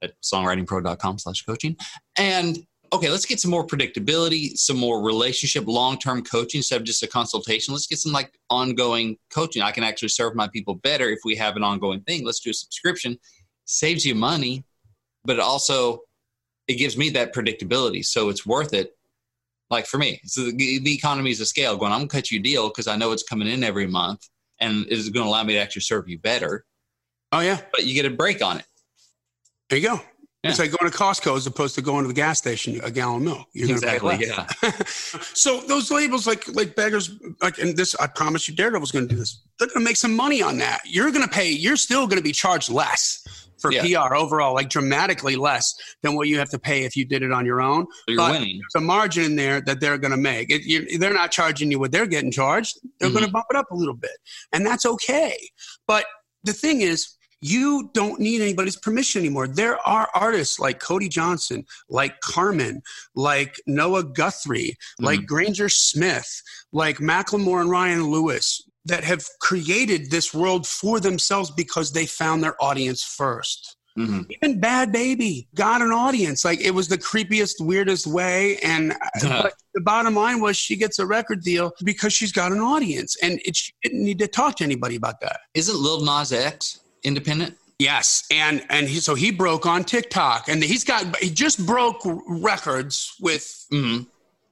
at 0.03 0.13
songwritingpro.com 0.23 1.19
slash 1.19 1.43
coaching. 1.45 1.77
And 2.17 2.67
okay, 2.93 3.11
let's 3.11 3.27
get 3.27 3.41
some 3.41 3.51
more 3.51 3.67
predictability, 3.67 4.57
some 4.57 4.77
more 4.77 5.03
relationship, 5.03 5.65
long 5.67 5.99
term 5.99 6.23
coaching 6.23 6.59
instead 6.59 6.81
of 6.81 6.87
just 6.87 7.03
a 7.03 7.07
consultation. 7.09 7.73
Let's 7.73 7.87
get 7.87 7.99
some 7.99 8.13
like 8.13 8.33
ongoing 8.51 9.17
coaching. 9.33 9.63
I 9.63 9.71
can 9.71 9.85
actually 9.85 10.09
serve 10.09 10.35
my 10.35 10.49
people 10.49 10.75
better 10.75 11.09
if 11.09 11.21
we 11.25 11.37
have 11.37 11.57
an 11.57 11.63
ongoing 11.63 12.01
thing. 12.03 12.25
Let's 12.25 12.41
do 12.41 12.51
a 12.51 12.55
subscription. 12.55 13.19
Saves 13.65 14.05
you 14.05 14.15
money, 14.15 14.65
but 15.25 15.37
it 15.37 15.41
also 15.41 16.01
it 16.69 16.75
gives 16.75 16.97
me 16.97 17.11
that 17.11 17.35
predictability. 17.35 18.05
So 18.05 18.29
it's 18.29 18.45
worth 18.47 18.73
it 18.75 18.97
like 19.71 19.87
for 19.87 19.99
me, 19.99 20.21
so 20.25 20.47
the, 20.47 20.81
the 20.81 20.93
economy 20.95 21.31
is 21.31 21.41
a 21.41 21.47
scale. 21.47 21.77
Going, 21.77 21.93
I'm 21.93 22.01
gonna 22.01 22.09
cut 22.09 22.33
you 22.33 22.41
a 22.41 22.43
deal 22.43 22.69
because 22.69 22.89
I 22.89 22.97
know 22.97 23.13
it's 23.13 23.23
coming 23.23 23.47
in 23.47 23.63
every 23.63 23.87
month, 23.87 24.29
and 24.59 24.85
it's 24.89 25.09
going 25.09 25.25
to 25.25 25.31
allow 25.31 25.43
me 25.45 25.55
to 25.55 25.61
actually 25.61 25.83
serve 25.83 26.09
you 26.09 26.19
better. 26.19 26.65
Oh 27.33 27.41
yeah, 27.41 27.61
But 27.73 27.85
you 27.87 27.95
get 27.95 28.05
a 28.05 28.11
break 28.11 28.43
on 28.43 28.59
it. 28.59 28.67
there 29.69 29.79
you 29.79 29.89
go. 29.89 30.01
Yeah. 30.43 30.51
It's 30.51 30.59
like 30.59 30.71
going 30.71 30.91
to 30.91 30.97
Costco 30.97 31.37
as 31.37 31.47
opposed 31.47 31.75
to 31.75 31.83
going 31.83 32.03
to 32.05 32.09
the 32.09 32.15
gas 32.15 32.39
station 32.39 32.81
a 32.83 32.91
gallon 32.91 33.17
of 33.17 33.23
milk. 33.23 33.49
You're 33.53 33.69
gonna 33.69 33.81
pay 33.81 33.97
Exactly. 33.97 34.27
less. 34.27 34.59
Yeah. 34.63 35.21
so 35.35 35.61
those 35.61 35.91
labels 35.91 36.27
like 36.27 36.49
like 36.55 36.75
beggars 36.75 37.11
like 37.43 37.59
and 37.59 37.77
this 37.77 37.95
I 37.97 38.07
promise 38.07 38.49
you 38.49 38.55
Daredevil's 38.55 38.91
gonna 38.91 39.07
do 39.07 39.17
this. 39.17 39.43
They're 39.59 39.69
gonna 39.69 39.85
make 39.85 39.97
some 39.97 40.17
money 40.17 40.41
on 40.41 40.57
that. 40.59 40.81
You're 40.87 41.11
gonna 41.11 41.29
pay 41.29 41.51
you're 41.51 41.77
still 41.77 42.07
gonna 42.07 42.23
be 42.23 42.33
charged 42.33 42.71
less 42.71 43.23
for 43.61 43.71
Yeah. 43.71 44.07
PR 44.07 44.15
overall, 44.15 44.55
like 44.55 44.71
dramatically 44.71 45.37
less 45.37 45.75
than 46.03 46.15
what 46.15 46.27
you 46.27 46.39
have 46.39 46.49
to 46.51 46.59
pay 46.59 46.85
if 46.85 46.97
you 46.97 47.05
did 47.05 47.23
it 47.23 47.33
on 47.33 47.45
your 47.45 47.61
own. 47.61 47.85
So 47.85 47.93
you're 48.09 48.17
But- 48.17 48.33
winning. 48.33 48.61
There's 48.61 48.83
a 48.83 48.87
margin 48.87 49.25
in 49.25 49.37
there 49.37 49.61
that 49.61 49.81
they're 49.81 49.99
gonna 49.99 50.17
make. 50.17 50.51
It, 50.51 50.63
you, 50.63 50.97
they're 50.97 51.13
not 51.13 51.31
charging 51.33 51.71
you 51.71 51.79
what 51.79 51.93
they're 51.93 52.07
getting 52.07 52.33
charged. 52.33 52.79
They're 52.99 53.11
gonna 53.11 53.27
mm-hmm. 53.27 53.33
bump 53.33 53.47
it 53.51 53.57
up 53.57 53.71
a 53.71 53.77
little 53.77 53.93
bit. 53.93 54.17
And 54.55 54.65
that's 54.65 54.87
okay. 54.87 55.37
But 55.87 56.07
the 56.45 56.55
thing 56.55 56.81
is, 56.81 57.19
you 57.41 57.91
don't 57.95 58.21
need 58.21 58.41
anybody's 58.41 58.77
permission 58.77 59.21
anymore. 59.21 59.49
There 59.49 59.79
are 59.87 60.09
artists 60.15 60.59
like 60.59 60.81
Cody 60.81 61.09
Johnson, 61.09 61.65
like 61.89 62.21
Carmen, 62.21 62.83
like 63.15 63.57
Noah 63.67 64.05
Guthrie, 64.05 64.77
like 64.99 65.27
Granger 65.27 65.69
Smith, 65.69 66.43
like 66.73 66.99
Macklemore 66.99 67.61
and 67.61 67.71
Ryan 67.71 68.11
Lewis 68.11 68.63
that 68.85 69.05
have 69.05 69.25
created 69.41 70.11
this 70.11 70.33
world 70.35 70.67
for 70.67 71.01
themselves 71.01 71.51
because 71.51 71.93
they 71.93 72.07
found 72.07 72.43
their 72.43 72.63
audience 72.63 73.03
first. 73.03 73.77
Mhm. 73.99 74.27
Even 74.31 74.61
Bhad 74.61 74.95
Bhabie 74.95 75.49
got 75.55 75.83
an 75.83 75.91
audience. 75.91 76.45
Like 76.45 76.61
it 76.61 76.71
was 76.71 76.89
the 76.89 76.97
creepiest, 76.97 77.61
weirdest 77.61 78.07
way. 78.07 78.57
And 78.59 78.95
but 79.23 79.55
the 79.75 79.81
bottom 79.81 80.15
line 80.15 80.41
was 80.41 80.57
she 80.57 80.77
gets 80.77 80.99
a 80.99 81.07
record 81.07 81.43
deal 81.43 81.73
because 81.85 82.13
she's 82.13 82.33
got 82.33 82.53
an 82.53 82.61
audience, 82.61 83.17
and 83.23 83.41
it, 83.45 83.57
she 83.57 83.73
didn't 83.83 84.05
need 84.05 84.19
to 84.21 84.29
talk 84.29 84.57
to 84.57 84.65
anybody 84.65 84.97
about 84.97 85.21
that. 85.21 85.41
Isn't 85.55 85.77
Lil 85.77 86.05
Nas 86.05 86.33
X 86.33 86.81
independent? 87.05 87.57
Yes, 87.79 88.25
and 88.31 88.63
and 88.69 88.87
he, 88.89 89.01
so 89.01 89.15
he 89.15 89.31
broke 89.31 89.65
on 89.67 89.85
TikTok, 89.85 90.49
and 90.49 90.63
he's 90.63 90.85
got 90.85 91.17
he 91.17 91.31
just 91.31 91.65
broke 91.65 92.01
records 92.29 93.15
with. 93.21 93.67
hmm 93.71 94.01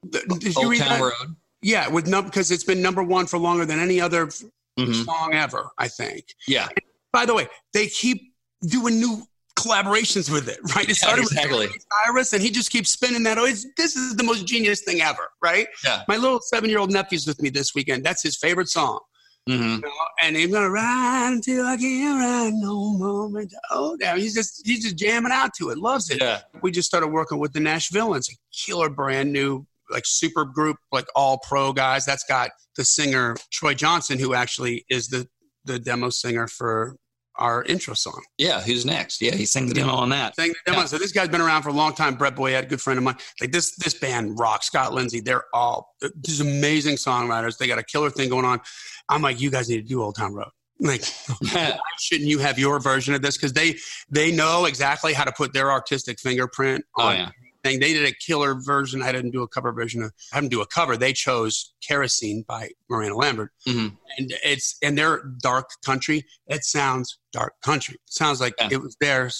the- 0.03 0.21
Did 0.39 0.55
you 0.55 0.61
Old 0.61 0.69
read 0.71 0.81
Town? 0.81 1.01
Road. 1.01 1.35
Yeah, 1.61 1.87
with 1.89 2.07
num 2.07 2.25
because 2.25 2.51
it's 2.51 2.63
been 2.63 2.81
number 2.81 3.03
one 3.03 3.27
for 3.27 3.37
longer 3.37 3.65
than 3.65 3.79
any 3.79 3.99
other 3.99 4.27
Mhm. 4.27 5.05
song 5.05 5.33
ever. 5.33 5.69
I 5.77 5.89
think. 5.89 6.23
Yeah. 6.47 6.69
By 7.11 7.25
the 7.25 7.33
way, 7.33 7.47
they 7.73 7.87
keep 7.87 8.33
doing 8.65 8.99
new 8.99 9.23
collaborations 9.57 10.29
with 10.31 10.47
it, 10.47 10.59
right? 10.75 10.85
It 10.85 10.89
Yeah, 10.89 10.93
started 11.07 11.23
exactly. 11.23 11.67
with 11.67 11.85
Cyrus, 12.05 12.31
and 12.33 12.41
he 12.41 12.49
just 12.49 12.71
keeps 12.71 12.89
spinning 12.91 13.23
that. 13.23 13.37
Oh, 13.37 13.43
it's, 13.45 13.65
this 13.75 13.95
is 13.97 14.15
the 14.15 14.23
most 14.23 14.45
genius 14.47 14.81
thing 14.81 15.01
ever, 15.01 15.27
right? 15.43 15.67
Yeah. 15.83 16.03
My 16.07 16.15
little 16.15 16.39
seven-year-old 16.39 16.91
nephew's 16.91 17.27
with 17.27 17.41
me 17.41 17.49
this 17.49 17.75
weekend. 17.75 18.05
That's 18.05 18.23
his 18.23 18.37
favorite 18.37 18.69
song. 18.69 18.99
Hmm 19.47 19.53
You 19.53 19.81
know, 19.81 19.91
and 20.21 20.35
he's 20.35 20.51
gonna 20.51 20.69
ride 20.69 21.33
until 21.33 21.65
I 21.65 21.77
can't 21.77 22.19
ride 22.19 22.53
no 22.53 22.93
more. 22.93 23.45
Oh, 23.71 23.97
damn! 23.97 24.17
He's 24.17 24.33
just 24.33 24.65
he's 24.65 24.83
just 24.83 24.97
jamming 24.97 25.31
out 25.31 25.53
to 25.59 25.69
it, 25.69 25.77
loves 25.77 26.09
it. 26.09 26.21
Yeah. 26.21 26.41
We 26.61 26.71
just 26.71 26.87
started 26.87 27.07
working 27.07 27.39
with 27.39 27.53
the 27.53 27.59
Nashvilleans, 27.59 28.31
a 28.31 28.35
killer 28.51 28.89
brand 28.89 29.31
new 29.31 29.65
like 29.89 30.03
super 30.05 30.45
group, 30.45 30.77
like 30.91 31.07
all 31.15 31.39
pro 31.39 31.73
guys. 31.73 32.05
That's 32.05 32.23
got 32.23 32.51
the 32.75 32.85
singer 32.85 33.35
Troy 33.51 33.73
Johnson, 33.73 34.19
who 34.19 34.33
actually 34.33 34.85
is 34.89 35.07
the 35.07 35.27
the 35.65 35.79
demo 35.79 36.09
singer 36.09 36.47
for 36.47 36.95
our 37.39 37.63
intro 37.63 37.93
song. 37.93 38.21
Yeah. 38.37 38.61
Who's 38.61 38.85
next? 38.85 39.21
Yeah. 39.21 39.33
He 39.33 39.45
sang 39.45 39.67
the 39.67 39.73
demo 39.73 39.93
on 39.93 40.09
that. 40.09 40.35
Sang 40.35 40.49
the 40.49 40.55
demo. 40.65 40.79
Yeah. 40.79 40.85
So 40.85 40.97
this 40.97 41.11
guy's 41.11 41.29
been 41.29 41.41
around 41.41 41.63
for 41.63 41.69
a 41.69 41.73
long 41.73 41.93
time. 41.93 42.15
Brett 42.15 42.35
Boyette, 42.35 42.69
good 42.69 42.81
friend 42.81 42.97
of 42.97 43.03
mine. 43.03 43.17
Like 43.41 43.51
this 43.51 43.75
this 43.77 43.93
band 43.93 44.37
rocks. 44.37 44.67
Scott 44.67 44.93
Lindsay, 44.93 45.19
they're 45.19 45.45
all 45.53 45.95
these 46.23 46.41
amazing 46.41 46.95
songwriters. 46.95 47.57
They 47.57 47.67
got 47.67 47.79
a 47.79 47.83
killer 47.83 48.09
thing 48.09 48.29
going 48.29 48.45
on. 48.45 48.61
I'm 49.09 49.21
like, 49.21 49.41
you 49.41 49.49
guys 49.49 49.69
need 49.69 49.81
to 49.81 49.87
do 49.87 50.03
Old 50.03 50.15
Town 50.15 50.33
Road. 50.33 50.49
Like, 50.81 51.03
why 51.51 51.77
shouldn't 51.99 52.29
you 52.29 52.39
have 52.39 52.57
your 52.57 52.79
version 52.79 53.13
of 53.13 53.21
this? 53.21 53.35
Because 53.35 53.51
they 53.51 53.75
they 54.09 54.31
know 54.31 54.63
exactly 54.63 55.11
how 55.11 55.25
to 55.25 55.31
put 55.33 55.51
their 55.51 55.69
artistic 55.69 56.21
fingerprint 56.21 56.85
oh 56.97 57.03
on 57.03 57.15
yeah. 57.17 57.29
Thing. 57.63 57.79
They 57.79 57.93
did 57.93 58.05
a 58.05 58.13
killer 58.13 58.55
version. 58.55 59.01
I 59.01 59.11
didn't 59.11 59.31
do 59.31 59.41
a 59.43 59.47
cover 59.47 59.71
version. 59.71 60.03
Of, 60.03 60.11
I 60.33 60.39
didn't 60.39 60.51
do 60.51 60.61
a 60.61 60.67
cover. 60.67 60.97
They 60.97 61.13
chose 61.13 61.73
"Kerosene" 61.85 62.43
by 62.47 62.69
Miranda 62.89 63.15
Lambert, 63.15 63.51
Mhm. 63.67 63.97
and 64.17 64.33
it's 64.43 64.77
and 64.81 64.97
their 64.97 65.23
dark 65.41 65.69
country. 65.85 66.25
It 66.47 66.63
sounds 66.63 67.19
dark 67.31 67.53
country. 67.61 67.95
It 67.95 68.13
sounds 68.13 68.39
like 68.41 68.53
Yeah. 68.59 68.69
it 68.71 68.81
was 68.81 68.95
their 68.99 69.31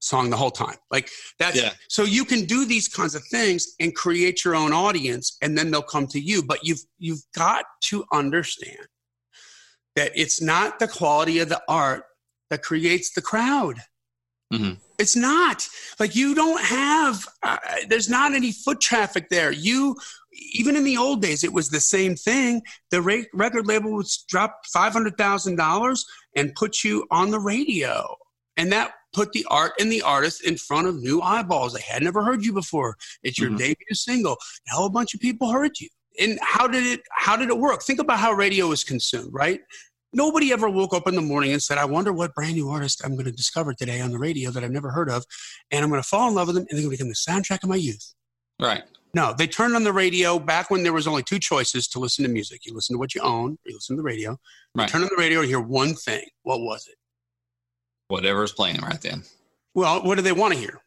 song 0.00 0.30
the 0.30 0.36
whole 0.36 0.50
time. 0.52 0.76
Like 0.90 1.10
that's 1.38 1.56
Yeah. 1.56 1.74
so 1.88 2.04
you 2.04 2.24
can 2.24 2.44
do 2.44 2.64
these 2.64 2.86
kinds 2.88 3.14
of 3.14 3.24
things 3.30 3.66
and 3.80 3.94
create 3.94 4.44
your 4.44 4.54
own 4.54 4.72
audience, 4.72 5.36
and 5.42 5.58
then 5.58 5.70
they'll 5.70 5.82
come 5.82 6.06
to 6.08 6.20
you. 6.20 6.42
But 6.42 6.64
you've 6.64 6.82
you've 6.98 7.22
got 7.34 7.64
to 7.84 8.04
understand 8.12 8.86
that 9.96 10.12
it's 10.14 10.40
not 10.40 10.78
the 10.78 10.86
quality 10.86 11.40
of 11.40 11.48
the 11.48 11.60
art 11.68 12.04
that 12.50 12.62
creates 12.62 13.10
the 13.12 13.22
crowd. 13.22 13.80
Mhm. 14.52 14.78
It's 14.98 15.14
not 15.14 15.68
like 16.00 16.16
you 16.16 16.34
don't 16.34 16.62
have. 16.64 17.26
Uh, 17.42 17.58
there's 17.88 18.08
not 18.08 18.34
any 18.34 18.50
foot 18.52 18.80
traffic 18.80 19.28
there. 19.28 19.52
You 19.52 19.96
even 20.52 20.76
in 20.76 20.84
the 20.84 20.96
old 20.96 21.20
days, 21.20 21.42
it 21.44 21.52
was 21.52 21.68
the 21.68 21.80
same 21.80 22.14
thing. 22.14 22.62
The 22.90 23.02
ra- 23.02 23.22
record 23.34 23.66
label 23.66 23.92
would 23.94 24.06
drop 24.28 24.60
five 24.72 24.92
hundred 24.92 25.18
thousand 25.18 25.56
dollars 25.56 26.06
and 26.34 26.54
put 26.54 26.82
you 26.82 27.06
on 27.10 27.30
the 27.30 27.40
radio, 27.40 28.16
and 28.56 28.72
that 28.72 28.92
put 29.12 29.32
the 29.32 29.44
art 29.50 29.72
and 29.80 29.90
the 29.90 30.02
artist 30.02 30.42
in 30.44 30.56
front 30.56 30.86
of 30.86 30.96
new 30.96 31.20
eyeballs. 31.20 31.72
They 31.74 31.80
had 31.80 32.02
never 32.02 32.22
heard 32.24 32.44
you 32.44 32.52
before. 32.52 32.96
It's 33.22 33.38
your 33.38 33.50
Mhm. 33.50 33.58
debut 33.58 33.94
single. 33.94 34.36
A 34.70 34.74
whole 34.74 34.90
bunch 34.90 35.14
of 35.14 35.20
people 35.20 35.50
heard 35.50 35.78
you. 35.80 35.88
And 36.20 36.38
how 36.42 36.66
did 36.68 36.84
it? 36.86 37.02
How 37.12 37.36
did 37.36 37.48
it 37.48 37.58
work? 37.58 37.82
Think 37.82 38.00
about 38.00 38.18
how 38.18 38.32
radio 38.32 38.70
is 38.72 38.82
consumed, 38.84 39.32
right? 39.32 39.60
Nobody 40.12 40.52
ever 40.52 40.68
woke 40.70 40.94
up 40.94 41.06
in 41.06 41.14
the 41.14 41.20
morning 41.22 41.52
and 41.52 41.62
said, 41.62 41.76
I 41.78 41.84
wonder 41.84 42.12
what 42.12 42.34
brand 42.34 42.54
new 42.54 42.70
artist 42.70 43.02
I'm 43.04 43.12
going 43.12 43.26
to 43.26 43.32
discover 43.32 43.74
today 43.74 44.00
on 44.00 44.10
the 44.10 44.18
radio 44.18 44.50
that 44.50 44.64
I've 44.64 44.70
never 44.70 44.90
heard 44.90 45.10
of. 45.10 45.24
And 45.70 45.84
I'm 45.84 45.90
going 45.90 46.02
to 46.02 46.08
fall 46.08 46.28
in 46.28 46.34
love 46.34 46.46
with 46.46 46.56
them 46.56 46.66
and 46.70 46.78
they're 46.78 46.84
going 46.86 46.96
to 46.96 47.04
become 47.04 47.08
the 47.08 47.14
soundtrack 47.14 47.62
of 47.62 47.68
my 47.68 47.76
youth. 47.76 48.14
Right. 48.60 48.82
No, 49.14 49.34
they 49.36 49.46
turned 49.46 49.74
on 49.74 49.84
the 49.84 49.92
radio 49.92 50.38
back 50.38 50.70
when 50.70 50.82
there 50.82 50.92
was 50.92 51.06
only 51.06 51.22
two 51.22 51.38
choices 51.38 51.88
to 51.88 51.98
listen 51.98 52.24
to 52.24 52.30
music. 52.30 52.64
You 52.66 52.74
listen 52.74 52.94
to 52.94 52.98
what 52.98 53.14
you 53.14 53.20
own, 53.22 53.52
or 53.52 53.58
you 53.70 53.74
listen 53.74 53.96
to 53.96 54.02
the 54.02 54.06
radio. 54.06 54.32
You 54.32 54.38
Right. 54.74 54.88
turn 54.88 55.02
on 55.02 55.08
the 55.08 55.20
radio 55.20 55.40
and 55.40 55.48
hear 55.48 55.60
one 55.60 55.94
thing. 55.94 56.24
What 56.42 56.60
was 56.60 56.86
it? 56.86 56.96
Whatever's 58.08 58.52
playing 58.52 58.80
right 58.80 59.00
then. 59.00 59.24
Well, 59.74 60.02
what 60.02 60.16
do 60.16 60.22
they 60.22 60.32
want 60.32 60.54
to 60.54 60.60
hear? 60.60 60.80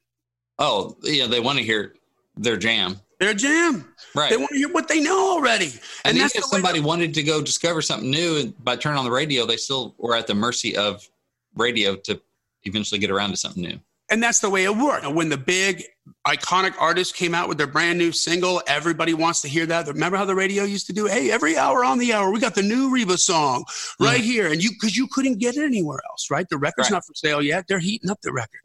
Oh, 0.60 0.96
yeah, 1.04 1.28
they 1.28 1.40
want 1.40 1.58
to 1.60 1.64
hear 1.64 1.96
their 2.36 2.58
jam. 2.58 3.00
Their 3.22 3.34
jam. 3.36 3.88
Right. 4.16 4.30
They 4.32 4.38
want 4.38 4.50
to 4.50 4.58
hear 4.58 4.70
what 4.70 4.88
they 4.90 5.00
know 5.00 5.32
already. 5.32 5.68
and 5.68 5.80
And, 6.04 6.18
even 6.18 6.24
that's 6.24 6.36
if 6.36 6.44
somebody 6.46 6.80
wanted 6.82 7.14
to 7.14 7.24
go 7.24 7.42
discover 7.42 7.82
something 7.82 8.10
new 8.12 8.38
and 8.38 8.64
by 8.66 8.76
turning 8.76 8.98
on 9.00 9.06
the 9.06 9.12
radio, 9.12 9.46
they 9.46 9.58
still 9.58 9.96
were 9.98 10.16
at 10.16 10.28
the 10.28 10.34
mercy 10.36 10.76
of 10.76 11.08
radio 11.56 11.96
to 11.98 12.20
eventually 12.64 13.00
get 13.00 13.12
around 13.12 13.30
to 13.30 13.38
something 13.38 13.64
new. 13.64 13.80
and 14.10 14.22
that's 14.22 14.40
the 14.42 14.50
way 14.50 14.66
it 14.66 14.76
worked. 14.76 15.10
When 15.10 15.30
the 15.30 15.38
big 15.38 15.84
iconic 16.28 16.74
artists 16.80 17.14
came 17.14 17.34
out 17.34 17.48
with 17.48 17.58
their 17.58 17.68
brand 17.68 17.98
new 17.98 18.12
single, 18.12 18.62
everybody 18.68 19.14
wants 19.14 19.42
to 19.44 19.48
hear 19.48 19.66
that. 19.68 19.88
Remember 19.88 20.18
how 20.18 20.26
the 20.26 20.36
radio 20.36 20.64
used 20.66 20.88
to 20.88 20.94
do? 20.94 21.06
Hey, 21.06 21.32
every 21.32 21.56
hour 21.56 21.86
on 21.86 21.98
the 21.98 22.12
hour, 22.12 22.30
we 22.32 22.40
got 22.42 22.56
the 22.56 22.62
new 22.64 22.92
Reba 22.94 23.18
song 23.18 23.64
right 24.02 24.20
mm-hmm. 24.20 24.24
here, 24.24 24.52
and 24.52 24.62
you 24.64 24.72
because 24.72 24.98
you 24.98 25.08
couldn't 25.14 25.38
get 25.40 25.56
it 25.56 25.64
anywhere 25.64 26.02
else, 26.10 26.30
right? 26.30 26.46
The 26.50 26.58
record's 26.58 26.90
Right. 26.90 26.98
not 26.98 27.06
for 27.06 27.14
sale 27.16 27.42
yet. 27.42 27.68
They're 27.70 27.80
heating 27.80 28.10
up 28.10 28.20
the 28.22 28.34
record. 28.34 28.62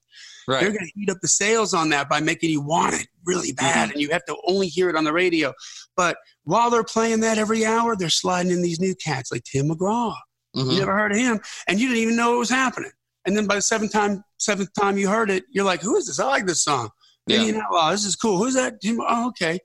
They're 0.61 0.71
going 0.73 0.87
to 0.87 0.93
heat 0.95 1.11
up 1.11 1.19
the 1.21 1.29
sales 1.29 1.75
on 1.75 1.89
that 1.91 2.09
by 2.09 2.21
making 2.21 2.51
you 2.51 2.61
want 2.61 2.95
it 2.95 3.09
really 3.25 3.53
bad, 3.53 3.91
and 3.91 4.01
you 4.01 4.11
have 4.11 4.25
to 4.27 4.37
only 4.47 4.69
hear 4.69 4.89
it 4.89 4.97
on 4.97 5.05
the 5.05 5.13
radio. 5.13 5.53
But 5.97 6.19
while 6.45 6.71
they're 6.71 6.85
playing 6.85 7.21
that 7.21 7.39
every 7.39 7.65
hour, 7.67 7.97
they're 7.97 8.09
sliding 8.11 8.53
in 8.53 8.63
these 8.63 8.79
new 8.81 8.95
cats 8.95 9.33
like 9.33 9.45
Tim 9.45 9.69
McGraw. 9.69 10.15
Mhm. 10.55 10.73
You 10.73 10.79
never 10.79 10.93
heard 10.97 11.13
of 11.13 11.19
him, 11.19 11.41
and 11.69 11.81
you 11.81 11.89
didn't 11.89 12.03
even 12.03 12.17
know 12.17 12.35
it 12.37 12.39
was 12.39 12.51
happening. 12.51 12.93
And 13.27 13.37
then 13.37 13.47
by 13.47 13.57
the 13.57 13.63
seventh 13.63 13.93
time, 13.93 14.23
seventh 14.39 14.71
time 14.79 14.97
you 14.97 15.09
heard 15.09 15.31
it, 15.31 15.45
you're 15.51 15.65
like, 15.65 15.83
"Who 15.83 15.97
is 15.97 16.07
this? 16.07 16.21
I 16.21 16.27
like 16.27 16.47
this 16.47 16.63
song." 16.63 16.91
Yeah. 17.27 17.43
You 17.43 17.53
know, 17.53 17.63
wow, 17.71 17.91
this 17.91 18.05
is 18.05 18.15
cool. 18.15 18.39
Who's 18.39 18.55
that? 18.55 18.81
Tim- 18.81 19.01
Oh, 19.01 19.29
okay. 19.29 19.59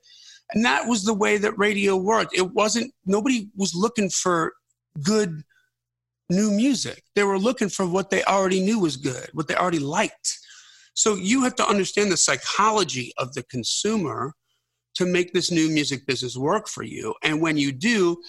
And 0.50 0.64
that 0.64 0.86
was 0.88 1.04
the 1.04 1.14
way 1.14 1.38
that 1.38 1.56
radio 1.56 1.96
worked. 1.96 2.36
It 2.36 2.50
wasn't. 2.52 2.92
Nobody 3.06 3.48
was 3.56 3.72
looking 3.74 4.10
for 4.10 4.52
good 5.02 5.44
new 6.28 6.50
music. 6.50 7.04
They 7.14 7.22
were 7.24 7.38
looking 7.38 7.68
for 7.68 7.86
what 7.86 8.10
they 8.10 8.22
already 8.24 8.60
knew 8.60 8.78
was 8.80 8.96
good, 8.96 9.28
what 9.32 9.46
they 9.48 9.54
already 9.54 9.78
liked. 9.78 10.38
So 10.94 11.14
you 11.14 11.42
have 11.42 11.54
to 11.56 11.66
understand 11.66 12.12
the 12.12 12.16
psychology 12.16 13.12
of 13.18 13.34
the 13.34 13.42
consumer 13.44 14.34
to 14.94 15.06
make 15.06 15.32
this 15.32 15.50
new 15.50 15.70
music 15.70 16.06
business 16.06 16.36
work 16.36 16.68
for 16.68 16.82
you. 16.82 17.14
And 17.22 17.40
when 17.40 17.56
you 17.56 17.72
do, 17.72 18.22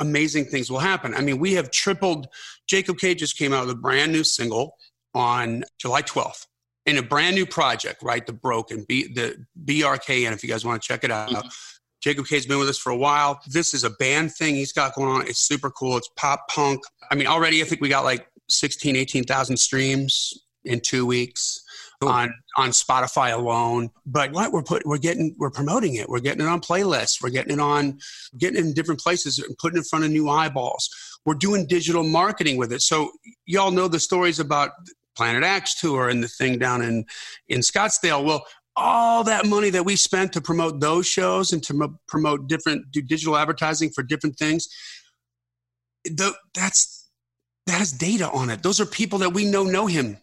amazing 0.00 0.46
things 0.46 0.70
will 0.70 0.78
happen. 0.78 1.14
I 1.14 1.20
mean, 1.20 1.38
we 1.38 1.54
have 1.54 1.70
tripled. 1.70 2.28
Jacob 2.68 2.98
Cage 2.98 3.18
just 3.18 3.36
came 3.36 3.52
out 3.52 3.66
with 3.66 3.74
a 3.74 3.78
brand 3.78 4.12
new 4.12 4.24
single 4.24 4.76
on 5.14 5.64
July 5.78 6.02
12th 6.02 6.46
in 6.86 6.98
a 6.98 7.02
brand 7.02 7.34
new 7.34 7.46
project, 7.46 8.02
right? 8.02 8.24
The 8.24 8.32
Broken, 8.32 8.84
B, 8.88 9.12
the 9.12 9.44
BRKN, 9.64 10.32
if 10.32 10.42
you 10.42 10.48
guys 10.48 10.64
want 10.64 10.80
to 10.80 10.86
check 10.86 11.02
it 11.02 11.10
out. 11.10 11.30
Mhm. 11.30 11.52
Jacob 12.02 12.26
Cage's 12.26 12.46
been 12.46 12.58
with 12.58 12.68
us 12.68 12.78
for 12.78 12.90
a 12.90 12.96
while. 12.96 13.40
This 13.46 13.72
is 13.72 13.82
a 13.82 13.90
band 13.90 14.34
thing 14.34 14.54
he's 14.54 14.72
got 14.72 14.94
going 14.94 15.08
on. 15.08 15.26
It's 15.26 15.40
super 15.40 15.70
cool. 15.70 15.96
It's 15.96 16.10
pop 16.16 16.48
punk. 16.48 16.82
I 17.10 17.14
mean, 17.14 17.26
already 17.26 17.62
I 17.62 17.64
think 17.64 17.80
we 17.80 17.88
got 17.88 18.04
like 18.04 18.28
16, 18.50 18.94
18,000 18.94 19.56
streams 19.56 20.34
in 20.64 20.80
two 20.80 21.06
weeks 21.06 21.63
Cool. 22.04 22.12
on 22.12 22.34
on 22.56 22.70
Spotify 22.70 23.32
alone. 23.34 23.90
But 24.06 24.32
what 24.32 24.52
we're 24.52 24.62
put 24.62 24.84
we're 24.86 24.98
getting 24.98 25.34
we're 25.38 25.50
promoting 25.50 25.94
it. 25.96 26.08
We're 26.08 26.20
getting 26.20 26.42
it 26.44 26.48
on 26.48 26.60
playlists. 26.60 27.22
We're 27.22 27.30
getting 27.30 27.52
it 27.54 27.60
on 27.60 27.98
getting 28.38 28.58
it 28.58 28.64
in 28.66 28.72
different 28.74 29.00
places 29.00 29.38
and 29.38 29.56
putting 29.58 29.76
it 29.76 29.80
in 29.80 29.84
front 29.84 30.04
of 30.04 30.10
new 30.10 30.28
eyeballs. 30.28 30.88
We're 31.24 31.34
doing 31.34 31.66
digital 31.66 32.02
marketing 32.04 32.56
with 32.56 32.72
it. 32.72 32.82
So 32.82 33.10
y'all 33.46 33.70
know 33.70 33.88
the 33.88 34.00
stories 34.00 34.38
about 34.40 34.70
Planet 35.16 35.42
X 35.42 35.80
tour 35.80 36.08
and 36.08 36.22
the 36.22 36.28
thing 36.28 36.58
down 36.58 36.82
in 36.82 37.04
in 37.48 37.60
Scottsdale. 37.60 38.24
Well, 38.24 38.44
all 38.76 39.22
that 39.24 39.46
money 39.46 39.70
that 39.70 39.84
we 39.84 39.94
spent 39.96 40.32
to 40.32 40.40
promote 40.40 40.80
those 40.80 41.06
shows 41.06 41.52
and 41.52 41.62
to 41.62 41.74
mo- 41.74 41.98
promote 42.08 42.48
different 42.48 42.90
do 42.90 43.00
digital 43.00 43.36
advertising 43.36 43.90
for 43.90 44.02
different 44.02 44.36
things, 44.36 44.68
the, 46.04 46.32
that's 46.54 47.08
that 47.66 47.78
has 47.78 47.92
data 47.92 48.28
on 48.30 48.50
it. 48.50 48.62
Those 48.62 48.80
are 48.80 48.86
people 48.86 49.18
that 49.20 49.30
we 49.30 49.44
know 49.44 49.62
know 49.64 49.86
him 49.86 50.18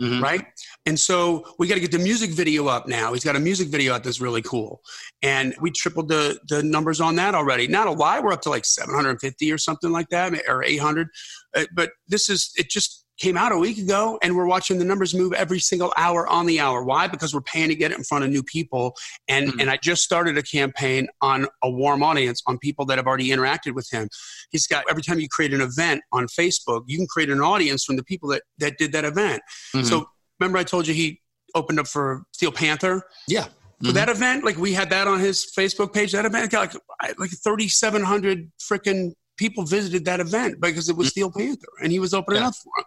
Mhm. 0.00 0.22
right? 0.22 0.46
And 0.88 0.98
so 0.98 1.44
we 1.58 1.68
got 1.68 1.74
to 1.74 1.82
get 1.82 1.92
the 1.92 1.98
music 1.98 2.30
video 2.30 2.66
up 2.66 2.88
now. 2.88 3.12
He's 3.12 3.22
got 3.22 3.36
a 3.36 3.40
music 3.40 3.68
video 3.68 3.92
out 3.92 4.04
that's 4.04 4.22
really 4.22 4.40
cool, 4.40 4.80
and 5.22 5.54
we 5.60 5.70
tripled 5.70 6.08
the 6.08 6.40
the 6.48 6.62
numbers 6.62 6.98
on 6.98 7.14
that 7.16 7.34
already. 7.34 7.68
Not 7.68 7.88
a 7.88 7.90
lie, 7.90 8.20
we're 8.20 8.32
up 8.32 8.40
to 8.42 8.48
like 8.48 8.64
750 8.64 9.52
or 9.52 9.58
something 9.58 9.92
like 9.92 10.08
that, 10.08 10.32
or 10.48 10.64
800. 10.64 11.08
Uh, 11.54 11.64
but 11.74 11.90
this 12.08 12.30
is 12.30 12.52
it 12.56 12.70
just 12.70 13.04
came 13.18 13.36
out 13.36 13.52
a 13.52 13.58
week 13.58 13.76
ago, 13.76 14.18
and 14.22 14.34
we're 14.34 14.46
watching 14.46 14.78
the 14.78 14.84
numbers 14.86 15.14
move 15.14 15.34
every 15.34 15.58
single 15.58 15.92
hour 15.98 16.26
on 16.26 16.46
the 16.46 16.58
hour. 16.58 16.82
Why? 16.82 17.06
Because 17.06 17.34
we're 17.34 17.42
paying 17.42 17.68
to 17.68 17.74
get 17.74 17.90
it 17.90 17.98
in 17.98 18.04
front 18.04 18.24
of 18.24 18.30
new 18.30 18.42
people, 18.42 18.96
and 19.28 19.52
Mhm. 19.52 19.60
and 19.60 19.70
I 19.70 19.76
just 19.76 20.02
started 20.02 20.38
a 20.38 20.42
campaign 20.42 21.08
on 21.20 21.48
a 21.62 21.68
warm 21.70 22.02
audience 22.02 22.42
on 22.46 22.56
people 22.56 22.86
that 22.86 22.96
have 22.96 23.06
already 23.06 23.28
interacted 23.28 23.74
with 23.74 23.90
him. 23.90 24.08
He's 24.52 24.66
got 24.66 24.86
every 24.88 25.02
time 25.02 25.20
you 25.20 25.28
create 25.28 25.52
an 25.52 25.60
event 25.60 26.00
on 26.12 26.28
Facebook, 26.28 26.84
you 26.86 26.96
can 26.96 27.06
create 27.06 27.28
an 27.28 27.42
audience 27.42 27.84
from 27.84 27.96
the 27.96 28.04
people 28.04 28.30
that 28.30 28.44
that 28.56 28.78
did 28.78 28.92
that 28.92 29.04
event. 29.04 29.42
Mhm. 29.74 29.84
So 29.84 30.08
remember 30.38 30.58
I 30.58 30.64
told 30.64 30.86
you 30.86 30.94
he 30.94 31.20
opened 31.54 31.80
up 31.80 31.86
for 31.88 32.22
Steel 32.32 32.52
Panther? 32.52 33.02
yeah. 33.26 33.48
For 33.80 33.90
Mhm. 33.90 33.94
that 33.94 34.08
event, 34.08 34.44
like 34.44 34.56
we 34.56 34.72
had 34.72 34.90
that 34.90 35.06
on 35.06 35.20
his 35.20 35.46
Facebook 35.56 35.92
page. 35.94 36.10
That 36.10 36.24
event 36.24 36.50
got 36.50 36.74
like 36.74 37.16
like 37.16 37.30
3,700 37.30 38.50
freaking 38.58 39.12
people 39.36 39.64
visited 39.64 40.04
that 40.04 40.18
event 40.18 40.60
because 40.60 40.88
it 40.88 40.96
was 40.96 41.08
Steel 41.10 41.30
Panther 41.30 41.68
and 41.80 41.92
he 41.92 42.00
was 42.00 42.12
opening 42.12 42.42
Yeah. 42.42 42.48
up 42.48 42.54
for 42.56 42.72
him. 42.76 42.84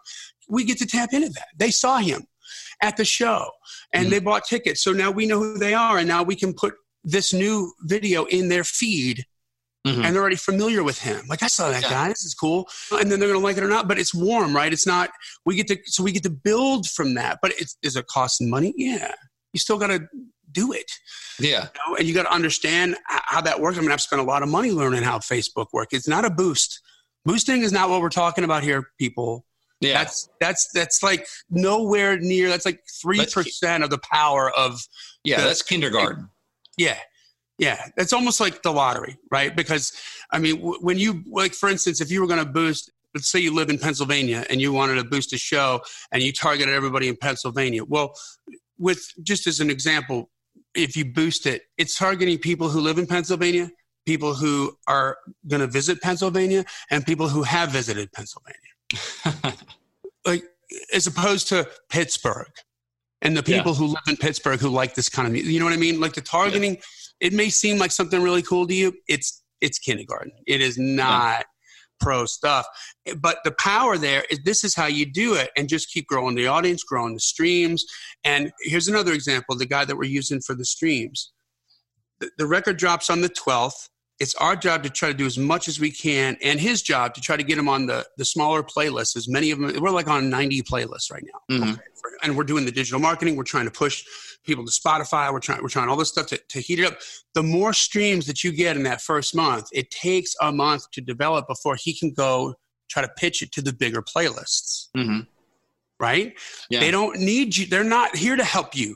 We 0.49 0.65
get 0.65 0.77
to 0.79 0.85
tap 0.85 1.13
into 1.13 1.29
that. 1.29 1.47
They 1.57 1.71
saw 1.71 1.99
him 1.99 2.25
at 2.81 2.97
the 2.97 3.05
show 3.05 3.49
and 3.93 4.07
Mhm. 4.07 4.09
they 4.09 4.19
bought 4.19 4.43
tickets. 4.45 4.83
So 4.83 4.91
now 4.91 5.11
we 5.11 5.25
know 5.25 5.39
who 5.39 5.57
they 5.57 5.73
are 5.73 5.97
and 5.97 6.09
now 6.09 6.23
we 6.23 6.35
can 6.35 6.53
put 6.53 6.73
this 7.05 7.31
new 7.31 7.73
video 7.83 8.25
in 8.25 8.49
their 8.49 8.65
feed 8.65 9.25
Mhm. 9.85 10.05
and 10.05 10.13
they're 10.15 10.21
already 10.21 10.35
familiar 10.35 10.83
with 10.83 10.99
him. 10.99 11.25
Like 11.27 11.41
I 11.43 11.47
saw 11.47 11.69
that 11.71 11.81
Yeah. 11.83 11.89
guy. 11.89 12.07
This 12.09 12.23
is 12.23 12.33
cool. 12.35 12.69
And 12.91 13.11
then 13.11 13.19
they're 13.19 13.29
gonna 13.29 13.39
like 13.43 13.57
it 13.57 13.63
or 13.63 13.67
not. 13.67 13.87
But 13.87 13.97
it's 13.97 14.13
warm, 14.13 14.55
right? 14.55 14.71
It's 14.71 14.85
not. 14.85 15.09
We 15.45 15.55
get 15.55 15.67
to 15.69 15.77
so 15.85 16.03
we 16.03 16.11
get 16.11 16.23
to 16.23 16.29
build 16.29 16.87
from 16.89 17.15
that. 17.15 17.39
But 17.41 17.53
it's 17.59 17.75
is 17.81 17.95
it 17.95 18.05
costing 18.07 18.49
money? 18.49 18.73
Yeah. 18.77 19.13
You 19.53 19.59
still 19.59 19.77
got 19.79 19.87
to 19.87 20.07
do 20.53 20.71
it, 20.73 20.89
yeah. 21.39 21.63
you 21.63 21.91
know? 21.91 21.95
and 21.97 22.07
you 22.07 22.13
got 22.13 22.23
to 22.23 22.31
understand 22.33 22.95
how 23.07 23.41
that 23.41 23.59
works. 23.59 23.77
I 23.77 23.81
mean, 23.81 23.91
I've 23.91 24.01
spent 24.01 24.21
a 24.21 24.25
lot 24.25 24.43
of 24.43 24.49
money 24.49 24.71
learning 24.71 25.03
how 25.03 25.17
Facebook 25.19 25.67
works. 25.73 25.93
It's 25.93 26.07
not 26.07 26.23
a 26.25 26.29
boost. 26.29 26.79
Boosting 27.25 27.61
is 27.61 27.71
not 27.71 27.89
what 27.89 28.01
we're 28.01 28.09
talking 28.09 28.43
about 28.43 28.63
here, 28.63 28.91
people. 28.97 29.45
Yeah. 29.81 29.93
That's 29.97 30.29
that's 30.39 30.69
that's 30.73 31.01
like 31.03 31.27
nowhere 31.49 32.17
near. 32.19 32.49
That's 32.49 32.65
like 32.65 32.81
three 33.01 33.25
percent 33.25 33.83
of 33.83 33.89
the 33.89 33.99
power 34.11 34.51
of 34.51 34.79
yeah. 35.23 35.37
the- 35.41 35.47
That's 35.47 35.61
kindergarten. 35.63 36.29
yeah. 36.77 36.97
Yeah. 37.61 37.87
It's 37.95 38.11
almost 38.11 38.39
like 38.41 38.63
the 38.63 38.71
lottery, 38.73 39.17
right? 39.31 39.55
Because, 39.55 39.93
I 40.31 40.39
mean, 40.39 40.57
w- 40.57 40.79
when 40.81 40.97
you, 40.97 41.23
like, 41.29 41.53
for 41.53 41.69
instance, 41.69 42.01
if 42.01 42.09
you 42.11 42.19
were 42.19 42.27
going 42.27 42.43
to 42.43 42.51
boost, 42.51 42.91
let's 43.13 43.29
say 43.29 43.39
you 43.39 43.53
live 43.53 43.69
in 43.69 43.77
Pennsylvania 43.77 44.43
and 44.49 44.59
you 44.59 44.73
wanted 44.73 44.95
to 44.95 45.03
boost 45.03 45.31
a 45.31 45.37
show 45.37 45.79
and 46.11 46.23
you 46.23 46.33
targeted 46.33 46.73
everybody 46.73 47.07
in 47.07 47.15
Pennsylvania. 47.15 47.85
Well, 47.85 48.13
with 48.79 49.01
just 49.21 49.45
as 49.47 49.59
an 49.59 49.69
example, 49.69 50.29
if 50.73 50.95
you 50.97 51.05
boost 51.05 51.45
it, 51.45 51.61
it's 51.77 51.95
targeting 51.97 52.39
people 52.39 52.67
who 52.69 52.81
live 52.81 52.97
in 52.97 53.05
Pennsylvania, 53.05 53.69
people 54.07 54.33
who 54.33 54.75
are 54.87 55.17
going 55.47 55.59
to 55.61 55.67
visit 55.67 56.01
Pennsylvania, 56.01 56.65
and 56.89 57.05
people 57.05 57.27
who 57.29 57.43
have 57.43 57.69
visited 57.69 58.11
Pennsylvania. 58.11 58.57
like, 60.25 60.43
as 60.93 61.05
opposed 61.05 61.47
to 61.49 61.67
Pittsburgh 61.89 62.49
and 63.21 63.37
the 63.37 63.43
Yeah. 63.45 63.57
people 63.57 63.73
who 63.75 63.87
live 63.87 64.03
in 64.07 64.17
Pittsburgh 64.17 64.59
who 64.59 64.69
like 64.69 64.95
this 64.95 65.09
kind 65.09 65.27
of 65.27 65.33
music. 65.33 65.51
You 65.51 65.59
know 65.59 65.65
what 65.65 65.73
I 65.75 65.77
mean? 65.77 65.99
Like 65.99 66.13
the 66.13 66.21
targeting, 66.21 66.77
it 67.21 67.33
may 67.33 67.49
seem 67.49 67.77
like 67.77 67.91
something 67.91 68.21
really 68.21 68.41
cool 68.41 68.67
to 68.67 68.73
you. 68.73 68.93
It's 69.07 69.41
it's 69.61 69.77
kindergarten. 69.77 70.31
It 70.47 70.59
is 70.59 70.77
not 70.77 71.45
pro 71.99 72.25
stuff. 72.25 72.65
But 73.17 73.37
the 73.43 73.51
power 73.51 73.97
there 73.97 74.23
is 74.29 74.39
this 74.43 74.63
is 74.63 74.75
how 74.75 74.87
you 74.87 75.05
do 75.05 75.35
it 75.35 75.51
and 75.55 75.69
just 75.69 75.91
keep 75.91 76.07
growing 76.07 76.35
the 76.35 76.47
audience, 76.47 76.83
growing 76.83 77.13
the 77.13 77.19
streams. 77.19 77.85
And 78.23 78.51
here's 78.61 78.87
another 78.87 79.13
example, 79.13 79.55
the 79.55 79.67
guy 79.67 79.85
that 79.85 79.95
we're 79.95 80.09
using 80.09 80.41
for 80.41 80.55
the 80.55 80.65
streams. 80.65 81.31
The, 82.19 82.31
the 82.37 82.47
record 82.47 82.77
drops 82.77 83.09
on 83.09 83.21
the 83.21 83.29
12th 83.29 83.89
it's 84.21 84.35
our 84.35 84.55
job 84.55 84.83
to 84.83 84.89
try 84.89 85.09
to 85.09 85.13
do 85.23 85.25
as 85.25 85.37
much 85.37 85.67
as 85.67 85.79
we 85.79 85.91
can, 85.91 86.37
and 86.43 86.59
his 86.59 86.81
job 86.81 87.13
to 87.15 87.21
try 87.21 87.35
to 87.35 87.43
get 87.43 87.57
him 87.57 87.67
on 87.67 87.85
the 87.87 88.05
the 88.17 88.25
smaller 88.25 88.61
playlists. 88.63 89.15
As 89.17 89.27
many 89.27 89.51
of 89.51 89.59
them, 89.59 89.73
we're 89.81 89.89
like 89.89 90.07
on 90.07 90.29
90 90.29 90.61
playlists 90.63 91.11
right 91.11 91.23
now, 91.31 91.39
Mhm. 91.57 91.73
okay? 91.73 91.81
and 92.23 92.35
we're 92.37 92.43
doing 92.43 92.65
the 92.65 92.71
digital 92.71 92.99
marketing. 92.99 93.35
We're 93.35 93.43
trying 93.55 93.65
to 93.65 93.71
push 93.71 94.03
people 94.43 94.63
to 94.65 94.71
Spotify. 94.71 95.31
We're 95.33 95.39
trying 95.39 95.61
we're 95.63 95.69
trying 95.77 95.89
all 95.89 95.95
this 95.97 96.09
stuff 96.09 96.27
to, 96.27 96.37
to 96.53 96.59
heat 96.61 96.79
it 96.79 96.85
up. 96.85 96.97
The 97.33 97.43
more 97.43 97.73
streams 97.73 98.25
that 98.27 98.43
you 98.43 98.51
get 98.51 98.75
in 98.77 98.83
that 98.83 99.01
first 99.01 99.35
month, 99.35 99.65
it 99.73 99.91
takes 99.91 100.35
a 100.41 100.51
month 100.51 100.83
to 100.91 101.01
develop 101.01 101.47
before 101.47 101.75
he 101.75 101.93
can 101.93 102.11
go 102.13 102.55
try 102.89 103.01
to 103.01 103.09
pitch 103.17 103.41
it 103.41 103.51
to 103.53 103.61
the 103.61 103.73
bigger 103.73 104.01
playlists. 104.01 104.87
hmm 104.95 105.21
Right? 105.99 106.33
Yeah. 106.69 106.79
They 106.79 106.91
don't 106.91 107.19
need 107.19 107.55
you. 107.57 107.65
They're 107.67 107.83
not 107.83 108.15
here 108.15 108.35
to 108.35 108.43
help 108.43 108.75
you. 108.75 108.91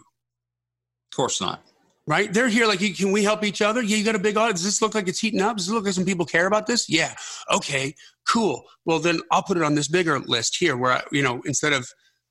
Of 1.11 1.15
course 1.15 1.39
not. 1.39 1.63
Right? 2.07 2.31
They're 2.31 2.47
here 2.49 2.67
like, 2.67 2.79
can 2.95 3.11
we 3.11 3.23
help 3.23 3.43
each 3.43 3.61
other? 3.61 3.81
Yeah, 3.81 3.97
you 3.97 4.03
got 4.05 4.15
a 4.15 4.19
big 4.19 4.37
audience. 4.37 4.59
Does 4.61 4.65
this 4.65 4.81
look 4.81 4.93
like 4.95 5.07
it's 5.07 5.19
heating 5.19 5.41
up? 5.41 5.57
Does 5.57 5.69
it 5.69 5.73
look 5.73 5.85
like 5.85 5.93
some 5.93 6.05
people 6.05 6.25
care 6.25 6.45
about 6.47 6.67
this? 6.67 6.87
Yeah. 6.89 7.15
Okay, 7.51 7.95
cool. 8.29 8.63
Well, 8.85 8.99
then 8.99 9.19
I'll 9.31 9.43
put 9.43 9.57
it 9.57 9.63
on 9.63 9.75
this 9.75 9.87
bigger 9.87 10.19
list 10.19 10.57
here 10.57 10.77
where, 10.77 10.93
I, 10.93 11.03
you 11.11 11.23
know, 11.23 11.41
instead 11.45 11.73
of 11.73 11.87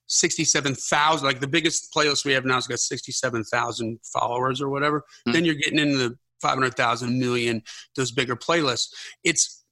67,000, 0.06 1.26
like 1.26 1.40
the 1.40 1.48
biggest 1.48 1.92
playlist 1.94 2.24
we 2.24 2.32
have 2.32 2.44
now 2.44 2.54
has 2.54 2.66
got 2.66 2.78
67,000 2.78 3.98
followers 4.12 4.60
or 4.60 4.68
whatever, 4.68 5.02
Hmm. 5.26 5.32
then 5.32 5.44
you're 5.44 5.54
getting 5.54 5.78
into 5.78 5.96
the 5.98 6.18
500,000 6.40 7.18
million, 7.18 7.62
those 7.96 8.12
bigger 8.12 8.36
playlists. 8.36 8.88
It's, 9.24 9.64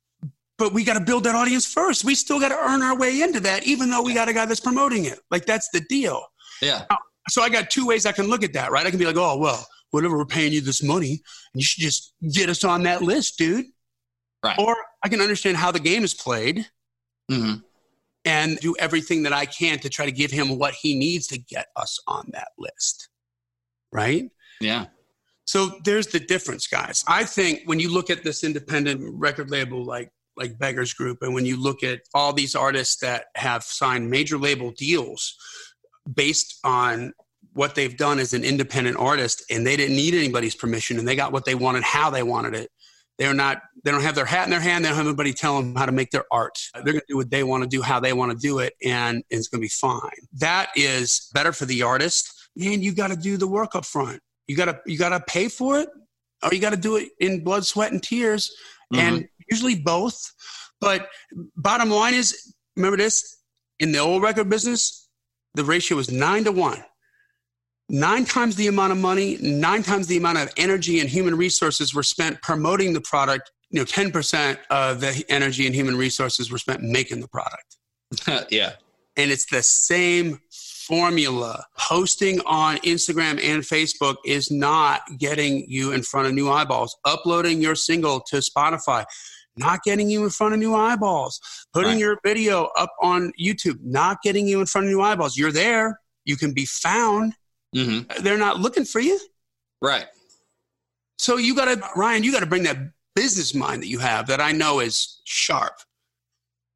but 0.59 0.73
we 0.73 0.85
got 0.85 0.95
to 0.95 1.01
build 1.05 1.25
that 1.25 1.35
audience 1.35 1.67
first. 1.67 2.05
We 2.05 2.15
still 2.15 2.41
got 2.41 2.49
to 2.49 2.57
earn 2.59 2.83
our 2.83 2.97
way 2.97 3.21
into 3.23 3.41
that, 3.41 3.65
even 3.65 3.91
though 3.91 4.03
we 4.03 4.15
got 4.15 4.29
a 4.29 4.33
guy 4.33 4.47
that's 4.47 4.61
promoting 4.61 5.05
it. 5.05 5.21
Like 5.31 5.45
that's 5.47 5.69
the 5.73 5.81
deal 5.89 6.25
Yeah. 6.61 6.85
so 7.29 7.43
I 7.43 7.49
got 7.49 7.71
two 7.71 7.87
ways 7.87 8.07
I 8.07 8.13
can 8.13 8.27
look 8.27 8.43
at 8.43 8.53
that, 8.55 8.71
right? 8.71 8.87
I 8.87 8.91
can 8.91 8.99
be 8.99 9.05
like, 9.07 9.17
oh, 9.17 9.37
well, 9.39 9.67
whatever, 9.93 10.19
we're 10.19 10.25
paying 10.25 10.53
you 10.53 10.61
this 10.61 10.83
money, 10.83 11.23
you 11.55 11.63
should 11.63 11.83
just 11.83 12.13
get 12.33 12.49
us 12.49 12.65
on 12.65 12.83
that 12.83 13.03
list, 13.03 13.39
dude. 13.39 13.67
Right. 14.43 14.59
Or 14.59 14.77
I 15.05 15.09
can 15.09 15.21
understand 15.21 15.57
how 15.57 15.71
the 15.71 15.81
game 15.81 16.03
is 16.03 16.15
played 16.15 16.67
hmm 17.31 17.55
and 18.25 18.59
do 18.61 18.75
everything 18.79 19.25
that 19.25 19.33
I 19.33 19.47
can 19.47 19.79
to 19.81 19.89
try 19.89 20.05
to 20.05 20.13
give 20.13 20.31
him 20.31 20.59
what 20.59 20.75
he 20.75 20.97
needs 20.97 21.27
to 21.29 21.39
get 21.39 21.67
us 21.75 21.99
on 22.07 22.31
that 22.33 22.49
list, 22.57 23.09
right? 23.93 24.31
Yeah. 24.61 24.87
So 25.47 25.73
there's 25.85 26.07
the 26.07 26.21
difference, 26.21 26.67
guys. 26.67 27.05
I 27.09 27.25
think 27.25 27.63
when 27.65 27.81
you 27.81 27.93
look 27.93 28.11
at 28.11 28.23
this 28.23 28.45
independent 28.45 29.01
record 29.03 29.51
label 29.51 29.85
like 29.85 30.11
like 30.37 30.59
Beggars 30.59 30.95
Group, 30.95 31.19
and 31.23 31.35
when 31.35 31.45
you 31.45 31.61
look 31.61 31.83
at 31.83 32.01
all 32.15 32.33
these 32.33 32.55
artists 32.55 33.01
that 33.01 33.27
have 33.35 33.65
signed 33.65 34.09
major 34.09 34.39
label 34.39 34.71
deals 34.71 35.37
based 36.15 36.59
on 36.65 37.13
what 37.53 37.75
they've 37.75 37.97
done 37.97 38.19
as 38.19 38.33
an 38.33 38.45
independent 38.45 38.97
artist, 38.97 39.45
and 39.51 39.67
they 39.67 39.77
didn't 39.77 39.97
need 39.97 40.15
anybody's 40.15 40.55
permission, 40.55 40.99
and 40.99 41.07
they 41.07 41.17
got 41.17 41.33
what 41.33 41.45
they 41.45 41.55
wanted, 41.55 41.83
how 41.83 42.11
they 42.11 42.23
wanted 42.23 42.55
it. 42.55 42.71
They're 43.19 43.35
not. 43.35 43.63
They 43.85 43.91
don't 43.91 44.03
have 44.03 44.15
their 44.15 44.25
hat 44.25 44.45
in 44.45 44.51
their 44.51 44.61
hand. 44.61 44.85
They 44.85 44.89
don't 44.89 44.97
have 44.97 45.07
anybody 45.07 45.33
tell 45.33 45.61
them 45.61 45.75
how 45.75 45.87
to 45.87 45.93
make 45.93 46.11
their 46.11 46.25
art. 46.33 46.59
They're 46.75 46.83
going 46.85 47.01
to 47.01 47.05
do 47.09 47.17
what 47.17 47.31
they 47.31 47.45
want 47.45 47.63
to 47.63 47.69
do, 47.69 47.83
how 47.83 48.01
they 48.01 48.15
want 48.15 48.33
to 48.33 48.39
do 48.39 48.59
it, 48.59 48.73
and 48.83 49.23
it's 49.29 49.49
going 49.49 49.61
to 49.61 49.65
be 49.65 49.69
fine. 49.69 50.11
That 50.39 50.71
is 50.75 51.31
better 51.35 51.53
for 51.53 51.67
the 51.67 51.83
artist. 51.83 52.49
Man, 52.57 52.83
you 52.83 52.95
got 52.95 53.09
to 53.09 53.17
do 53.17 53.37
the 53.37 53.47
work 53.47 53.75
up 53.75 53.85
front 53.85 54.21
you 54.47 54.57
gotta 54.57 54.81
you 54.87 54.99
gotta 54.99 55.21
pay 55.21 55.49
for 55.49 55.79
it 55.79 55.89
or 56.43 56.53
you 56.53 56.61
gotta 56.61 56.77
do 56.77 56.97
it 56.97 57.11
in 57.21 57.43
blood 57.43 57.65
sweat 57.65 57.93
and 57.93 58.03
tears 58.03 58.55
mm-hmm. 58.93 59.01
and 59.01 59.29
usually 59.51 59.75
both 59.75 60.33
but 60.81 61.09
bottom 61.57 61.91
line 61.91 62.15
is 62.15 62.55
remember 62.77 62.97
this 62.97 63.39
in 63.79 63.93
the 63.93 63.99
old 63.99 64.23
record 64.23 64.49
business 64.49 65.09
the 65.55 65.65
ratio 65.65 65.97
was 65.97 66.11
nine 66.11 66.45
to 66.45 66.53
one 66.53 66.83
nine 67.93 68.25
times 68.25 68.57
the 68.57 68.67
amount 68.67 68.91
of 68.91 68.99
money 68.99 69.39
nine 69.41 69.83
times 69.83 70.09
the 70.09 70.17
amount 70.17 70.39
of 70.39 70.51
energy 70.57 70.99
and 70.99 71.09
human 71.09 71.37
resources 71.37 71.95
were 71.95 72.03
spent 72.03 72.41
promoting 72.43 72.93
the 72.93 73.01
product 73.01 73.53
you 73.71 73.79
know 73.79 73.85
10% 73.85 74.59
of 74.71 75.01
the 75.01 75.25
energy 75.29 75.67
and 75.67 75.75
human 75.75 75.97
resources 75.97 76.51
were 76.51 76.59
spent 76.59 76.83
making 76.83 77.21
the 77.21 77.29
product 77.29 77.77
yeah. 78.51 78.73
and 79.17 79.31
it's 79.31 79.47
the 79.47 79.63
same 79.63 80.41
formula. 80.83 81.65
Posting 81.79 82.41
on 82.41 82.77
Instagram 82.79 83.43
and 83.43 83.63
Facebook 83.63 84.17
is 84.27 84.51
not 84.51 85.03
getting 85.19 85.65
you 85.69 85.93
in 85.93 86.03
front 86.03 86.27
of 86.27 86.35
new 86.35 86.51
eyeballs. 86.51 86.97
Uploading 87.05 87.63
your 87.63 87.75
single 87.75 88.21
to 88.29 88.37
Spotify, 88.37 89.05
not 89.57 89.83
getting 89.85 90.11
you 90.11 90.25
in 90.25 90.31
front 90.31 90.55
of 90.55 90.61
new 90.61 90.75
eyeballs. 90.75 91.41
Putting 91.73 91.93
Right. 91.93 91.99
your 91.99 92.19
video 92.25 92.69
up 92.77 92.93
on 93.01 93.33
YouTube, 93.41 93.79
not 93.83 94.23
getting 94.23 94.47
you 94.47 94.61
in 94.61 94.67
front 94.67 94.87
of 94.87 94.91
new 94.93 95.01
eyeballs. 95.01 95.37
You're 95.37 95.53
there. 95.53 96.01
You 96.25 96.37
can 96.37 96.53
be 96.53 96.67
found. 96.67 97.35
Hmm 97.75 98.01
They're 98.21 98.39
not 98.39 98.61
looking 98.61 98.85
for 98.85 99.01
you. 99.01 99.19
Right. 99.81 100.07
So 101.19 101.37
you 101.37 101.55
got 101.55 101.67
to, 101.67 101.89
Ryan, 101.97 102.25
you 102.25 102.33
got 102.33 102.41
to 102.41 102.47
bring 102.47 102.65
that 102.65 102.79
business 103.15 103.55
mind 103.55 103.83
that 103.83 103.89
you 103.89 103.99
have 103.99 104.27
that 104.27 104.41
I 104.41 104.53
know 104.53 104.81
is 104.81 105.21
sharp 105.25 105.75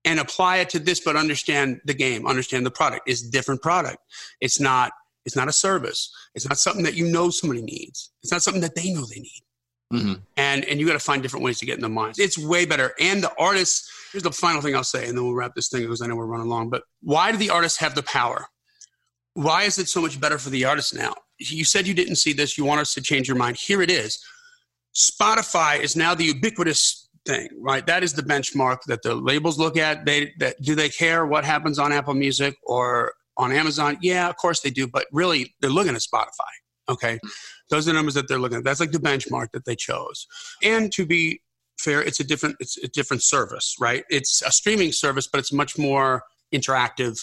and 0.04 0.20
apply 0.20 0.58
it 0.58 0.70
to 0.70 0.78
this, 0.78 1.00
but 1.00 1.16
understand 1.16 1.80
the 1.84 1.94
game, 1.94 2.26
understand 2.26 2.64
the 2.64 2.70
product. 2.70 3.08
It's 3.08 3.26
a 3.26 3.30
different 3.30 3.60
product. 3.60 3.98
It's 4.40 4.60
not, 4.60 4.92
it's 5.24 5.34
not 5.34 5.48
a 5.48 5.52
service. 5.52 6.14
It's 6.34 6.48
not 6.48 6.58
something 6.58 6.84
that 6.84 6.94
you 6.94 7.06
know 7.06 7.30
somebody 7.30 7.62
needs. 7.62 8.10
It's 8.22 8.30
not 8.30 8.42
something 8.42 8.62
that 8.62 8.76
they 8.76 8.92
know 8.92 9.04
they 9.04 9.20
need. 9.20 9.42
hmm 9.90 10.12
And, 10.36 10.64
and 10.64 10.78
you 10.78 10.86
got 10.86 10.92
to 10.92 11.00
find 11.00 11.22
different 11.22 11.44
ways 11.44 11.58
to 11.58 11.66
get 11.66 11.74
in 11.74 11.82
the 11.82 11.88
minds. 11.88 12.18
It's 12.18 12.38
way 12.38 12.66
better. 12.66 12.94
And 13.00 13.22
the 13.22 13.32
artists, 13.38 13.90
here's 14.12 14.22
the 14.22 14.30
final 14.30 14.62
thing 14.62 14.76
I'll 14.76 14.84
say, 14.84 15.08
and 15.08 15.18
then 15.18 15.24
we'll 15.24 15.34
wrap 15.34 15.54
this 15.56 15.68
thing 15.68 15.82
because 15.82 16.02
I 16.02 16.06
know 16.06 16.14
we're 16.14 16.26
running 16.26 16.48
long. 16.48 16.70
But 16.70 16.84
why 17.02 17.32
do 17.32 17.38
the 17.38 17.50
artists 17.50 17.78
have 17.78 17.96
the 17.96 18.04
power? 18.04 18.46
Why 19.36 19.64
is 19.64 19.78
it 19.78 19.88
so 19.88 20.00
much 20.00 20.18
better 20.18 20.38
for 20.38 20.48
the 20.48 20.64
artist 20.64 20.94
now? 20.94 21.14
You 21.38 21.64
said 21.64 21.86
you 21.86 21.92
didn't 21.92 22.16
see 22.16 22.32
this. 22.32 22.56
You 22.56 22.64
want 22.64 22.80
us 22.80 22.94
to 22.94 23.02
change 23.02 23.28
your 23.28 23.36
mind. 23.36 23.58
Here 23.58 23.82
it 23.82 23.90
is. 23.90 24.18
Spotify 24.94 25.78
is 25.78 25.94
now 25.94 26.14
the 26.14 26.24
ubiquitous 26.24 27.10
thing, 27.26 27.48
right? 27.60 27.86
That 27.86 28.02
is 28.02 28.14
the 28.14 28.22
benchmark 28.22 28.78
that 28.86 29.02
the 29.02 29.14
labels 29.14 29.58
look 29.58 29.76
at. 29.76 30.06
They 30.06 30.32
that 30.38 30.62
do 30.62 30.74
they 30.74 30.88
care 30.88 31.26
what 31.26 31.44
happens 31.44 31.78
on 31.78 31.92
Apple 31.92 32.14
Music 32.14 32.56
or 32.62 33.12
on 33.36 33.52
Amazon? 33.52 33.98
Yeah, 34.00 34.30
of 34.30 34.36
course 34.36 34.60
they 34.62 34.70
do, 34.70 34.86
but 34.86 35.04
really 35.12 35.54
they're 35.60 35.68
looking 35.68 35.94
at 35.94 36.00
Spotify. 36.00 36.54
Okay. 36.88 37.18
Those 37.68 37.86
are 37.86 37.90
the 37.90 37.96
numbers 37.96 38.14
that 38.14 38.28
they're 38.28 38.38
looking 38.38 38.58
at. 38.58 38.64
That's 38.64 38.80
like 38.80 38.92
the 38.92 38.98
benchmark 38.98 39.48
that 39.52 39.66
they 39.66 39.76
chose. 39.76 40.26
And 40.62 40.90
to 40.92 41.04
be 41.04 41.42
fair, 41.78 42.00
it's 42.02 42.20
a 42.20 42.24
different 42.24 42.56
it's 42.58 42.78
a 42.78 42.88
different 42.88 43.22
service, 43.22 43.76
right? 43.78 44.04
It's 44.08 44.40
a 44.40 44.50
streaming 44.50 44.92
service, 44.92 45.28
but 45.30 45.40
it's 45.40 45.52
much 45.52 45.76
more 45.76 46.22
interactive 46.54 47.20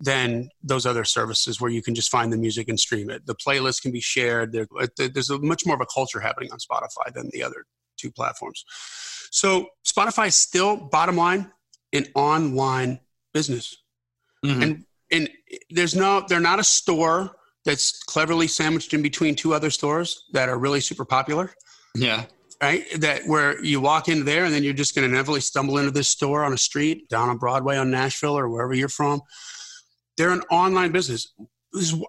than 0.00 0.50
those 0.62 0.84
other 0.84 1.04
services 1.04 1.60
where 1.60 1.70
you 1.70 1.82
can 1.82 1.94
just 1.94 2.10
find 2.10 2.32
the 2.32 2.36
music 2.36 2.68
and 2.68 2.78
stream 2.78 3.08
it. 3.10 3.24
The 3.26 3.34
playlist 3.34 3.82
can 3.82 3.92
be 3.92 4.00
shared. 4.00 4.52
There, 4.52 4.66
there's 5.08 5.30
a 5.30 5.38
much 5.38 5.64
more 5.64 5.74
of 5.74 5.80
a 5.80 5.86
culture 5.86 6.20
happening 6.20 6.50
on 6.52 6.58
Spotify 6.58 7.12
than 7.14 7.30
the 7.32 7.42
other 7.42 7.64
two 7.96 8.10
platforms. 8.10 8.64
So 9.30 9.68
Spotify 9.86 10.28
is 10.28 10.34
still, 10.34 10.76
bottom 10.76 11.16
line, 11.16 11.50
an 11.92 12.06
online 12.14 13.00
business, 13.32 13.76
Mhm. 14.44 14.62
and 14.62 14.84
and 15.12 15.30
there's 15.70 15.94
no, 15.94 16.26
they're 16.28 16.40
not 16.40 16.58
a 16.58 16.64
store 16.64 17.36
that's 17.64 18.02
cleverly 18.02 18.48
sandwiched 18.48 18.92
in 18.92 19.02
between 19.02 19.36
two 19.36 19.54
other 19.54 19.70
stores 19.70 20.24
that 20.32 20.48
are 20.48 20.58
really 20.58 20.80
super 20.80 21.04
popular 21.04 21.54
Yeah. 21.94 22.24
right? 22.60 22.84
That 23.00 23.22
where 23.26 23.62
you 23.64 23.80
walk 23.80 24.08
in 24.08 24.24
there 24.24 24.44
and 24.44 24.52
then 24.52 24.64
you're 24.64 24.72
just 24.72 24.96
going 24.96 25.06
to 25.08 25.12
inevitably 25.14 25.42
stumble 25.42 25.78
into 25.78 25.92
this 25.92 26.08
store 26.08 26.42
on 26.42 26.52
a 26.52 26.58
street 26.58 27.08
down 27.08 27.28
on 27.28 27.38
Broadway 27.38 27.76
on 27.76 27.88
Nashville 27.90 28.36
or 28.36 28.48
wherever 28.48 28.74
you're 28.74 28.88
from. 28.88 29.20
They're 30.16 30.32
an 30.32 30.42
online 30.50 30.92
business. 30.92 31.32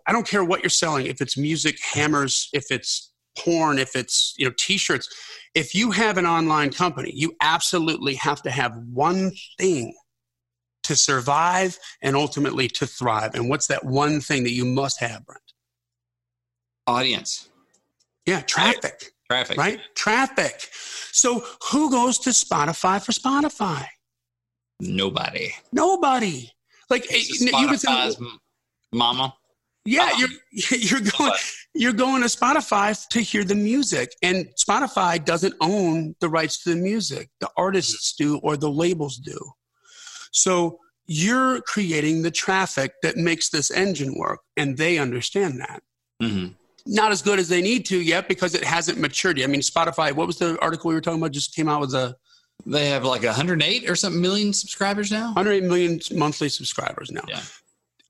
I 0.05 0.11
don't 0.11 0.27
care 0.27 0.43
what 0.43 0.61
you're 0.61 0.69
selling. 0.69 1.07
If 1.07 1.21
it's 1.21 1.37
music, 1.37 1.77
hammers, 1.81 2.49
if 2.53 2.71
it's 2.71 3.11
porn, 3.37 3.77
if 3.79 3.95
it's 3.95 4.33
you 4.37 4.45
know 4.45 4.53
t-shirts. 4.57 5.09
If 5.53 5.75
you 5.75 5.91
have 5.91 6.17
an 6.17 6.25
online 6.25 6.71
company, 6.71 7.11
you 7.13 7.35
absolutely 7.41 8.15
have 8.15 8.41
to 8.43 8.51
have 8.51 8.75
one 8.91 9.31
thing 9.57 9.93
to 10.83 10.95
survive 10.95 11.77
and 12.01 12.15
ultimately 12.15 12.67
to 12.69 12.85
thrive. 12.87 13.35
And 13.35 13.49
what's 13.49 13.67
that 13.67 13.85
one 13.85 14.21
thing 14.21 14.43
that 14.43 14.53
you 14.53 14.65
must 14.65 14.99
have, 14.99 15.25
Brent? 15.25 15.41
Audience. 16.85 17.49
Yeah, 18.25 18.41
traffic. 18.41 19.11
Traffic. 19.29 19.57
right? 19.57 19.79
Traffic. 19.95 20.69
So 21.11 21.43
who 21.71 21.91
goes 21.91 22.17
to 22.19 22.29
Spotify 22.29 23.03
for 23.03 23.11
Spotify? 23.11 23.85
Nobody. 24.79 25.53
Nobody. 25.73 26.51
Like 26.89 27.05
eh, 27.11 27.21
you 27.39 27.67
would 27.69 27.79
say, 27.79 28.11
mama. 28.93 29.33
yeah, 29.85 30.09
Oh. 30.13 30.17
you're 30.19 30.79
you're 30.79 31.11
going 31.17 31.31
you're 31.73 31.93
going 31.93 32.21
to 32.21 32.27
Spotify 32.27 32.95
to 33.09 33.19
hear 33.21 33.43
the 33.43 33.55
music, 33.55 34.13
and 34.23 34.47
Spotify 34.57 35.23
doesn't 35.23 35.55
own 35.61 36.15
the 36.21 36.29
rights 36.29 36.63
to 36.63 36.69
the 36.71 36.75
music. 36.75 37.29
The 37.39 37.49
artists 37.57 38.13
do, 38.15 38.37
or 38.39 38.57
the 38.57 38.69
labels 38.71 39.17
do. 39.17 39.37
So 40.31 40.79
you're 41.05 41.61
creating 41.61 42.21
the 42.21 42.31
traffic 42.31 42.93
that 43.03 43.15
makes 43.17 43.49
this 43.49 43.71
engine 43.71 44.15
work, 44.17 44.39
and 44.57 44.77
they 44.77 44.97
understand 44.97 45.59
that. 45.61 45.81
hmm 46.21 46.47
Not 46.85 47.11
as 47.11 47.21
good 47.21 47.39
as 47.39 47.47
they 47.49 47.61
need 47.61 47.85
to 47.87 47.97
yet 48.01 48.27
because 48.27 48.55
it 48.55 48.63
hasn't 48.63 48.97
matured 48.99 49.37
yet. 49.37 49.47
I 49.49 49.51
mean, 49.51 49.61
Spotify. 49.61 50.11
What 50.13 50.27
was 50.27 50.37
the 50.37 50.57
article 50.61 50.89
we 50.89 50.95
were 50.95 51.01
talking 51.01 51.19
about? 51.21 51.31
Just 51.31 51.53
came 51.55 51.67
out 51.69 51.81
with 51.81 51.93
a 51.93 52.15
They 52.65 52.89
have 52.89 53.03
like 53.03 53.23
108 53.23 53.89
or 53.89 53.95
something 53.95 54.21
million 54.21 54.53
subscribers 54.53 55.11
now. 55.11 55.27
108 55.27 55.63
million 55.63 55.99
monthly 56.11 56.49
subscribers 56.49 57.11
now. 57.11 57.23
Yeah. 57.27 57.41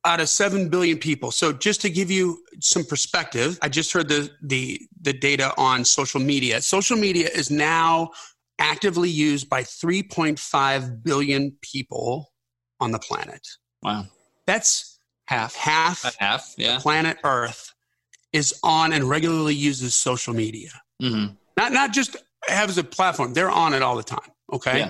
Out 0.06 0.20
of 0.20 0.30
7 0.30 0.70
billion 0.70 0.98
people. 0.98 1.32
So 1.32 1.52
just 1.52 1.82
to 1.82 1.90
give 1.90 2.10
you 2.10 2.44
some 2.60 2.86
perspective, 2.86 3.60
I 3.62 3.70
just 3.70 3.92
heard 3.92 4.08
the 4.08 4.30
the 4.42 4.82
the 5.02 5.14
data 5.14 5.54
on 5.58 5.84
social 5.84 6.22
media. 6.22 6.62
Social 6.62 6.98
media 6.98 7.30
is 7.34 7.52
now 7.52 8.12
actively 8.60 9.10
used 9.10 9.50
by 9.50 9.64
3.5 9.64 11.04
billion 11.04 11.56
people 11.62 12.32
on 12.80 12.92
the 12.92 13.00
planet. 13.00 13.46
Wow. 13.84 14.06
That's 14.46 15.00
half. 15.28 15.56
Half. 15.56 16.02
About 16.02 16.16
half. 16.20 16.54
Yeah. 16.58 16.80
Planet 16.80 17.18
Earth 17.24 17.74
is 18.34 18.58
on 18.64 18.94
and 18.94 19.04
regularly 19.04 19.56
uses 19.56 19.96
social 19.96 20.34
media. 20.34 20.70
Mm-hmm. 21.02 21.34
Not 21.58 21.72
not 21.74 21.94
just 21.94 22.16
has 22.48 22.78
a 22.78 22.84
platform; 22.84 23.34
they're 23.34 23.50
on 23.50 23.74
it 23.74 23.82
all 23.82 23.96
the 23.96 24.04
time. 24.04 24.32
Okay. 24.54 24.80
Yeah. 24.80 24.90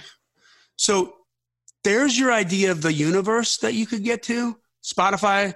So 0.76 1.14
there's 1.84 2.18
your 2.18 2.32
idea 2.32 2.72
of 2.72 2.82
the 2.82 2.94
universe 2.94 3.58
that 3.58 3.74
you 3.74 3.86
could 3.86 4.04
get 4.04 4.24
to. 4.24 4.58
Spotify 4.84 5.54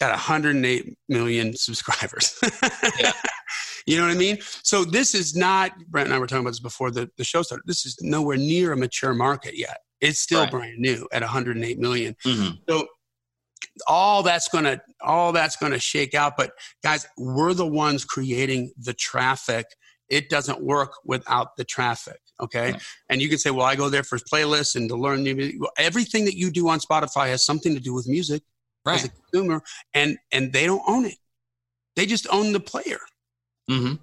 got 0.00 0.10
108 0.10 0.96
million 1.08 1.54
subscribers. 1.56 2.38
Yeah. 2.98 3.12
You 3.86 3.98
know 3.98 4.04
what 4.06 4.14
I 4.14 4.18
mean? 4.18 4.38
So 4.62 4.82
this 4.82 5.14
is 5.14 5.36
not, 5.36 5.72
Brent 5.88 6.06
and 6.06 6.14
I 6.14 6.18
were 6.18 6.26
talking 6.26 6.40
about 6.40 6.52
this 6.52 6.58
before 6.58 6.90
the, 6.90 7.10
the 7.18 7.22
show 7.22 7.42
started. 7.42 7.64
This 7.66 7.84
is 7.84 7.98
nowhere 8.00 8.38
near 8.38 8.72
a 8.72 8.76
mature 8.78 9.12
market 9.12 9.58
yet. 9.58 9.76
It's 10.00 10.18
still 10.18 10.40
Right. 10.40 10.50
brand 10.50 10.78
new 10.78 11.06
at 11.12 11.20
108 11.20 11.78
million. 11.78 12.16
Mhm. 12.24 12.60
So 12.66 12.86
all 13.86 14.22
that's 14.22 14.48
gonna 14.48 14.80
all 15.02 15.32
that's 15.32 15.56
gonna 15.56 15.78
shake 15.78 16.14
out. 16.14 16.34
But 16.38 16.52
guys, 16.82 17.06
we're 17.18 17.52
the 17.52 17.66
ones 17.66 18.06
creating 18.06 18.72
the 18.78 18.94
traffic. 18.94 19.66
It 20.08 20.30
doesn't 20.30 20.62
work 20.62 20.92
without 21.04 21.54
the 21.58 21.64
traffic. 21.64 22.20
Okay. 22.40 22.72
Right. 22.72 22.82
And 23.08 23.22
you 23.22 23.28
can 23.28 23.38
say, 23.38 23.50
well, 23.50 23.66
I 23.66 23.76
go 23.76 23.88
there 23.88 24.02
for 24.02 24.18
playlists 24.18 24.76
and 24.76 24.88
to 24.88 24.96
learn 24.96 25.22
new 25.22 25.34
music. 25.34 25.56
Well, 25.60 25.70
everything 25.78 26.24
that 26.24 26.36
you 26.36 26.50
do 26.50 26.68
on 26.68 26.80
Spotify 26.80 27.28
has 27.28 27.44
something 27.44 27.74
to 27.74 27.80
do 27.80 27.94
with 27.94 28.08
music 28.08 28.42
as 28.86 29.02
Right. 29.02 29.04
a 29.04 29.08
consumer, 29.08 29.62
and 29.94 30.18
and 30.32 30.52
they 30.52 30.66
don't 30.66 30.82
own 30.86 31.04
it. 31.06 31.16
They 31.96 32.06
just 32.06 32.26
own 32.30 32.52
the 32.52 32.60
player. 32.60 32.98
Mm-hmm. 33.70 33.94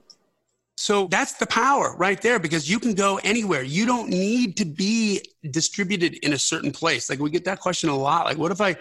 So 0.78 1.08
that's 1.08 1.34
the 1.34 1.46
power 1.46 1.96
right 1.98 2.20
there 2.20 2.40
because 2.40 2.68
you 2.68 2.80
can 2.80 2.96
go 2.96 3.20
anywhere. 3.24 3.62
You 3.62 3.86
don't 3.86 4.10
need 4.10 4.58
to 4.58 4.66
be 4.66 5.22
distributed 5.52 6.16
in 6.26 6.34
a 6.34 6.40
certain 6.40 6.72
place. 6.72 7.10
Like 7.10 7.20
we 7.20 7.30
get 7.30 7.46
that 7.46 7.60
question 7.60 7.90
a 7.90 7.96
lot. 7.96 8.26
Like, 8.26 8.38
what 8.38 8.52
if 8.52 8.62
I 8.62 8.78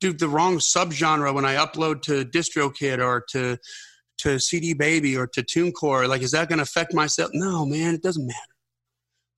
do 0.00 0.12
the 0.14 0.28
wrong 0.28 0.56
subgenre 0.58 1.34
when 1.34 1.44
I 1.44 1.56
upload 1.56 2.00
to 2.02 2.24
DistroKid 2.24 3.04
or 3.04 3.24
to 3.32 3.58
to 4.18 4.38
CD 4.38 4.72
Baby 4.72 5.16
or 5.16 5.26
to 5.26 5.42
TuneCore? 5.42 6.08
Like, 6.08 6.22
is 6.22 6.30
that 6.30 6.48
going 6.48 6.58
to 6.58 6.62
affect 6.62 6.94
myself? 6.94 7.30
No, 7.34 7.66
man, 7.66 7.94
it 7.94 8.02
doesn't 8.02 8.26
matter. 8.26 8.51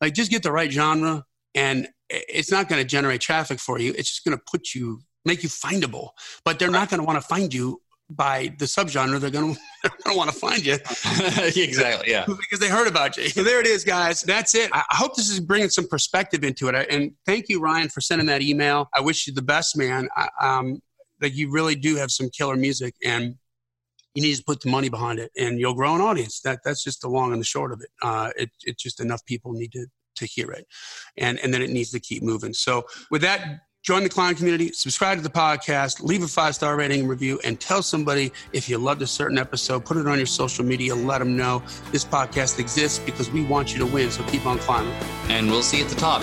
Like, 0.05 0.13
just 0.13 0.31
get 0.31 0.43
the 0.43 0.53
right 0.53 0.71
genre, 0.71 1.25
and 1.55 1.89
it's 2.11 2.51
not 2.51 2.69
going 2.69 2.79
to 2.79 2.87
generate 2.87 3.23
traffic 3.23 3.59
for 3.59 3.79
you. 3.79 3.95
It's 3.97 4.11
just 4.11 4.25
going 4.25 4.37
to 4.37 4.45
put 4.51 4.75
you 4.75 5.01
make 5.25 5.43
you 5.43 5.49
findable. 5.49 6.11
But 6.45 6.59
they're 6.59 6.71
not 6.71 6.91
going 6.91 7.01
to 7.01 7.07
want 7.07 7.19
to 7.21 7.27
find 7.27 7.55
you 7.55 7.81
by 8.11 8.55
the 8.59 8.67
subgenre. 8.67 9.19
They're 9.19 9.31
going 9.31 9.55
to 9.55 9.61
want 10.09 10.31
to 10.31 10.37
find 10.37 10.63
you 10.63 10.75
exactly. 11.63 12.11
Yeah. 12.11 12.27
because 12.27 12.61
they 12.61 12.69
heard 12.69 12.87
about 12.87 13.17
you. 13.17 13.31
So 13.31 13.43
there 13.43 13.61
it 13.61 13.67
is, 13.67 13.83
guys. 13.83 14.21
That's 14.21 14.55
it. 14.55 14.69
I 14.75 14.85
hope 14.91 15.17
this 15.17 15.31
is 15.31 15.41
bringing 15.41 15.71
some 15.71 15.89
perspective 15.89 16.45
into 16.45 16.69
it. 16.69 16.87
And 16.91 17.13
thank 17.25 17.49
you, 17.49 17.63
Ryan, 17.63 17.89
for 17.89 18.03
sending 18.03 18.27
that 18.27 18.43
email. 18.43 18.91
I 18.95 19.01
wish 19.01 19.27
you 19.27 19.33
the 19.33 19.41
best, 19.41 19.75
man. 19.75 20.11
I, 20.15 20.29
um, 20.39 20.83
like 21.23 21.35
you 21.35 21.51
really 21.51 21.77
do 21.77 21.97
have 21.97 22.11
some 22.11 22.29
killer 22.29 22.57
music, 22.57 22.95
and 23.03 23.37
you 24.15 24.23
need 24.23 24.35
to 24.37 24.45
put 24.45 24.61
the 24.61 24.71
money 24.71 24.89
behind 24.89 25.19
it, 25.19 25.31
and 25.37 25.59
you'll 25.59 25.75
grow 25.75 25.95
an 25.95 26.01
audience. 26.01 26.41
That 26.41 26.61
that's 26.65 26.83
just 26.83 27.03
the 27.03 27.09
long 27.09 27.33
and 27.33 27.41
the 27.41 27.47
short 27.47 27.73
of 27.73 27.81
it. 27.81 27.91
Uh, 28.03 28.31
it 28.37 28.51
it's 28.62 28.83
just 28.83 29.01
enough 29.01 29.25
people 29.27 29.53
need 29.53 29.73
to 29.73 29.87
to 30.17 30.27
hear 30.27 30.51
it, 30.51 30.67
and 31.17 31.39
and 31.41 31.53
then 31.53 31.62
it 31.62 31.71
needs 31.71 31.91
to 31.91 32.01
keep 32.01 32.23
moving. 32.23 32.53
So 32.53 32.85
with 33.11 33.23
that. 33.23 33.61
Join 33.85 34.03
the 34.03 34.09
client 34.09 34.39
community, 34.39 34.73
subscribe 34.73 35.19
to 35.19 35.23
the 35.23 35.29
podcast, 35.29 36.03
leave 36.03 36.23
a 36.23 36.27
five 36.27 36.55
star 36.55 36.75
rating 36.75 37.01
and 37.01 37.09
review, 37.11 37.39
and 37.45 37.61
tell 37.61 37.83
somebody 37.83 38.33
if 38.55 38.67
you 38.67 38.79
loved 38.79 39.03
a 39.03 39.07
certain 39.07 39.37
episode. 39.37 39.85
Put 39.85 39.99
it 39.99 40.09
on 40.09 40.17
your 40.17 40.25
social 40.25 40.65
media, 40.65 40.95
let 40.95 41.19
them 41.19 41.37
know 41.37 41.62
this 41.93 42.03
podcast 42.03 42.59
exists 42.59 42.99
because 42.99 43.31
we 43.31 43.45
want 43.45 43.75
you 43.75 43.79
to 43.81 43.87
win. 43.87 44.11
So 44.11 44.25
keep 44.25 44.47
on 44.47 44.59
climbing. 44.59 44.95
And 45.29 45.51
we'll 45.51 45.62
see 45.62 45.81
you 45.81 45.85
at 45.85 45.91
the 45.91 45.97
top. 45.97 46.23